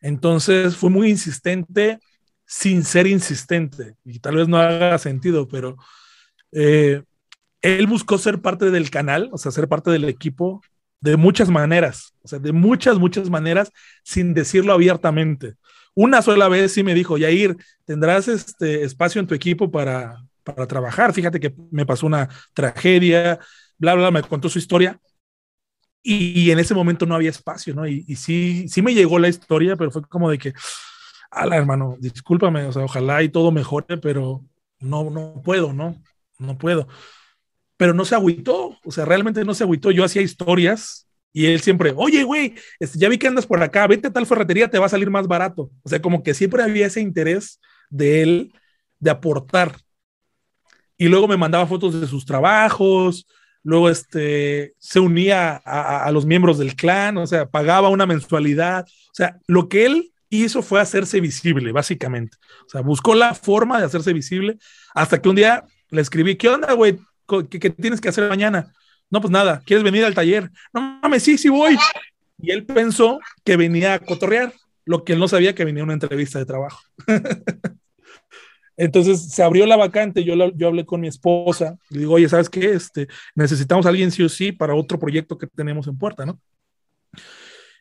[0.00, 1.98] Entonces fue muy insistente
[2.44, 3.96] sin ser insistente.
[4.04, 5.76] Y tal vez no haga sentido, pero
[6.52, 7.02] eh,
[7.62, 10.62] él buscó ser parte del canal, o sea, ser parte del equipo
[11.00, 13.70] de muchas maneras, o sea, de muchas, muchas maneras,
[14.02, 15.54] sin decirlo abiertamente.
[15.94, 20.66] Una sola vez sí me dijo, Yair, tendrás este espacio en tu equipo para, para
[20.66, 21.12] trabajar.
[21.12, 23.38] Fíjate que me pasó una tragedia,
[23.78, 25.00] bla, bla, me contó su historia.
[26.08, 27.86] Y, en ese momento no había espacio, ¿no?
[27.86, 30.52] Y, sí, sí me llegó la historia, pero fue como de que,
[31.30, 34.44] ala, hermano, discúlpame, o sea, ojalá y todo mejore, pero
[34.78, 36.00] no, no puedo, ¿no?
[36.38, 36.86] No puedo
[37.76, 39.90] pero no se agüitó, o sea, realmente no se agüitó.
[39.90, 43.86] Yo hacía historias y él siempre, oye, güey, este, ya vi que andas por acá,
[43.86, 45.70] vete a tal ferretería, te va a salir más barato.
[45.82, 47.60] O sea, como que siempre había ese interés
[47.90, 48.52] de él
[48.98, 49.76] de aportar.
[50.96, 53.26] Y luego me mandaba fotos de sus trabajos,
[53.66, 58.86] luego este, se unía a, a, los miembros del clan, o sea, pagaba una mensualidad.
[58.86, 62.36] O sea, lo que él hizo fue hacerse visible, básicamente.
[62.64, 64.56] O sea, buscó la forma de hacerse visible
[64.94, 67.00] hasta que un día le escribí, ¿qué onda, güey?
[67.50, 68.72] ¿qué, tienes que hacer mañana?
[69.10, 70.48] No, pues nada, ¿quieres venir al taller?
[70.72, 71.76] No mames, sí, sí voy.
[72.38, 74.52] Y él pensó que venía a cotorrear,
[74.84, 76.80] lo que él no sabía que venía una entrevista de trabajo.
[78.76, 82.50] Entonces se abrió la vacante, yo, yo hablé con mi esposa, le digo, oye, ¿sabes
[82.50, 82.72] qué?
[82.72, 86.38] Este, necesitamos alguien sí o sí para otro proyecto que tenemos en puerta, ¿no?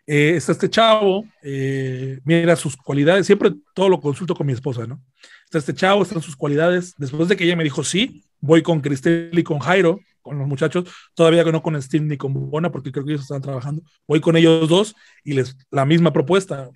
[0.08, 4.86] Eh, está este chavo, eh, mira sus cualidades, siempre todo lo consulto con mi esposa,
[4.86, 5.02] ¿no?
[5.46, 6.94] Está este chavo, están sus cualidades.
[6.98, 10.48] Después de que ella me dijo sí, voy con Cristel y con Jairo, con los
[10.48, 13.84] muchachos, todavía no con Steve ni con Bona, porque creo que ellos están trabajando.
[14.08, 16.70] Voy con ellos dos y les la misma propuesta.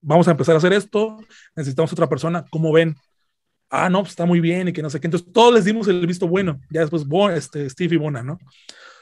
[0.00, 1.18] vamos a empezar a hacer esto,
[1.56, 2.96] necesitamos otra persona, ¿cómo ven?
[3.74, 5.06] Ah, no, pues está muy bien y que no sé qué.
[5.06, 8.38] Entonces todos les dimos el visto bueno, ya después este, Steve y Bona, ¿no?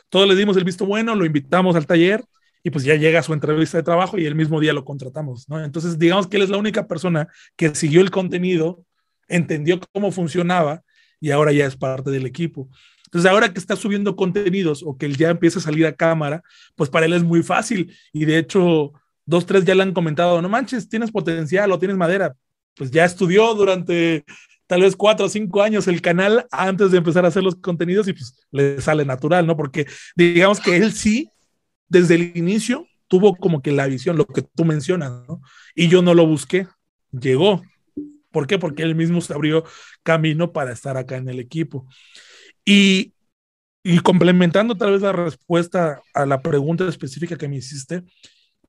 [0.09, 2.23] Todos les dimos el visto bueno, lo invitamos al taller
[2.63, 5.49] y pues ya llega a su entrevista de trabajo y el mismo día lo contratamos,
[5.49, 5.63] ¿no?
[5.65, 7.27] Entonces, digamos que él es la única persona
[7.57, 8.85] que siguió el contenido,
[9.27, 10.85] entendió cómo funcionaba
[11.19, 12.69] y ahora ya es parte del equipo.
[13.07, 16.45] Entonces, ahora que está subiendo contenidos o que él ya empieza a salir a cámara,
[16.77, 17.93] pues para él es muy fácil.
[18.13, 18.93] Y de hecho,
[19.27, 22.37] dos, tres ya le han comentado, no manches, tienes potencial o tienes madera.
[22.77, 24.25] Pues ya estudió durante
[24.71, 28.07] tal vez cuatro o cinco años el canal antes de empezar a hacer los contenidos
[28.07, 29.57] y pues le sale natural, ¿no?
[29.57, 29.85] Porque
[30.15, 31.29] digamos que él sí
[31.89, 35.43] desde el inicio tuvo como que la visión, lo que tú mencionas, ¿no?
[35.75, 36.69] Y yo no lo busqué,
[37.11, 37.63] llegó.
[38.31, 38.61] ¿Por qué?
[38.61, 39.65] Porque él mismo se abrió
[40.05, 41.89] camino para estar acá en el equipo.
[42.65, 43.13] Y,
[43.83, 48.05] y complementando tal vez la respuesta a la pregunta específica que me hiciste,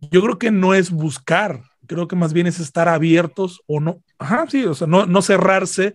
[0.09, 1.61] yo creo que no es buscar,
[1.95, 5.21] creo que más bien es estar abiertos o no, ajá, sí, o sea, no, no
[5.21, 5.93] cerrarse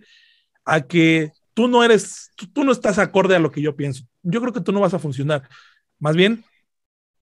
[0.63, 4.03] a que tú no eres, tú, no estás acorde a lo que yo pienso.
[4.21, 5.49] Yo creo que tú no vas a funcionar.
[5.97, 6.43] Más bien,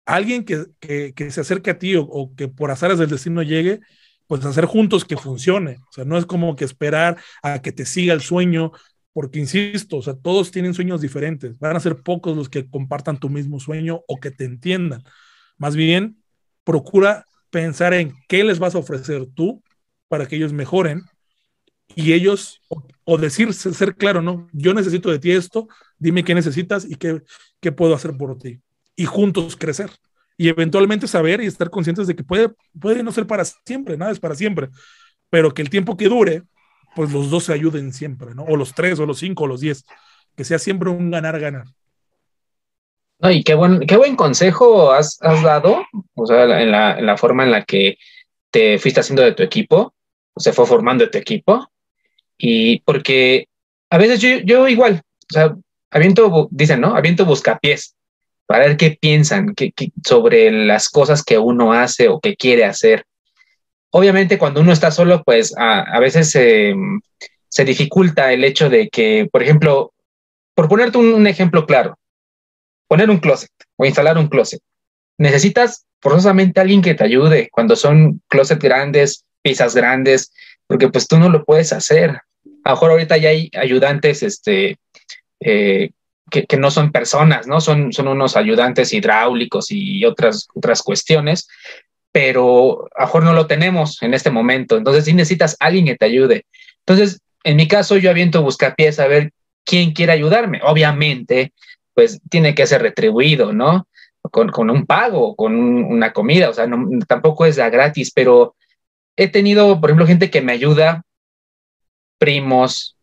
[0.04, 3.80] alguien que, que, se acerque a ti o, que por azares del destino llegue,
[4.26, 5.78] pues hacer juntos que funcione.
[5.88, 8.72] O sea, no es como que esperar a que te siga el sueño,
[9.14, 11.58] porque insisto, o sea, todos tienen sueños diferentes.
[11.58, 15.02] Van a ser pocos los que compartan tu mismo sueño o que te entiendan.
[15.56, 16.22] Más bien,
[16.64, 19.62] procura pensar en qué les vas a ofrecer tú
[20.09, 21.02] para que ellos mejoren
[21.94, 22.60] y ellos,
[23.05, 24.48] o, decir, ser claro, ¿no?
[24.52, 25.68] Yo necesito de ti esto,
[25.98, 27.22] dime qué necesitas y qué,
[27.60, 28.60] qué puedo hacer por ti
[28.97, 29.90] y juntos crecer.
[30.36, 34.12] Y eventualmente saber y estar conscientes de que puede, puede no ser para siempre, nada
[34.12, 34.70] es para siempre,
[35.28, 36.43] pero que el tiempo que dure,
[36.94, 38.44] pues los dos se ayuden siempre, ¿no?
[38.44, 39.85] O los tres, o los cinco, o los diez,
[40.36, 41.66] que sea siempre un ganar-ganar.
[43.20, 45.84] No, y qué buen, qué buen consejo has, has dado,
[46.14, 47.98] o sea, en la, en la, forma en la que
[48.51, 49.92] te fuiste haciendo de tu equipo,
[50.36, 51.68] se fue formando de tu equipo,
[52.38, 53.47] y porque
[53.90, 55.55] a veces yo, yo igual, o sea,
[55.90, 56.97] aviento, dicen, ¿no?
[56.97, 57.94] Aviento buscapiés
[58.47, 59.55] para ver qué piensan
[60.05, 63.05] sobre las cosas que uno hace o que quiere hacer.
[63.90, 69.42] Obviamente cuando uno está solo, pues a, veces se dificulta el hecho de que, por
[69.42, 69.92] ejemplo,
[70.55, 71.97] por ponerte un, ejemplo claro,
[72.90, 74.60] poner un closet o instalar un closet.
[75.16, 80.32] Necesitas forzosamente alguien que te ayude cuando son closet grandes, piezas grandes,
[80.66, 82.20] porque pues tú no lo puedes hacer.
[82.64, 84.76] A mejor ahorita ya hay ayudantes este,
[85.38, 85.90] eh,
[86.30, 87.60] que, no son personas, ¿no?
[87.60, 91.46] Son, son unos ayudantes hidráulicos y otras, otras cuestiones,
[92.10, 94.76] pero a mejor no lo tenemos en este momento.
[94.76, 96.44] Entonces, sí necesitas alguien que te ayude.
[96.80, 99.30] Entonces, en mi caso, yo aviento buscapiés a ver
[99.64, 100.60] quién quiere ayudarme.
[100.64, 101.52] Obviamente,
[102.01, 103.86] pues tiene que ser retribuido, ¿no?
[104.22, 106.66] Con, un pago, con una comida, o sea,
[107.06, 108.55] tampoco es a gratis, pero
[109.16, 111.02] he tenido, por ejemplo, gente que me ayuda,
[112.16, 112.97] primos,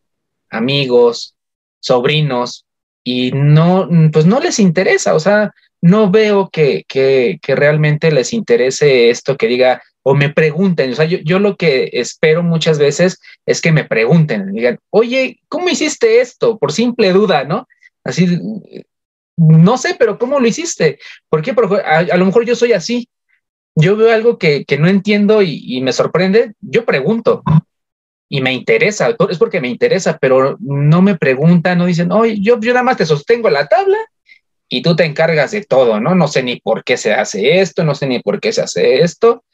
[0.50, 1.36] amigos,
[1.78, 2.66] sobrinos,
[3.04, 6.84] y no, pues no les interesa, o sea, no veo que
[7.46, 11.90] realmente les interese esto que diga o me pregunten, o sea, yo, yo, lo que
[11.92, 16.58] espero muchas veces es que me pregunten, digan, oye, ¿cómo hiciste esto?
[16.58, 17.68] Por simple duda, ¿no?
[18.02, 18.26] Así,
[19.38, 20.98] no sé, pero ¿cómo lo hiciste?
[21.28, 21.54] ¿Por qué?
[21.54, 23.08] Porque a, lo mejor yo soy así.
[23.76, 27.44] Yo veo algo que, que no entiendo y, y, me sorprende, yo pregunto
[28.28, 32.58] y me interesa, es porque me interesa, pero no me preguntan, no dicen, oye, yo,
[32.60, 33.96] yo nada más te sostengo la tabla
[34.68, 36.16] y tú te encargas de todo, ¿no?
[36.16, 39.00] No sé ni por qué se hace esto, no sé ni por qué se hace
[39.02, 39.30] esto.
[39.30, 39.44] O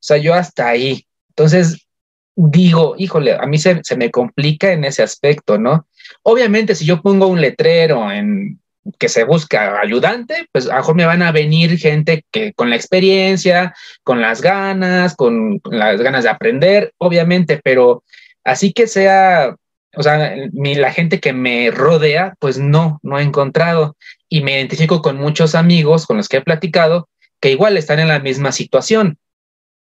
[0.00, 1.06] sea, yo hasta ahí.
[1.28, 1.86] Entonces,
[2.34, 5.86] digo, híjole, a mí se, se me complica en ese aspecto, ¿no?
[6.22, 8.60] Obviamente, si yo pongo un letrero en
[8.98, 12.70] que se busca ayudante, pues a lo mejor me van a venir gente que con
[12.70, 18.04] la experiencia, con las ganas, con, las ganas de aprender, obviamente, pero
[18.44, 19.56] así que sea
[19.96, 23.96] o sea, mi, la gente que me rodea, pues no, no he encontrado.
[24.28, 27.08] Y me identifico con muchos amigos con los que he platicado
[27.40, 29.18] que igual están en la misma situación.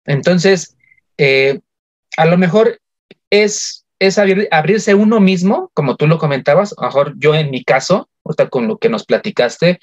[0.07, 0.77] Entonces,
[1.19, 1.61] eh,
[2.17, 2.81] a lo mejor
[3.31, 7.51] es, es abrir, abrirse uno mismo, como tú lo comentabas, a lo mejor yo en
[7.51, 8.09] mi caso,
[8.51, 9.79] con lo que nos platicaste,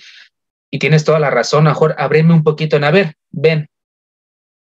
[0.72, 3.69] y tienes toda la razón, a mejor abrirme un poquito en, a ver, ven,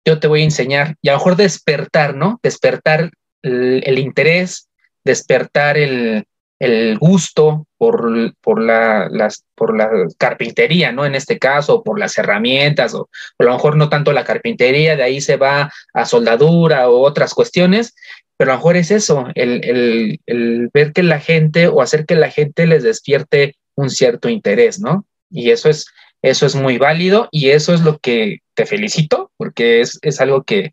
[0.05, 2.39] yo te voy a enseñar, y a lo mejor despertar, ¿no?
[2.41, 4.69] Despertar el, el interés,
[5.03, 6.25] despertar el,
[6.59, 11.05] el gusto por, por, la, las, por la carpintería, ¿no?
[11.05, 13.09] En este caso, por las herramientas, o, o,
[13.39, 17.33] a lo mejor no tanto la carpintería, de ahí se va a soldadura o otras
[17.33, 17.95] cuestiones,
[18.39, 22.05] pero a lo mejor es eso, el, el, el ver que la gente o hacer
[22.05, 25.05] que la gente les despierte un cierto interés, ¿no?
[25.29, 25.87] Y eso es,
[26.21, 30.43] eso es muy válido y eso es lo que te felicito, porque es, es algo
[30.43, 30.71] que,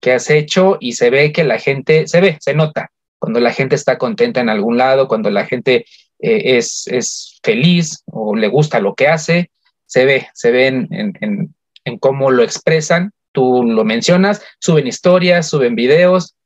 [0.00, 3.52] que has hecho y se ve que la gente, se ve, se nota, cuando la
[3.52, 5.86] gente está contenta en algún lado, cuando la gente
[6.20, 9.50] eh, es, es, feliz o le gusta lo que hace,
[9.84, 11.54] se ve, se ve en, en,
[11.84, 16.36] en, cómo lo expresan, tú lo mencionas, suben historias, suben videos,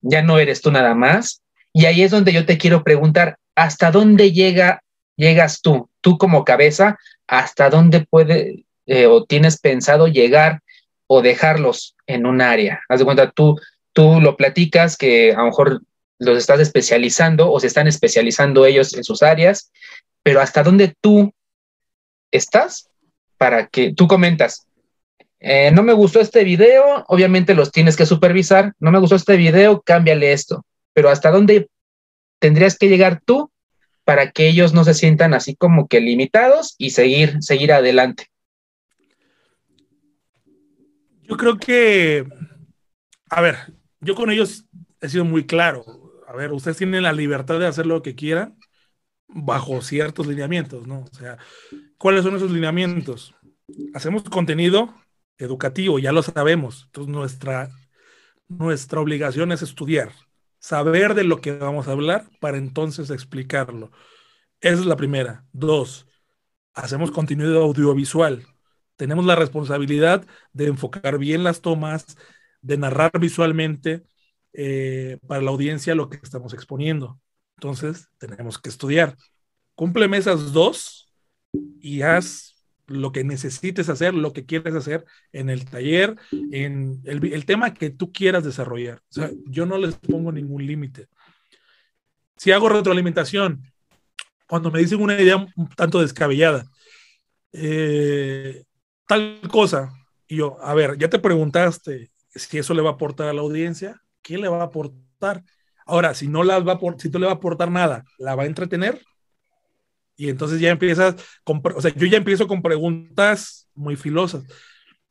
[0.00, 1.42] ya no eres tú nada más.
[1.72, 4.82] Y ahí es donde yo te quiero preguntar, ¿hasta dónde llega,
[5.16, 10.60] llegas tú, tú como cabeza, hasta dónde puede eh, o tienes pensado llegar
[11.06, 12.80] o dejarlos en un área?
[12.88, 13.58] Haz de cuenta, tú,
[13.92, 15.82] tú lo platicas que a lo mejor
[16.18, 19.70] los estás especializando o se están especializando ellos en sus áreas,
[20.22, 21.32] pero hasta dónde tú
[22.30, 22.88] estás
[23.38, 24.66] para que tú comentas,
[25.40, 29.36] eh, no me gustó este video, obviamente los tienes que supervisar, no me gustó este
[29.36, 31.68] video, cámbiale esto, pero hasta dónde
[32.38, 33.50] tendrías que llegar tú
[34.04, 38.26] para que ellos no se sientan así como que limitados y seguir, seguir adelante.
[41.22, 42.26] Yo creo que,
[43.30, 43.56] a ver,
[44.00, 44.64] yo con ellos
[45.00, 45.84] he sido muy claro
[46.30, 48.56] a ver, ustedes tienen la libertad de hacer lo que quieran
[49.26, 51.00] bajo ciertos lineamientos, ¿no?
[51.00, 51.38] O sea,
[51.98, 53.34] ¿cuáles son esos lineamientos?
[53.94, 54.94] Hacemos contenido
[55.40, 56.84] educativo, ya lo sabemos.
[56.86, 57.70] Entonces, nuestra,
[58.48, 60.12] nuestra obligación es estudiar,
[60.58, 63.90] saber de lo que vamos a hablar para entonces explicarlo.
[64.60, 65.46] Esa es la primera.
[65.52, 66.06] Dos,
[66.74, 68.46] hacemos contenido audiovisual.
[68.96, 72.16] Tenemos la responsabilidad de enfocar bien las tomas,
[72.60, 74.04] de narrar visualmente,
[74.52, 77.20] eh, para la audiencia lo que estamos exponiendo.
[77.56, 79.16] Entonces, tenemos que estudiar.
[79.74, 81.10] Cúmpleme esas dos
[81.80, 82.49] y haz
[82.90, 87.90] lo que necesites hacer, lo que quieres hacer en el taller, en el, tema que
[87.90, 88.98] tú quieras desarrollar.
[89.10, 91.06] O sea, yo no les pongo ningún límite.
[92.36, 93.62] Si hago retroalimentación,
[94.48, 96.66] cuando me dicen una idea un tanto descabellada,
[97.52, 98.64] eh,
[99.06, 99.92] tal cosa,
[100.26, 103.42] y yo, a ver, ya te preguntaste si eso le va a aportar a la
[103.42, 105.44] audiencia, ¿qué le va a aportar?
[105.86, 108.44] Ahora, si no las va a si tú le va a aportar nada, ¿la va
[108.44, 109.00] a entretener?
[110.20, 114.44] Y entonces ya empiezas, con, o sea, yo ya empiezo con preguntas muy filosas.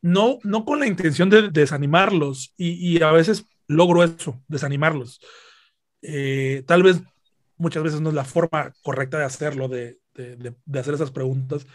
[0.04, 5.20] No, no con la intención de desanimarlos, y, y a veces logro eso, desanimarlos.
[6.04, 7.02] Eh, tal vez
[7.58, 11.66] muchas veces no es la forma correcta de hacerlo, de, de, de, hacer esas preguntas,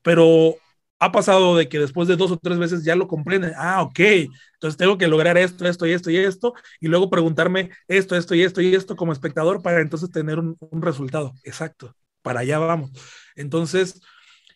[0.00, 0.56] pero
[0.98, 3.52] ha pasado de que después de dos o tres veces ya lo comprenden.
[3.58, 4.00] Ah, ok.
[4.54, 8.34] Entonces tengo que lograr esto, esto y esto y esto, y luego preguntarme esto, esto
[8.34, 11.34] y esto y esto como espectador para entonces tener un, un resultado.
[11.44, 11.94] Exacto.
[12.28, 12.90] Para allá vamos.
[13.36, 14.02] Entonces,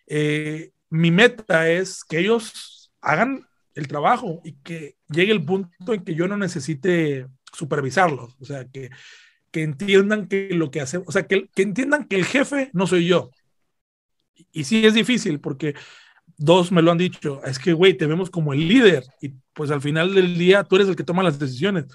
[0.07, 6.05] eh, mi meta es que ellos hagan el trabajo y que llegue el punto en
[6.05, 8.36] que yo no necesite supervisarlos.
[8.43, 8.90] O sea, que,
[9.51, 12.86] que entiendan que lo que hacemos, o sea, que, que entiendan que el jefe no
[12.86, 13.31] soy yo.
[14.53, 15.74] Y sí es difícil porque
[16.36, 19.70] dos me lo han dicho, es que, güey, te vemos como el líder y pues
[19.70, 21.86] al final del día tú eres el que toma las decisiones.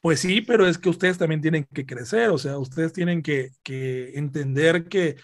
[0.00, 3.50] Pues sí, pero es que ustedes también tienen que crecer, o sea, ustedes tienen que,
[4.14, 5.16] entender que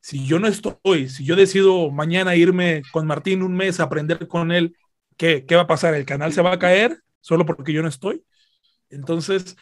[0.00, 4.26] si yo no estoy, si yo decido mañana irme con Martín un mes a aprender
[4.28, 4.76] con él,
[5.16, 5.94] ¿qué, ¿qué va a pasar?
[5.94, 8.24] ¿El canal se va a caer solo porque yo no estoy?
[8.90, 9.56] Entonces,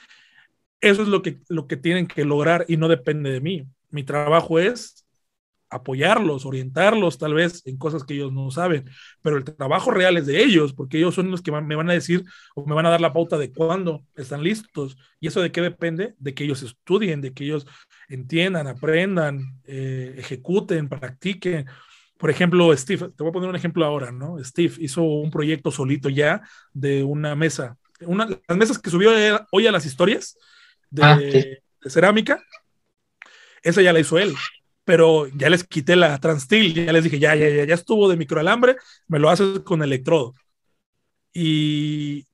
[0.81, 3.67] eso es lo que, lo que tienen que lograr y no depende de mí.
[3.91, 5.05] Mi trabajo es
[5.71, 8.91] apoyarlos, orientarlos tal vez en cosas que ellos no saben,
[9.23, 11.95] pero el trabajo real es de ellos, porque ellos son los que me van a
[11.95, 12.25] decir
[12.55, 14.99] o me van a dar la pauta de cuándo están listos.
[15.21, 16.15] ¿Y eso de qué depende?
[16.19, 17.67] De que ellos estudien, de que ellos
[18.09, 21.67] entiendan, aprendan, eh, ejecuten, practiquen.
[22.19, 24.43] Por ejemplo, Steve, te voy a poner un ejemplo ahora, ¿no?
[24.43, 26.43] Steve hizo un proyecto solito ya
[26.73, 27.79] de una mesa.
[28.03, 29.13] Una, las mesas que subió
[29.53, 30.37] hoy a las historias
[30.91, 32.43] de, ah, de cerámica,
[33.63, 34.35] esa ya la hizo él
[34.91, 38.17] pero ya les quité la Transtil, ya les dije, ya, ya, ya, ya estuvo de
[38.17, 38.75] microalambre,
[39.07, 40.35] me lo haces con electrodo.
[41.33, 42.27] Y,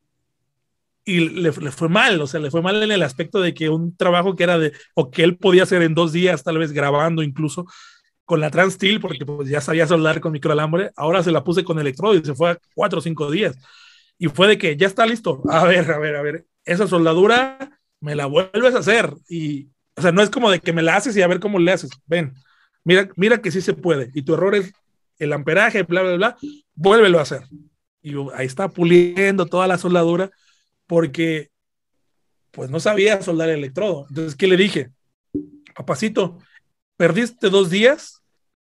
[1.04, 3.68] y le, le, fue mal, o sea, le fue mal en el aspecto de que
[3.68, 6.72] un trabajo que era de, o que él podía hacer en dos días, tal vez
[6.72, 7.66] grabando incluso
[8.24, 11.78] con la Transtil, porque pues ya sabía soldar con microalambre, ahora se la puse con
[11.78, 13.54] electrodo y se fue a cuatro o cinco días.
[14.16, 17.78] Y fue de que ya está listo, a ver, a ver, a ver, esa soldadura
[18.00, 19.12] me la vuelves a hacer.
[19.28, 21.58] Y, o sea, no es como de que me la haces y a ver cómo
[21.58, 21.90] le haces.
[22.06, 22.32] Ven,
[22.86, 24.10] mira, mira que sí se puede.
[24.14, 24.72] Y tu error es
[25.18, 26.36] el amperaje, bla, bla, bla.
[26.74, 27.42] Vuélvelo a hacer.
[28.00, 30.30] Y ahí está puliendo toda la soldadura
[30.86, 31.50] porque
[32.52, 34.06] pues no sabía soldar el electrodo.
[34.08, 34.90] Entonces, ¿qué le dije?
[35.74, 36.38] Papacito,
[36.96, 38.22] perdiste dos días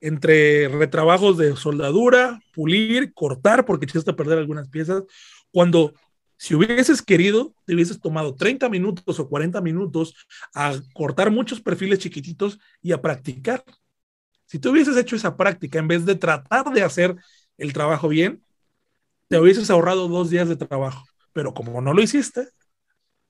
[0.00, 5.02] entre retrabajos de soldadura, pulir, cortar, porque echaste a perder algunas piezas,
[5.50, 5.92] cuando
[6.36, 10.14] si hubieses querido, te hubieses tomado 30 minutos o 40 minutos
[10.54, 13.64] a cortar muchos perfiles chiquititos y a practicar.
[14.54, 17.16] Si tú hubieses hecho esa práctica en vez de tratar de hacer
[17.58, 18.40] el trabajo bien,
[19.26, 21.04] te hubieses ahorrado dos días de trabajo.
[21.32, 22.46] Pero como no lo hiciste,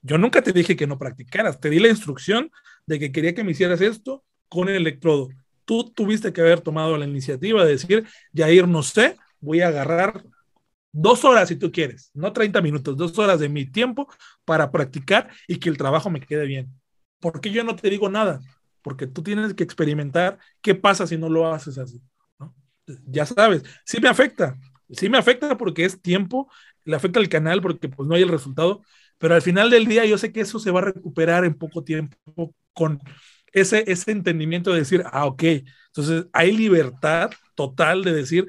[0.02, 1.58] yo nunca te dije que no practicaras.
[1.60, 2.50] Te di la instrucción
[2.84, 5.30] de que quería que me hicieras esto con el electrodo.
[5.64, 10.22] Tú tuviste que haber tomado la iniciativa de decir, Jair, no sé, voy a agarrar
[10.92, 14.12] dos horas si tú quieres, no 30 minutos, dos horas de mi tiempo
[14.44, 16.68] para practicar y que el trabajo me quede bien.
[17.18, 18.42] ¿Por qué yo no te digo nada?
[18.84, 22.02] Porque tú tienes que experimentar qué pasa si no lo haces así.
[23.06, 24.58] Ya sabes, sí me afecta,
[24.90, 26.50] sí me afecta porque es tiempo,
[26.84, 28.82] le afecta al canal porque pues no hay el resultado,
[29.18, 31.82] pero al final del día yo sé que eso se va a recuperar en poco
[31.82, 33.00] tiempo con
[33.52, 35.42] ese, ese entendimiento de decir, ah, ok,
[35.86, 38.46] entonces hay libertad total de decir,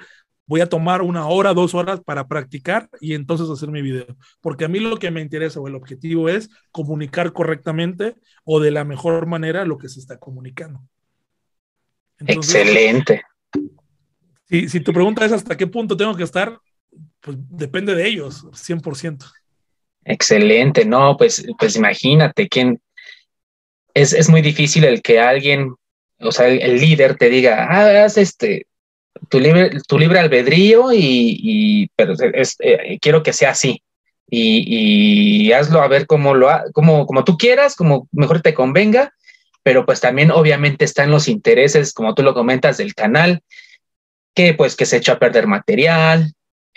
[0.48, 4.06] voy a tomar una hora, dos horas para practicar y entonces hacer mi video.
[4.42, 8.72] Porque a mí lo que me interesa o el objetivo es comunicar correctamente o de
[8.72, 10.82] la mejor manera lo que se está comunicando.
[12.20, 13.24] Excelente.
[14.46, 16.60] Si, si tu pregunta es hasta qué punto tengo que estar,
[17.20, 19.26] pues depende de ellos, 100%.
[20.08, 22.80] Excelente, no, pues, pues imagínate quién
[23.96, 25.74] es, es muy difícil el que alguien,
[26.20, 28.68] o sea, el, el líder te diga, ah, haz este,
[29.30, 33.82] tu libre, tu libre albedrío y, pero eh, quiero que sea así.
[34.28, 39.14] Y, hazlo a ver cómo lo como, como tú quieras, como mejor te convenga,
[39.64, 43.42] pero pues también obviamente están los intereses, como tú lo comentas, del canal,
[44.34, 46.34] que pues que se echa a perder material,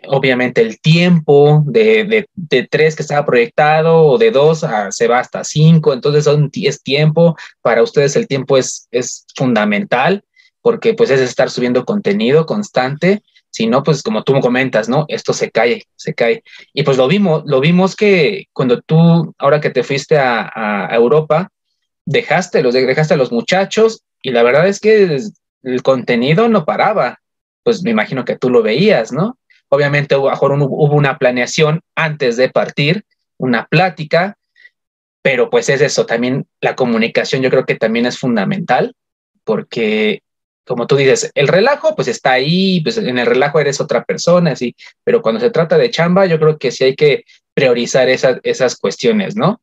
[0.06, 5.42] obviamente el tiempo de, de, tres que estaba proyectado o de dos se va hasta
[5.42, 10.22] cinco, entonces son, es tiempo, para ustedes el tiempo es, es fundamental
[10.68, 15.06] porque pues es estar subiendo contenido constante, si no, pues como tú comentas, ¿no?
[15.08, 16.42] Esto se cae, se cae.
[16.74, 21.48] Y pues lo vimos, lo vimos que cuando tú, ahora que te fuiste a, Europa,
[22.04, 25.18] dejaste, los dejaste a los muchachos y la verdad es que
[25.62, 27.18] el contenido no paraba.
[27.62, 29.38] Pues me imagino que tú lo veías, ¿no?
[29.70, 33.06] Obviamente hubo, hubo una planeación antes de partir,
[33.38, 34.36] una plática,
[35.22, 38.94] pero pues es eso, también la comunicación yo creo que también es fundamental
[39.44, 40.20] porque
[40.68, 44.54] como tú dices, el relajo pues está ahí, pues en el relajo eres otra persona,
[44.54, 47.24] sí, pero cuando se trata de chamba, yo creo que sí hay que
[47.54, 49.60] priorizar esas, esas cuestiones, ¿no?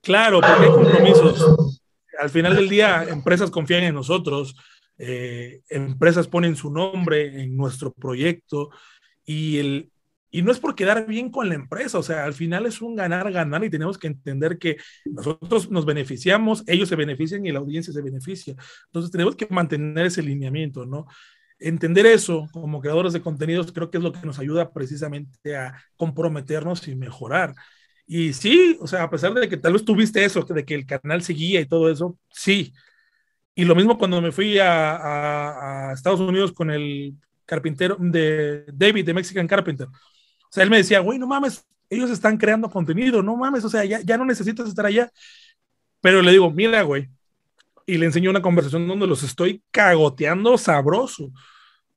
[0.00, 1.80] Claro, porque hay compromisos.
[2.18, 4.54] Al final del día, empresas confían en nosotros,
[4.98, 8.70] eh, empresas ponen su nombre en nuestro proyecto
[9.24, 9.91] y el,
[10.34, 12.96] y no es por quedar bien con la empresa, o sea, al final es un
[12.96, 17.92] ganar-ganar y tenemos que entender que nosotros nos beneficiamos, ellos se benefician y la audiencia
[17.92, 18.56] se beneficia.
[18.86, 21.06] Entonces tenemos que mantener ese lineamiento, ¿no?
[21.58, 25.74] Entender eso como creadores de contenidos creo que es lo que nos ayuda precisamente a
[25.96, 27.54] comprometernos y mejorar.
[28.06, 30.86] Y sí, o sea, a pesar de que tal vez tuviste eso, de que el
[30.86, 32.72] canal seguía y todo eso, sí.
[33.54, 39.04] Y lo mismo cuando me fui a, a Estados Unidos con el carpintero de David
[39.04, 39.88] de Mexican Carpenter.
[40.52, 43.70] O sea, él me decía, güey, no mames, ellos están creando contenido, no mames, o
[43.70, 45.10] sea, ya, ya no necesitas estar allá.
[46.02, 47.08] Pero le digo, mira, güey,
[47.86, 51.30] y le enseño una conversación donde los estoy cagoteando sabroso,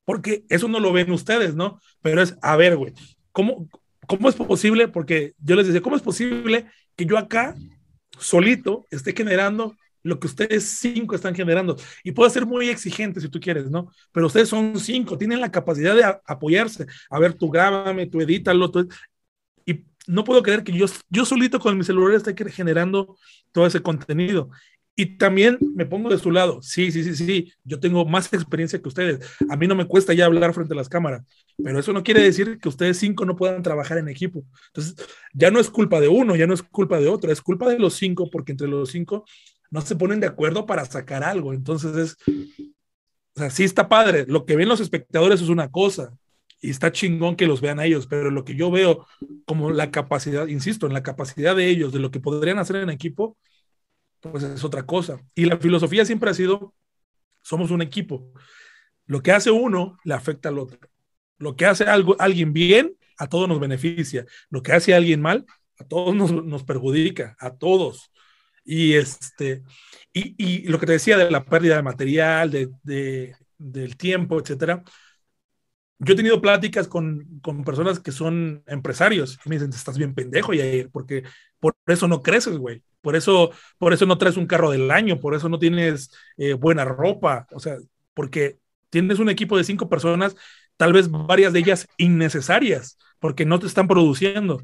[0.06, 1.82] porque eso no lo ven ustedes, ¿no?
[2.02, 2.94] Pero es, a ver, güey,
[3.34, 3.68] ¿cómo,
[4.08, 4.88] ¿cómo es posible?
[4.88, 7.56] Porque yo les decía, ¿cómo es posible que yo acá,
[8.18, 9.76] solito, esté generando
[10.06, 11.76] lo que ustedes cinco están generando?
[12.04, 13.92] Y puedo ser muy exigente si tú quieres, ¿no?
[14.12, 16.86] Pero ustedes son cinco, tienen la capacidad de apoyarse.
[17.10, 18.88] A ver, tú grábame, tú edítalo, tú...
[19.66, 23.18] Y no puedo creer que yo, yo solito con mi celular esté generando
[23.52, 24.52] todo ese contenido.
[24.98, 26.62] Y también me pongo de su lado.
[26.62, 27.52] Sí, sí, sí, sí.
[27.66, 29.20] Yo tengo más experiencia que ustedes.
[29.50, 31.24] A mí no me cuesta ya hablar frente a las cámaras.
[31.62, 34.46] Pero eso no quiere decir que ustedes cinco no puedan trabajar en equipo.
[34.68, 34.96] Entonces,
[35.34, 37.30] ya no es culpa de uno, ya no es culpa de otro.
[37.30, 39.26] Es culpa de los cinco, porque entre los cinco
[39.76, 41.54] no se ponen de acuerdo para sacar algo.
[41.54, 42.18] Entonces, es.
[43.36, 44.26] O sea, sí está padre.
[44.28, 46.18] Lo que ven los espectadores es una cosa.
[46.62, 48.08] Y está chingón que los vean a ellos.
[48.08, 49.06] Pero lo que yo veo
[49.46, 52.90] como la capacidad, insisto, en la capacidad de ellos, de lo que podrían hacer en
[52.90, 53.38] equipo
[54.32, 55.22] pues es otra cosa.
[55.36, 56.74] Y la filosofía siempre ha sido,
[57.42, 58.32] somos un equipo.
[59.06, 60.80] Lo que hace uno le afecta al otro.
[61.38, 64.26] Lo que hace algo, alguien bien, a todos nos beneficia.
[64.50, 65.46] Lo que hace alguien mal,
[65.80, 68.12] a todos nos, nos perjudica, a todos.
[68.66, 69.64] Y, este,
[70.12, 74.40] y, y, lo que te decía de la pérdida de material, de, de, del tiempo,
[74.40, 74.84] etcétera.
[76.00, 80.14] Yo he tenido pláticas con, con, personas que son empresarios y me dicen, estás bien
[80.14, 81.24] pendejo, Yair, porque
[81.60, 82.84] por eso no creces, güey.
[83.02, 86.54] Por eso, por eso no traes un carro del año, por eso no tienes eh,
[86.54, 87.78] buena ropa, o sea,
[88.14, 88.60] porque
[88.90, 90.36] tienes un equipo de cinco personas,
[90.78, 94.62] tal vez varias de ellas innecesarias, porque no te están produciendo.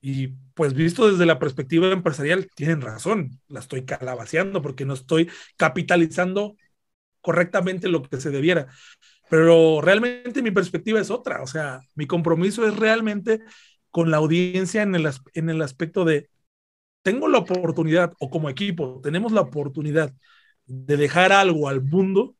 [0.00, 5.30] Y pues visto desde la perspectiva empresarial, tienen razón, la estoy calabaceando porque no estoy
[5.56, 6.56] capitalizando
[7.20, 8.68] correctamente lo que se debiera.
[9.28, 13.40] Pero realmente mi perspectiva es otra, o sea, mi compromiso es realmente
[13.90, 16.30] con la audiencia en el, en el aspecto de
[17.02, 20.12] tengo la oportunidad, o como equipo, tenemos la oportunidad
[20.66, 22.36] de dejar algo al mundo,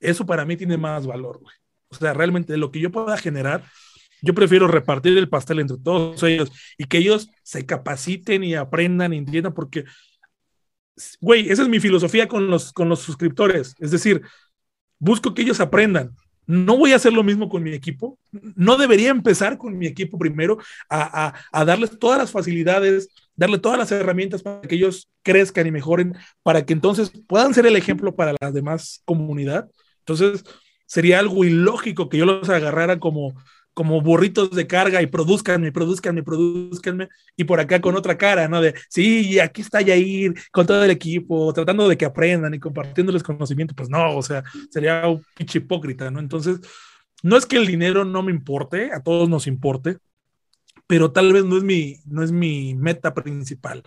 [0.00, 1.40] eso para mí tiene más valor.
[1.88, 3.64] O sea, realmente lo que yo pueda generar,
[4.22, 9.12] yo prefiero repartir el pastel entre todos ellos y que ellos se capaciten y aprendan
[9.12, 9.84] y entiendan, porque,
[11.20, 13.74] güey, esa es mi filosofía con los, con los suscriptores.
[13.78, 14.22] Es decir,
[14.98, 16.14] busco que ellos aprendan
[16.46, 18.18] no voy a hacer lo mismo con mi equipo.
[18.30, 20.58] No debería empezar con mi equipo primero
[20.90, 21.32] a,
[21.64, 26.64] darles todas las facilidades, darle todas las herramientas para que ellos crezcan y mejoren, para
[26.66, 29.68] que entonces puedan ser el ejemplo para la demás comunidad.
[30.00, 30.44] Entonces,
[30.86, 33.34] sería algo ilógico que yo los agarrara como,
[33.74, 38.60] como burritos de carga y produzcanme, produzcanme, produzcanme, y por acá con otra cara, ¿no?
[38.60, 43.22] De, sí, aquí está Yair con todo el equipo, tratando de que aprendan y compartiéndoles
[43.22, 46.20] conocimiento, pues no, o sea, sería un pinche hipócrita, ¿no?
[46.20, 46.60] Entonces,
[47.22, 49.98] no es que el dinero no me importe, a todos nos importe,
[50.86, 53.82] pero tal vez no es mi, no es mi meta principal.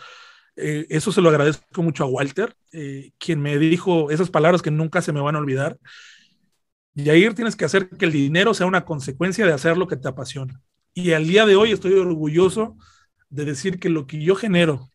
[0.55, 4.71] Eh, eso se lo agradezco mucho a Walter, eh, quien me dijo esas palabras que
[4.71, 5.77] nunca se me van a olvidar.
[6.95, 9.97] Y ahí tienes que hacer que el dinero sea una consecuencia de hacer lo que
[9.97, 10.61] te apasiona.
[10.93, 12.77] Y al día de hoy estoy orgulloso
[13.29, 14.89] de decir que lo que yo genero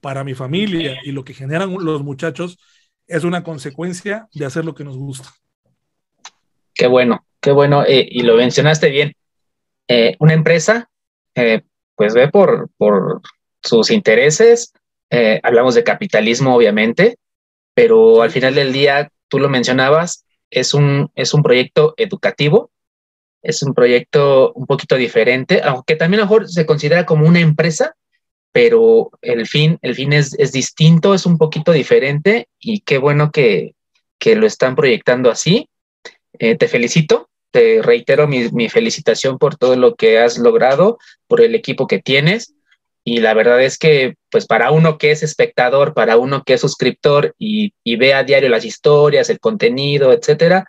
[0.00, 2.58] para mi familia y lo que generan los muchachos
[3.08, 5.28] es una consecuencia de hacer lo que nos gusta.
[6.72, 7.84] Qué bueno, qué bueno.
[7.84, 9.12] Eh, y lo mencionaste bien.
[9.88, 10.88] Eh, una empresa,
[11.34, 11.62] eh,
[11.96, 13.20] pues ve por, por
[13.60, 14.72] sus intereses.
[15.42, 17.18] hablamos de capitalismo, obviamente,
[17.74, 22.70] pero al final del día, tú lo mencionabas, es un, es un proyecto educativo,
[23.42, 27.40] es un proyecto un poquito diferente, aunque también a lo mejor se considera como una
[27.40, 27.96] empresa,
[28.52, 33.30] pero el fin, el fin es, es distinto, es un poquito diferente y qué bueno
[33.30, 33.74] que,
[34.18, 35.68] que lo están proyectando así.
[36.38, 41.40] Eh, te felicito, te reitero mi, mi, felicitación por todo lo que has logrado, por
[41.40, 42.54] el equipo que tienes
[43.04, 46.60] y la verdad es que, pues para uno que es espectador, para uno que es
[46.60, 50.66] suscriptor y, ve a diario las historias, el contenido, etcétera,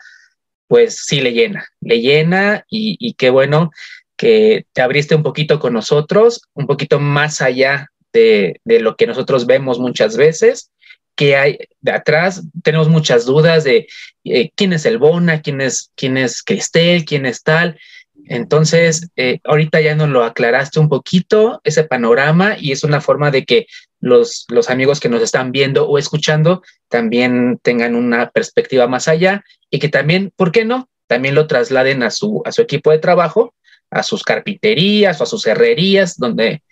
[0.67, 3.71] pues sí le llena, le llena y, qué bueno
[4.15, 9.45] que te abriste un poquito con nosotros, un poquito más allá de, lo que nosotros
[9.45, 10.71] vemos muchas veces,
[11.15, 13.87] que hay de atrás, tenemos muchas dudas de
[14.23, 17.77] eh, quién es el Bona, quién es, quién es Cristel, quién es tal,
[18.25, 23.31] entonces, eh, ahorita ya nos lo aclaraste un poquito, ese panorama, y es una forma
[23.31, 23.67] de que
[23.99, 29.43] los, los amigos que nos están viendo o escuchando también tengan una perspectiva más allá
[29.69, 30.89] y que también, ¿por qué no?
[31.07, 33.53] También lo trasladen a su, a su equipo de trabajo,
[33.89, 36.63] a sus carpinterías o a sus herrerías, donde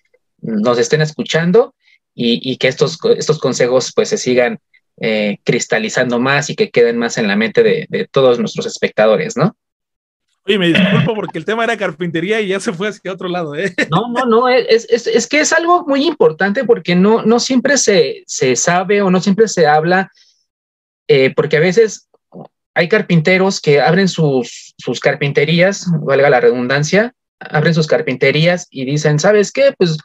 [0.42, 1.76] nos estén escuchando
[2.16, 4.60] y, que estos, estos consejos pues se sigan
[5.00, 9.38] eh, cristalizando más y que queden más en la mente de, de todos nuestros espectadores,
[9.38, 9.56] ¿no?
[10.46, 13.56] Oye, me disculpo porque el tema era carpintería y ya se fue hacia otro lado,
[13.56, 13.74] ¿eh?
[13.92, 17.78] No, no, no, es, es, es que es algo muy importante porque no, no siempre
[17.78, 20.12] se, se sabe o no siempre se habla,
[21.08, 22.08] eh, porque a veces
[22.74, 29.20] hay carpinteros que abren sus, sus carpinterías, valga la redundancia, abren sus carpinterías y dicen,
[29.20, 29.74] ¿sabes qué?
[29.78, 29.98] Pues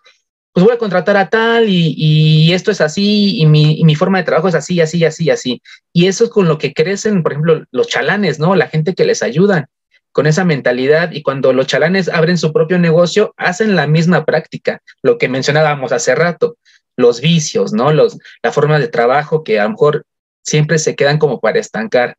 [0.55, 3.97] pues voy a contratar a tal y, y esto es así y mi, y mi,
[3.97, 5.61] forma de trabajo es así, así, así, así.
[5.93, 8.55] Y eso es con lo que crecen, por ejemplo, los chalanes, ¿no?
[8.55, 9.67] La gente que les ayudan
[10.15, 14.81] con esa mentalidad y cuando los chalanes abren su propio negocio, hacen la misma práctica,
[15.03, 16.57] lo que mencionábamos hace rato,
[16.97, 17.93] los vicios, ¿no?
[17.93, 20.05] Los, la forma de trabajo que a lo mejor
[20.41, 22.15] siempre se quedan como para estancar.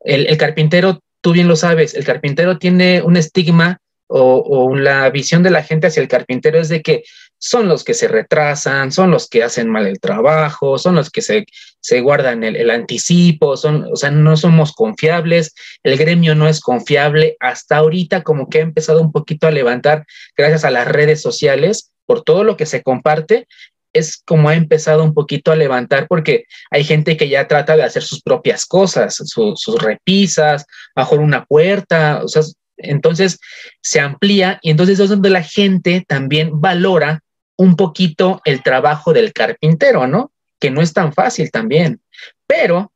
[0.00, 5.42] El, carpintero, tú bien lo sabes, el carpintero tiene un estigma o, o, la visión
[5.42, 7.04] de la gente hacia el carpintero es de que
[7.38, 11.20] son los que se retrasan, son los que hacen mal el trabajo, son los que
[11.20, 11.46] se,
[11.80, 16.60] se guardan el, el, anticipo, son, o sea, no somos confiables, el gremio no es
[16.60, 17.36] confiable.
[17.40, 20.06] Hasta ahorita como que ha empezado un poquito a levantar
[20.36, 23.46] gracias a las redes sociales por todo lo que se comparte.
[23.92, 27.84] Es como ha empezado un poquito a levantar porque hay gente que ya trata de
[27.84, 30.66] hacer sus propias cosas, su, sus repisas,
[30.96, 32.42] bajo una puerta, o sea,
[32.76, 33.38] entonces
[33.80, 37.22] se amplía y entonces es donde la gente también valora
[37.56, 40.32] un poquito el trabajo del carpintero, ¿no?
[40.58, 42.00] Que no es tan fácil también,
[42.46, 42.92] pero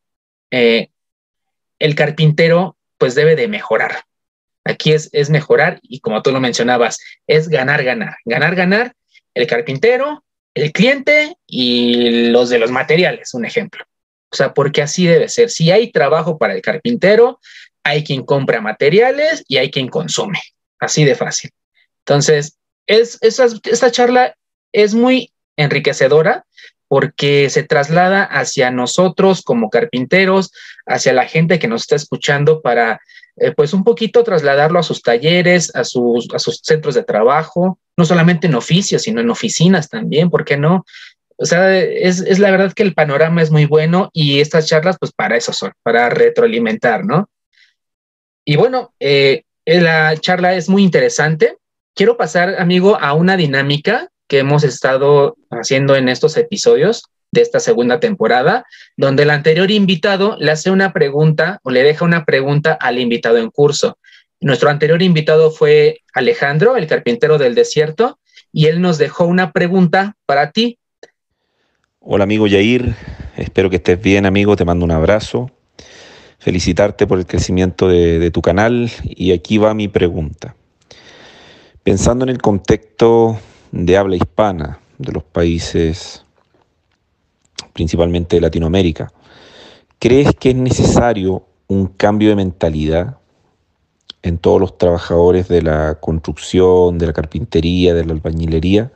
[0.50, 0.88] eh,
[1.78, 4.02] el carpintero pues debe de mejorar.
[4.64, 8.92] Aquí es, es mejorar y como tú lo mencionabas, es ganar, ganar, ganar, ganar
[9.34, 10.24] el carpintero,
[10.55, 13.84] el cliente y los de los materiales, un ejemplo.
[14.30, 15.48] O sea, porque así debe ser.
[15.48, 17.40] Si hay trabajo para el carpintero,
[17.84, 20.40] hay quien compra materiales y hay quien consume.
[20.78, 21.50] Así de fácil.
[22.00, 24.34] Entonces, es, esa, esta charla
[24.72, 26.44] es muy enriquecedora
[26.88, 30.50] porque se traslada hacia nosotros como carpinteros,
[30.86, 33.00] hacia la gente que nos está escuchando para,
[33.36, 36.28] eh, pues, un poquito trasladarlo a sus talleres, a sus,
[36.62, 40.86] centros de trabajo, no solamente en oficios, sino en oficinas también, ¿por qué no?
[41.36, 44.96] O sea, es, es la verdad que el panorama es muy bueno y estas charlas,
[44.98, 47.28] pues, para eso son, para retroalimentar, ¿no?
[48.48, 51.58] Y bueno, eh, la charla es muy interesante.
[51.94, 57.60] Quiero pasar, amigo, a una dinámica que hemos estado haciendo en estos episodios de esta
[57.60, 58.64] segunda temporada,
[58.96, 63.36] donde el anterior invitado le hace una pregunta o le deja una pregunta al invitado
[63.36, 63.98] en curso.
[64.40, 68.18] Nuestro anterior invitado fue Alejandro, el carpintero del desierto,
[68.50, 70.78] y él nos dejó una pregunta para ti.
[72.00, 72.94] Hola amigo Yair,
[73.36, 75.50] espero que estés bien amigo, te mando un abrazo
[76.39, 80.55] felicitarte por el crecimiento de, tu canal y aquí va mi pregunta.
[81.82, 83.39] Pensando en el contexto
[83.73, 86.24] de habla hispana de los países,
[87.73, 89.12] principalmente de Latinoamérica,
[89.98, 93.19] ¿crees que es necesario un cambio de mentalidad
[94.23, 98.93] en todos los trabajadores de la construcción, de la carpintería, de la albañilería?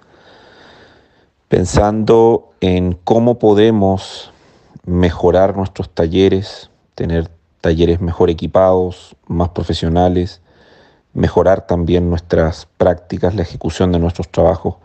[1.49, 4.33] Pensando en cómo podemos
[4.85, 10.41] mejorar nuestros talleres, tener talleres mejor equipados, más profesionales,
[11.15, 14.77] mejorar también nuestras prácticas, la ejecución de nuestros trabajos.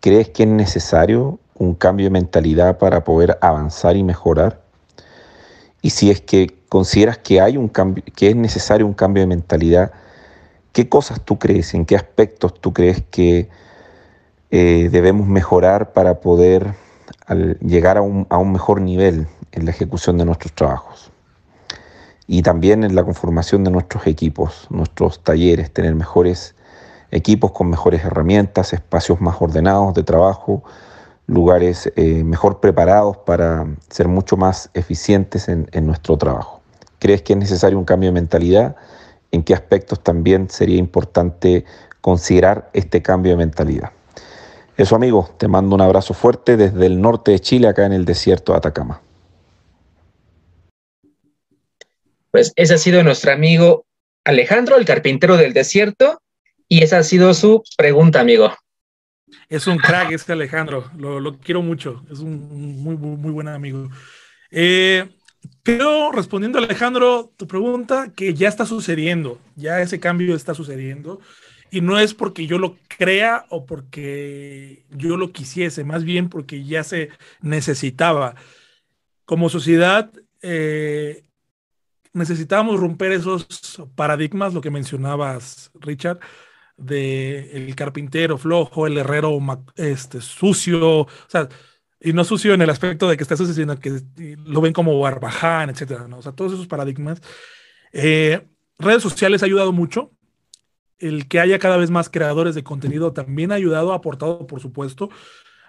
[0.00, 4.60] ¿Crees que es necesario un cambio de mentalidad para poder avanzar y mejorar?
[5.82, 9.28] Y si es que consideras que hay un cambio, que es necesario un cambio de
[9.28, 9.92] mentalidad,
[10.72, 13.48] ¿qué cosas tú crees, en qué aspectos tú crees que
[14.50, 16.74] eh, debemos mejorar para poder
[17.60, 21.10] llegar a un, a un mejor nivel en la ejecución de nuestros trabajos?
[22.28, 26.54] Y también en la conformación de nuestros equipos, nuestros talleres, tener mejores
[27.10, 30.62] equipos con mejores herramientas, espacios más ordenados de trabajo,
[31.26, 36.60] lugares eh, mejor preparados para ser mucho más eficientes en, en nuestro trabajo.
[36.98, 38.76] ¿Crees que es necesario un cambio de mentalidad?
[39.32, 41.64] ¿En qué aspectos también sería importante
[42.02, 43.92] considerar este cambio de mentalidad?
[44.76, 48.04] Eso amigo, te mando un abrazo fuerte desde el norte de Chile, acá en el
[48.04, 49.00] desierto de Atacama.
[52.30, 53.86] Pues ese ha sido nuestro amigo
[54.24, 56.20] Alejandro, el carpintero del desierto,
[56.68, 58.54] y esa ha sido su pregunta, amigo.
[59.48, 63.88] Es un crack este Alejandro, lo, quiero mucho, es un muy, muy, muy buen amigo.
[64.50, 65.08] Eh,
[65.62, 71.20] creo, respondiendo a Alejandro, tu pregunta, que ya está sucediendo, ya ese cambio está sucediendo,
[71.70, 76.64] y no es porque yo lo crea o porque yo lo quisiese, más bien porque
[76.64, 77.10] ya se
[77.40, 78.34] necesitaba.
[79.24, 80.10] Como sociedad,
[80.40, 81.27] eh,
[82.12, 86.20] necesitábamos romper esos paradigmas, lo que mencionabas, Richard,
[86.76, 89.38] de el carpintero flojo, el herrero
[89.76, 91.48] este, sucio, o sea,
[92.00, 94.00] y no sucio en el aspecto de que está sucio, sino que
[94.44, 96.18] lo ven como barbaján, etcétera, ¿no?
[96.18, 97.20] O sea, todos esos paradigmas.
[97.92, 98.46] Eh,
[98.78, 100.12] redes sociales ha ayudado mucho,
[100.98, 104.60] el que haya cada vez más creadores de contenido también ha ayudado, ha aportado, por
[104.60, 105.10] supuesto,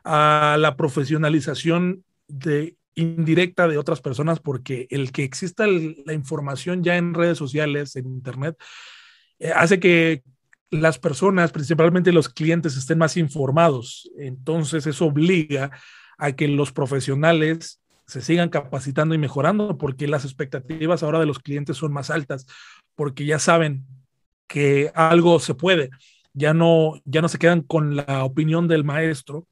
[0.04, 6.98] a la profesionalización de indirecta de otras personas, porque el que exista la información ya
[6.98, 8.58] en redes sociales, en Internet,
[9.40, 10.24] eh, hace que
[10.72, 14.10] las personas, principalmente los clientes, estén más informados.
[14.18, 15.72] Entonces eso obliga
[16.18, 21.40] a que los profesionales se sigan capacitando y mejorando, porque las expectativas ahora de los
[21.40, 22.46] clientes son más altas,
[22.96, 23.86] porque ya saben
[24.48, 25.92] que algo se puede,
[26.34, 29.48] ya no, ya no se quedan con la opinión del maestro,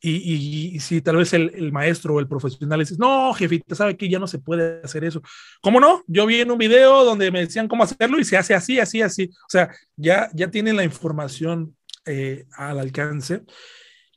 [0.00, 4.18] y, si tal vez el, maestro o el profesional dice, no, jefita, sabe que ya
[4.18, 5.22] no se puede hacer eso.
[5.60, 6.04] ¿Cómo no?
[6.06, 9.02] Yo vi en un video donde me decían cómo hacerlo y se hace así, así,
[9.02, 9.24] así.
[9.24, 11.76] O sea, ya, ya tienen la información
[12.06, 13.42] eh, al alcance.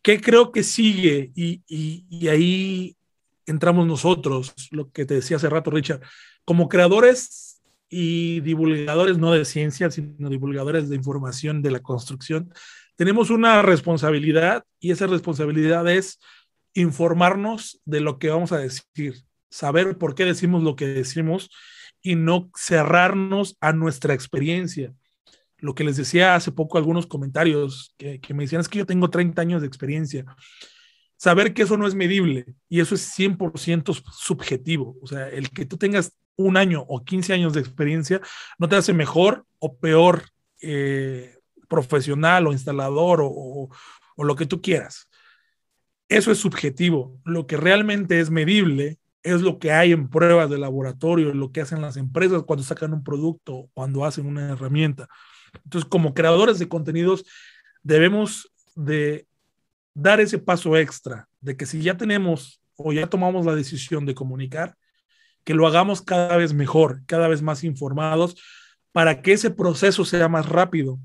[0.04, 1.32] ¿Qué creo que sigue?
[1.36, 2.96] Y, y ahí
[3.46, 6.02] entramos nosotros, lo que te decía hace rato, Richard,
[6.46, 12.54] como creadores y divulgadores, no de ciencia, sino divulgadores de información de la construcción
[12.96, 16.20] tenemos una responsabilidad y esa responsabilidad es
[16.74, 21.50] informarnos de lo que vamos a decir, saber por qué decimos lo que decimos
[22.02, 24.94] y no cerrarnos a nuestra experiencia.
[25.58, 29.10] Lo que les decía hace poco algunos comentarios que, me decían es que yo tengo
[29.10, 30.26] 30 años de experiencia.
[31.18, 34.98] Saber que eso no es medible y eso es 100% subjetivo.
[35.04, 38.22] O sea, el que tú tengas un año o 15 años de experiencia
[38.58, 40.24] no te hace mejor o peor
[40.62, 41.38] eh,
[41.72, 43.70] profesional o instalador o,
[44.18, 45.10] lo que tú quieras.
[46.10, 47.20] Eso es subjetivo.
[47.24, 51.62] Lo que realmente es medible es lo que hay en pruebas de laboratorio, lo que
[51.62, 55.08] hacen las empresas cuando sacan un producto, cuando hacen una herramienta.
[55.64, 57.26] Entonces, como creadores de contenidos,
[57.82, 59.26] debemos de
[59.94, 64.14] dar ese paso extra, de que si ya tenemos o ya tomamos la decisión de
[64.14, 64.76] comunicar,
[65.44, 68.36] que lo hagamos cada vez mejor, cada vez más informados,
[68.92, 71.00] para que ese proceso sea más rápido,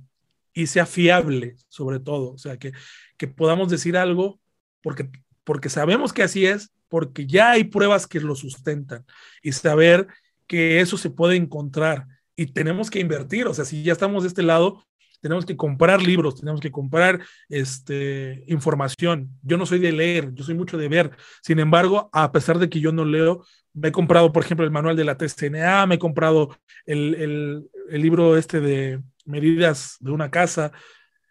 [0.56, 2.32] y sea fiable, sobre todo.
[2.32, 2.72] O sea, que,
[3.18, 4.40] que podamos decir algo
[4.82, 5.10] porque,
[5.44, 9.04] porque sabemos que así es, porque ya hay pruebas que lo sustentan
[9.42, 10.06] y saber
[10.46, 12.06] que eso se puede encontrar
[12.36, 13.46] y tenemos que invertir.
[13.46, 14.82] O sea, si ya estamos de este lado,
[15.26, 19.28] tenemos que comprar libros, tenemos que comprar este, información.
[19.42, 21.10] Yo no soy de leer, yo soy mucho de ver.
[21.42, 23.44] Sin embargo, a pesar de que yo no leo,
[23.74, 28.00] me he comprado, por ejemplo, el manual de la TCNA, me he comprado el, el,
[28.00, 30.70] libro este de medidas de una casa,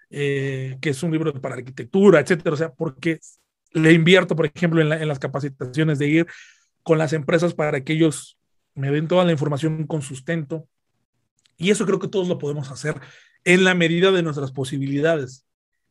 [0.09, 2.53] eh, que es un libro para arquitectura, etcétera.
[2.53, 3.21] O sea, porque
[3.71, 6.27] le invierto, por ejemplo, en, las capacitaciones de ir
[6.83, 8.37] con las empresas para que ellos
[8.73, 10.67] me den toda la información con sustento.
[11.55, 12.99] Y eso creo que todos lo podemos hacer
[13.45, 15.45] en la medida de nuestras posibilidades.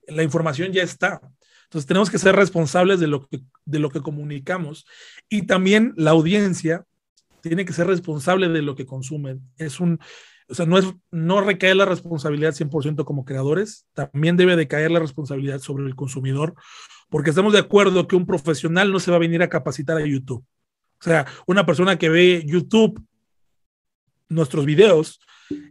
[0.07, 1.21] La información ya está.
[1.65, 4.87] Entonces tenemos que ser responsables de lo que, de lo que comunicamos
[5.29, 6.85] y también la audiencia
[7.41, 9.41] tiene que ser responsable de lo que consumen.
[9.57, 9.99] Es un,
[10.49, 14.91] o sea, no, es, no recae la responsabilidad 100% como creadores, también debe de caer
[14.91, 16.55] la responsabilidad sobre el consumidor,
[17.09, 20.07] porque estamos de acuerdo que un profesional no se va a venir a capacitar a
[20.07, 20.45] YouTube.
[21.01, 23.03] O sea, una persona que ve YouTube,
[24.29, 25.21] nuestros videos,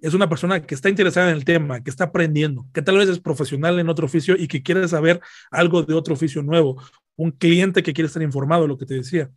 [0.01, 3.09] es una persona que está interesada en el tema, que está aprendiendo, que tal vez
[3.09, 5.21] es profesional en otro oficio y que quiere saber
[5.51, 6.81] algo de otro oficio nuevo,
[7.15, 9.29] un cliente que quiere estar informado, lo que te decía.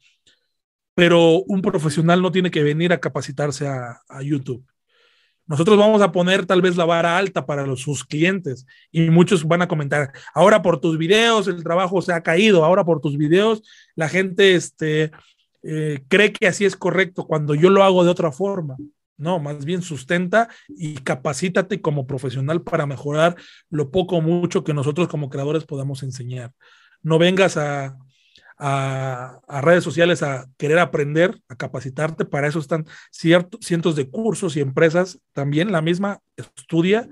[0.94, 4.64] Pero un profesional no tiene que venir a capacitarse a, YouTube.
[5.46, 9.44] Nosotros vamos a poner tal vez la vara alta para los, sus clientes y muchos
[9.44, 13.16] van a comentar, ahora por tus videos el trabajo se ha caído, ahora por tus
[13.16, 13.62] videos
[13.94, 15.12] la gente este,
[15.62, 18.76] eh, cree que así es correcto cuando yo lo hago de otra forma.
[19.18, 23.36] No, más bien sustenta y capacítate como profesional para mejorar
[23.70, 26.52] lo poco o mucho que nosotros como creadores podamos enseñar.
[27.02, 27.96] No vengas a,
[28.58, 32.24] a, redes sociales a querer aprender, a capacitarte.
[32.24, 35.72] Para eso están ciertos, cientos de cursos y empresas también.
[35.72, 37.08] La misma, estudia,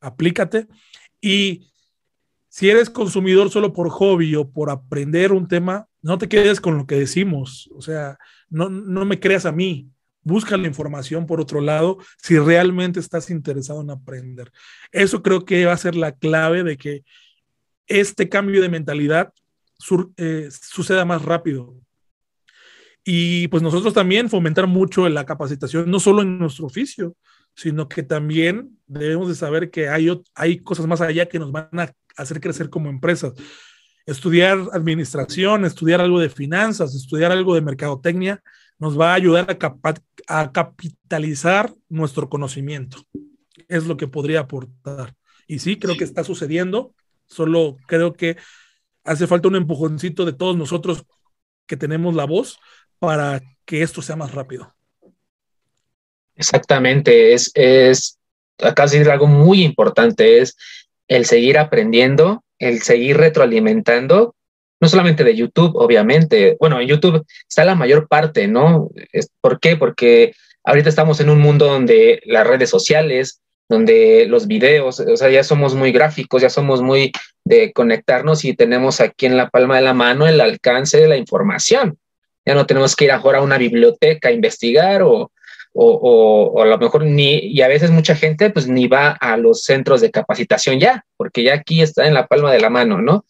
[0.00, 0.66] aplícate.
[1.20, 1.70] Y
[2.48, 6.76] si eres consumidor solo por hobby o por aprender un tema, no te quedes con
[6.76, 7.70] lo que decimos.
[7.74, 8.18] O sea,
[8.50, 9.88] no, no me creas a mí.
[10.22, 14.52] Busca la información por otro lado si realmente estás interesado en aprender.
[14.92, 17.04] Eso creo que va a ser la clave de que
[17.86, 19.32] este cambio de mentalidad
[20.16, 21.74] eh, suceda más rápido.
[23.04, 27.16] Y pues nosotros también fomentar mucho la capacitación, no solo en nuestro oficio,
[27.54, 31.68] sino que también debemos de saber que hay, hay cosas más allá que nos van
[31.72, 33.32] a hacer crecer como empresas.
[34.06, 38.42] Estudiar administración, estudiar algo de finanzas, estudiar algo de mercadotecnia,
[38.82, 42.98] nos va a ayudar a, a capitalizar nuestro conocimiento.
[43.68, 45.14] Es lo que podría aportar.
[45.46, 46.92] Y sí, creo que está sucediendo,
[47.26, 48.38] solo creo que
[49.04, 51.04] hace falta un empujoncito de todos nosotros
[51.66, 52.58] que tenemos la voz
[52.98, 54.74] para que esto sea más rápido.
[56.34, 58.18] Exactamente, es, es
[58.58, 60.56] de decir algo muy importante, es
[61.06, 64.34] el seguir aprendiendo, el seguir retroalimentando,
[64.82, 66.56] no solamente de YouTube, obviamente.
[66.58, 68.90] Bueno, en YouTube está la mayor parte, ¿no?
[69.40, 69.76] ¿Por qué?
[69.76, 70.34] Porque
[70.64, 75.44] ahorita estamos en un mundo donde las redes sociales, donde los videos, o sea, ya
[75.44, 77.12] somos muy gráficos, ya somos muy
[77.44, 81.16] de conectarnos y tenemos aquí en la palma de la mano el alcance de la
[81.16, 81.96] información.
[82.44, 85.30] Ya no tenemos que ir ahora a una biblioteca a investigar o,
[85.74, 89.36] o, o, a lo mejor ni, y a veces mucha gente pues ni va a
[89.36, 93.00] los centros de capacitación ya, porque ya aquí está en la palma de la mano,
[93.00, 93.24] ¿no?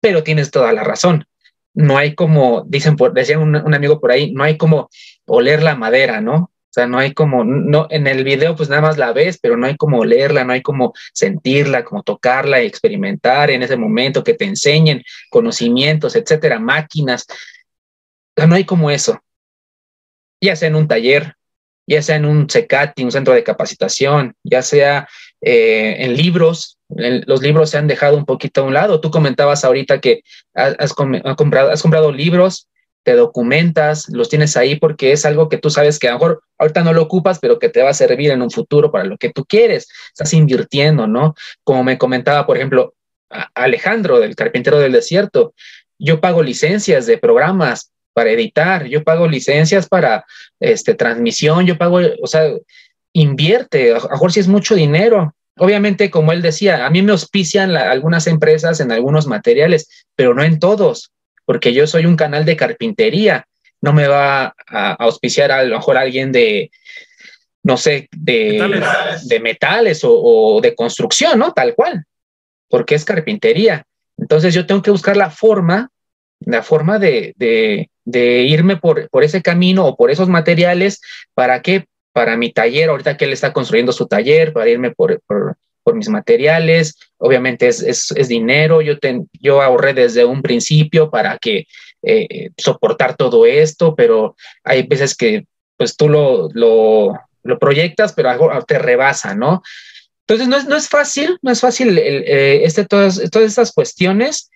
[0.00, 1.26] Pero tienes toda la razón.
[1.74, 4.88] No hay como, dicen, por, decía un, un amigo por ahí, no hay como
[5.26, 6.50] oler la madera, ¿no?
[6.70, 9.56] O sea, no hay como, no, en el video pues nada más la ves, pero
[9.56, 14.22] no hay como leerla, no hay como sentirla, como tocarla y experimentar en ese momento,
[14.22, 17.26] que te enseñen conocimientos, etcétera, máquinas.
[17.30, 19.18] O sea, no hay como eso.
[20.42, 21.37] Ya sea en un taller,
[21.88, 25.08] ya sea en un CECATI, un centro de capacitación, ya sea
[25.40, 29.00] eh, en libros, los libros se han dejado un poquito a un lado.
[29.00, 30.22] Tú comentabas ahorita que
[30.54, 32.68] has, comprado, has comprado libros,
[33.04, 36.42] te documentas, los tienes ahí porque es algo que tú sabes que a lo mejor
[36.58, 39.16] ahorita no lo ocupas, pero que te va a servir en un futuro para lo
[39.16, 39.88] que tú quieres.
[40.08, 41.34] Estás invirtiendo, ¿no?
[41.64, 42.94] Como me comentaba, por ejemplo,
[43.54, 45.54] Alejandro del Carpintero del Desierto,
[45.98, 50.24] yo pago licencias de programas para editar, yo pago licencias para
[50.58, 52.50] este, transmisión, yo pago, o sea,
[53.12, 55.36] invierte, a lo mejor si es mucho dinero.
[55.56, 60.34] Obviamente, como él decía, a mí me auspician la, algunas empresas en algunos materiales, pero
[60.34, 61.12] no en todos,
[61.44, 63.46] porque yo soy un canal de carpintería,
[63.80, 66.72] no me va a, auspiciar a lo mejor alguien de,
[67.62, 71.52] no sé, de metales, de metales o, o de construcción, ¿no?
[71.52, 72.04] Tal cual,
[72.68, 73.84] porque es carpintería.
[74.16, 75.92] Entonces yo tengo que buscar la forma,
[76.40, 81.02] la forma de, de, de irme por, por, ese camino o por esos materiales
[81.34, 85.20] para que para mi taller, ahorita que él está construyendo su taller, para irme por,
[85.26, 85.56] por,
[85.94, 91.38] mis materiales, obviamente es, es, es dinero, yo, ten, yo ahorré desde un principio para
[91.38, 91.66] que
[92.02, 95.46] eh, soportar todo esto, pero hay veces que
[95.78, 99.62] pues tú lo, lo, lo proyectas, pero algo te rebasa, ¿no?
[100.26, 103.72] Entonces no es, no es fácil, no es fácil el, eh, este, todas, todas estas
[103.72, 104.50] cuestiones,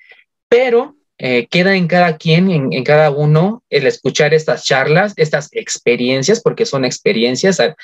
[0.51, 6.41] pero eh, queda en cada quien, en, cada uno, el escuchar estas charlas, estas experiencias,
[6.41, 7.77] porque son experiencias al,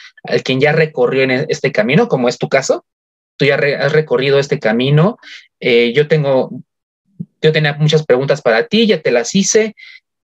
[0.43, 2.85] quien ya recorrió en este camino, como es tu caso.
[3.37, 5.19] Tú ya re, has recorrido este camino.
[5.61, 6.51] Eh, yo tengo,
[7.41, 9.77] yo tenía muchas preguntas para ti, ya te las hice.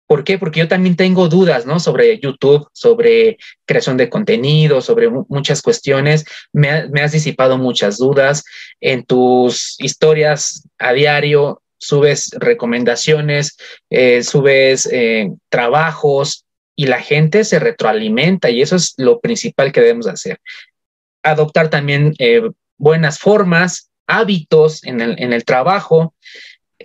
[0.07, 0.37] ¿Por qué?
[0.37, 1.79] Porque yo también tengo dudas, ¿no?
[1.79, 6.25] Sobre YouTube, sobre creación de contenido, sobre muchas cuestiones.
[6.53, 8.43] Me has disipado muchas dudas.
[8.79, 13.57] En tus historias a diario subes recomendaciones,
[13.89, 16.45] eh, subes eh, trabajos
[16.75, 20.39] y la gente se retroalimenta y eso es lo principal que debemos hacer.
[21.23, 22.41] Adoptar también eh,
[22.77, 26.13] buenas formas, hábitos en el, en el trabajo.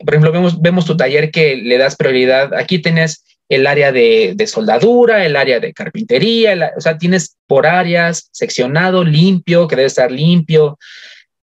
[0.04, 2.54] Por ejemplo, vemos, vemos tu taller que le das prioridad.
[2.54, 7.66] Aquí tienes el área de, de soldadura, el área de carpintería, o sea, tienes por
[7.66, 10.78] áreas seccionado, limpio, que debe estar limpio.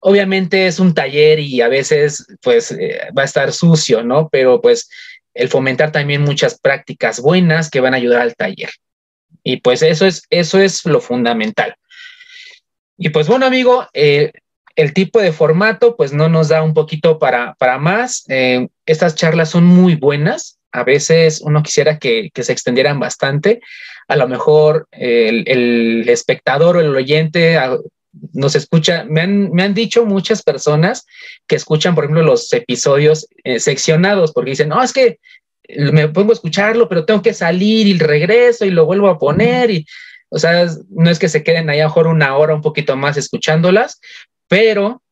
[0.00, 4.28] Obviamente es un taller y a veces pues eh, va a estar sucio, ¿no?
[4.28, 4.88] Pero pues
[5.34, 8.70] el fomentar también muchas prácticas buenas que van a ayudar al taller.
[9.42, 11.74] Y pues eso es, eso es lo fundamental.
[12.96, 14.32] Y pues bueno, amigo, eh,
[14.76, 18.24] el tipo de formato pues no nos da un poquito para, para más.
[18.28, 20.58] Eh, estas charlas son muy buenas.
[20.72, 23.60] A veces uno quisiera que, que se extendieran bastante.
[24.06, 27.58] A lo mejor el, el espectador o el oyente
[28.32, 31.06] nos escucha, me han, me han, dicho muchas personas
[31.46, 35.18] que escuchan, por ejemplo, los episodios eh, seccionados, porque dicen, no, es que
[35.68, 39.70] me pongo a escucharlo, pero tengo que salir y regreso y lo vuelvo a poner.
[39.70, 39.86] Y,
[40.30, 43.16] o sea, no es que se queden ahí a mejor una hora, un poquito más
[43.16, 44.00] escuchándolas,
[44.48, 45.02] pero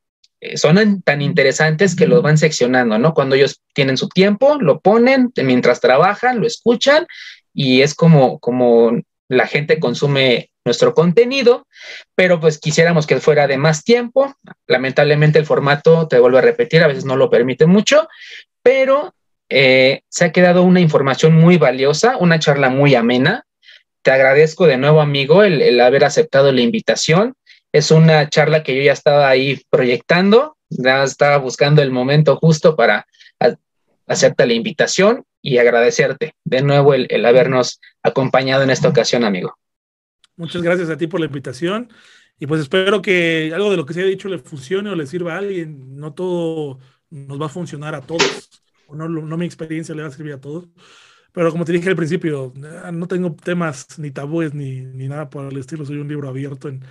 [0.41, 3.15] eh, son tan interesantes que los van seccionando, ¿no?
[3.15, 7.07] Cuando ellos tienen su tiempo, lo ponen, mientras trabajan, lo escuchan
[7.55, 11.67] y es como, como la gente consume nuestro contenido,
[12.15, 14.35] pero pues quisiéramos que fuera de más tiempo.
[14.67, 18.09] Lamentablemente el formato, te vuelvo a repetir, a veces no lo permite mucho,
[18.63, 19.15] pero
[19.49, 23.45] eh, se ha quedado una información muy valiosa, una charla muy amena.
[24.03, 27.35] Te agradezco de nuevo, amigo, el, haber aceptado la invitación.
[27.73, 33.07] Es una charla que yo ya estaba ahí proyectando, estaba buscando el momento justo para
[34.09, 39.57] hacerte la invitación y agradecerte de nuevo el habernos acompañado en esta ocasión, amigo.
[40.37, 41.89] Muchas gracias a ti por la invitación.
[42.39, 45.07] Y pues espero que algo de lo que se ha dicho le funcione o le
[45.07, 45.97] sirva a alguien.
[45.97, 46.79] No todo
[47.11, 48.63] nos va a funcionar a todos.
[48.87, 50.69] O no, no mi experiencia le va a servir a todos.
[51.33, 52.53] Pero como te dije al principio,
[52.93, 55.85] no tengo temas ni tabúes ni, ni nada por el estilo.
[55.85, 56.83] Soy un libro abierto en,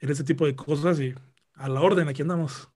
[0.00, 1.14] en este tipo de cosas y
[1.54, 2.68] a la orden, aquí andamos.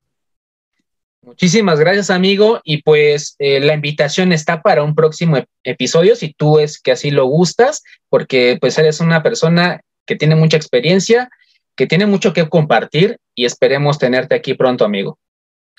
[1.23, 2.61] Muchísimas gracias, amigo.
[2.65, 7.13] Y pues eh, la invitación está para un próximo episodio, si tú es que así
[7.13, 11.31] lo gustas, porque pues eres una persona que tiene mucha experiencia,
[11.77, 15.19] que tiene mucho que compartir y esperemos tenerte aquí pronto, amigo.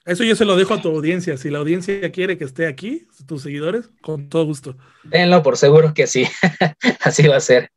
[0.06, 1.38] Eso yo se lo dejo a tu audiencia.
[1.38, 4.76] Si la audiencia quiere que esté aquí, tus seguidores, con todo gusto.
[5.10, 6.28] Tenlo por seguro que sí.
[7.02, 7.72] Así va a ser.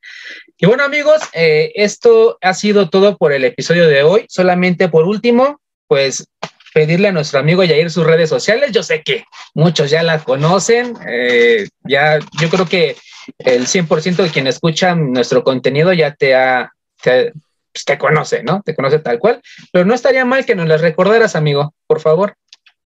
[0.58, 4.26] Y bueno, amigos, eh, esto ha sido todo por el episodio de hoy.
[4.28, 6.26] Solamente por último, pues
[6.74, 8.72] pedirle a nuestro amigo Yair sus redes sociales.
[8.72, 9.24] Yo sé que
[9.54, 10.94] muchos ya la conocen.
[11.08, 12.96] Eh, ya, yo creo que
[13.38, 16.72] el 100% de quien escucha nuestro contenido ya te ha,
[17.02, 17.32] te,
[17.72, 18.62] pues, te conoce, ¿no?
[18.62, 19.42] Te conoce tal cual.
[19.70, 22.34] Pero no estaría mal que nos las recordaras, amigo, por favor.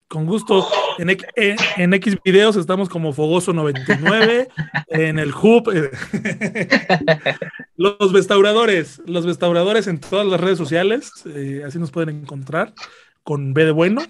[0.09, 0.66] Con gusto.
[0.97, 1.15] En,
[1.77, 4.48] en, X videos estamos como Fogoso99,
[4.89, 5.70] en el Hub.
[5.70, 5.90] Eh,
[7.77, 12.73] los restauradores, los restauradores en todas las redes sociales, eh, así nos pueden encontrar,
[13.23, 14.01] con B de bueno,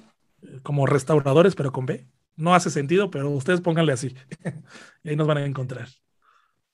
[0.62, 2.06] como restauradores, pero con B.
[2.36, 4.14] No hace sentido, pero ustedes pónganle así.
[5.02, 5.88] y ahí nos van a encontrar.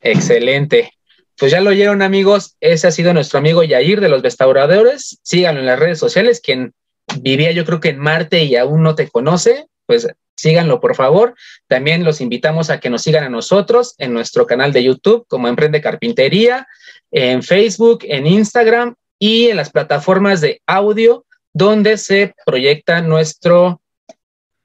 [0.04, 0.92] Excelente.
[1.36, 5.18] Pues ya lo oyeron amigos, ese ha sido nuestro amigo Yair de los restauradores.
[5.22, 6.74] Síganlo en las redes sociales, quien
[7.20, 10.06] vivía yo creo que en Marte y aún no te conoce, pues
[10.36, 11.34] síganlo por favor.
[11.68, 15.48] También los invitamos a que nos sigan a nosotros en nuestro canal de YouTube como
[15.48, 16.68] Emprende Carpintería,
[17.10, 21.24] en Facebook, en Instagram y en las plataformas de audio
[21.54, 23.80] donde se proyecta nuestro,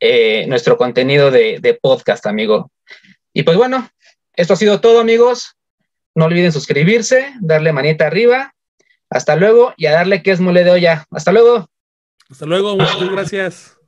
[0.01, 2.71] eh, nuestro contenido de, de podcast, amigo.
[3.31, 3.89] Y pues bueno,
[4.39, 5.57] esto ha sido todo amigos.
[6.15, 8.55] No olviden suscribirse, darle manita arriba.
[9.09, 11.05] Hasta luego y a darle que es mole de olla.
[11.11, 11.69] Hasta luego.
[12.29, 13.78] Hasta luego, muchas gracias.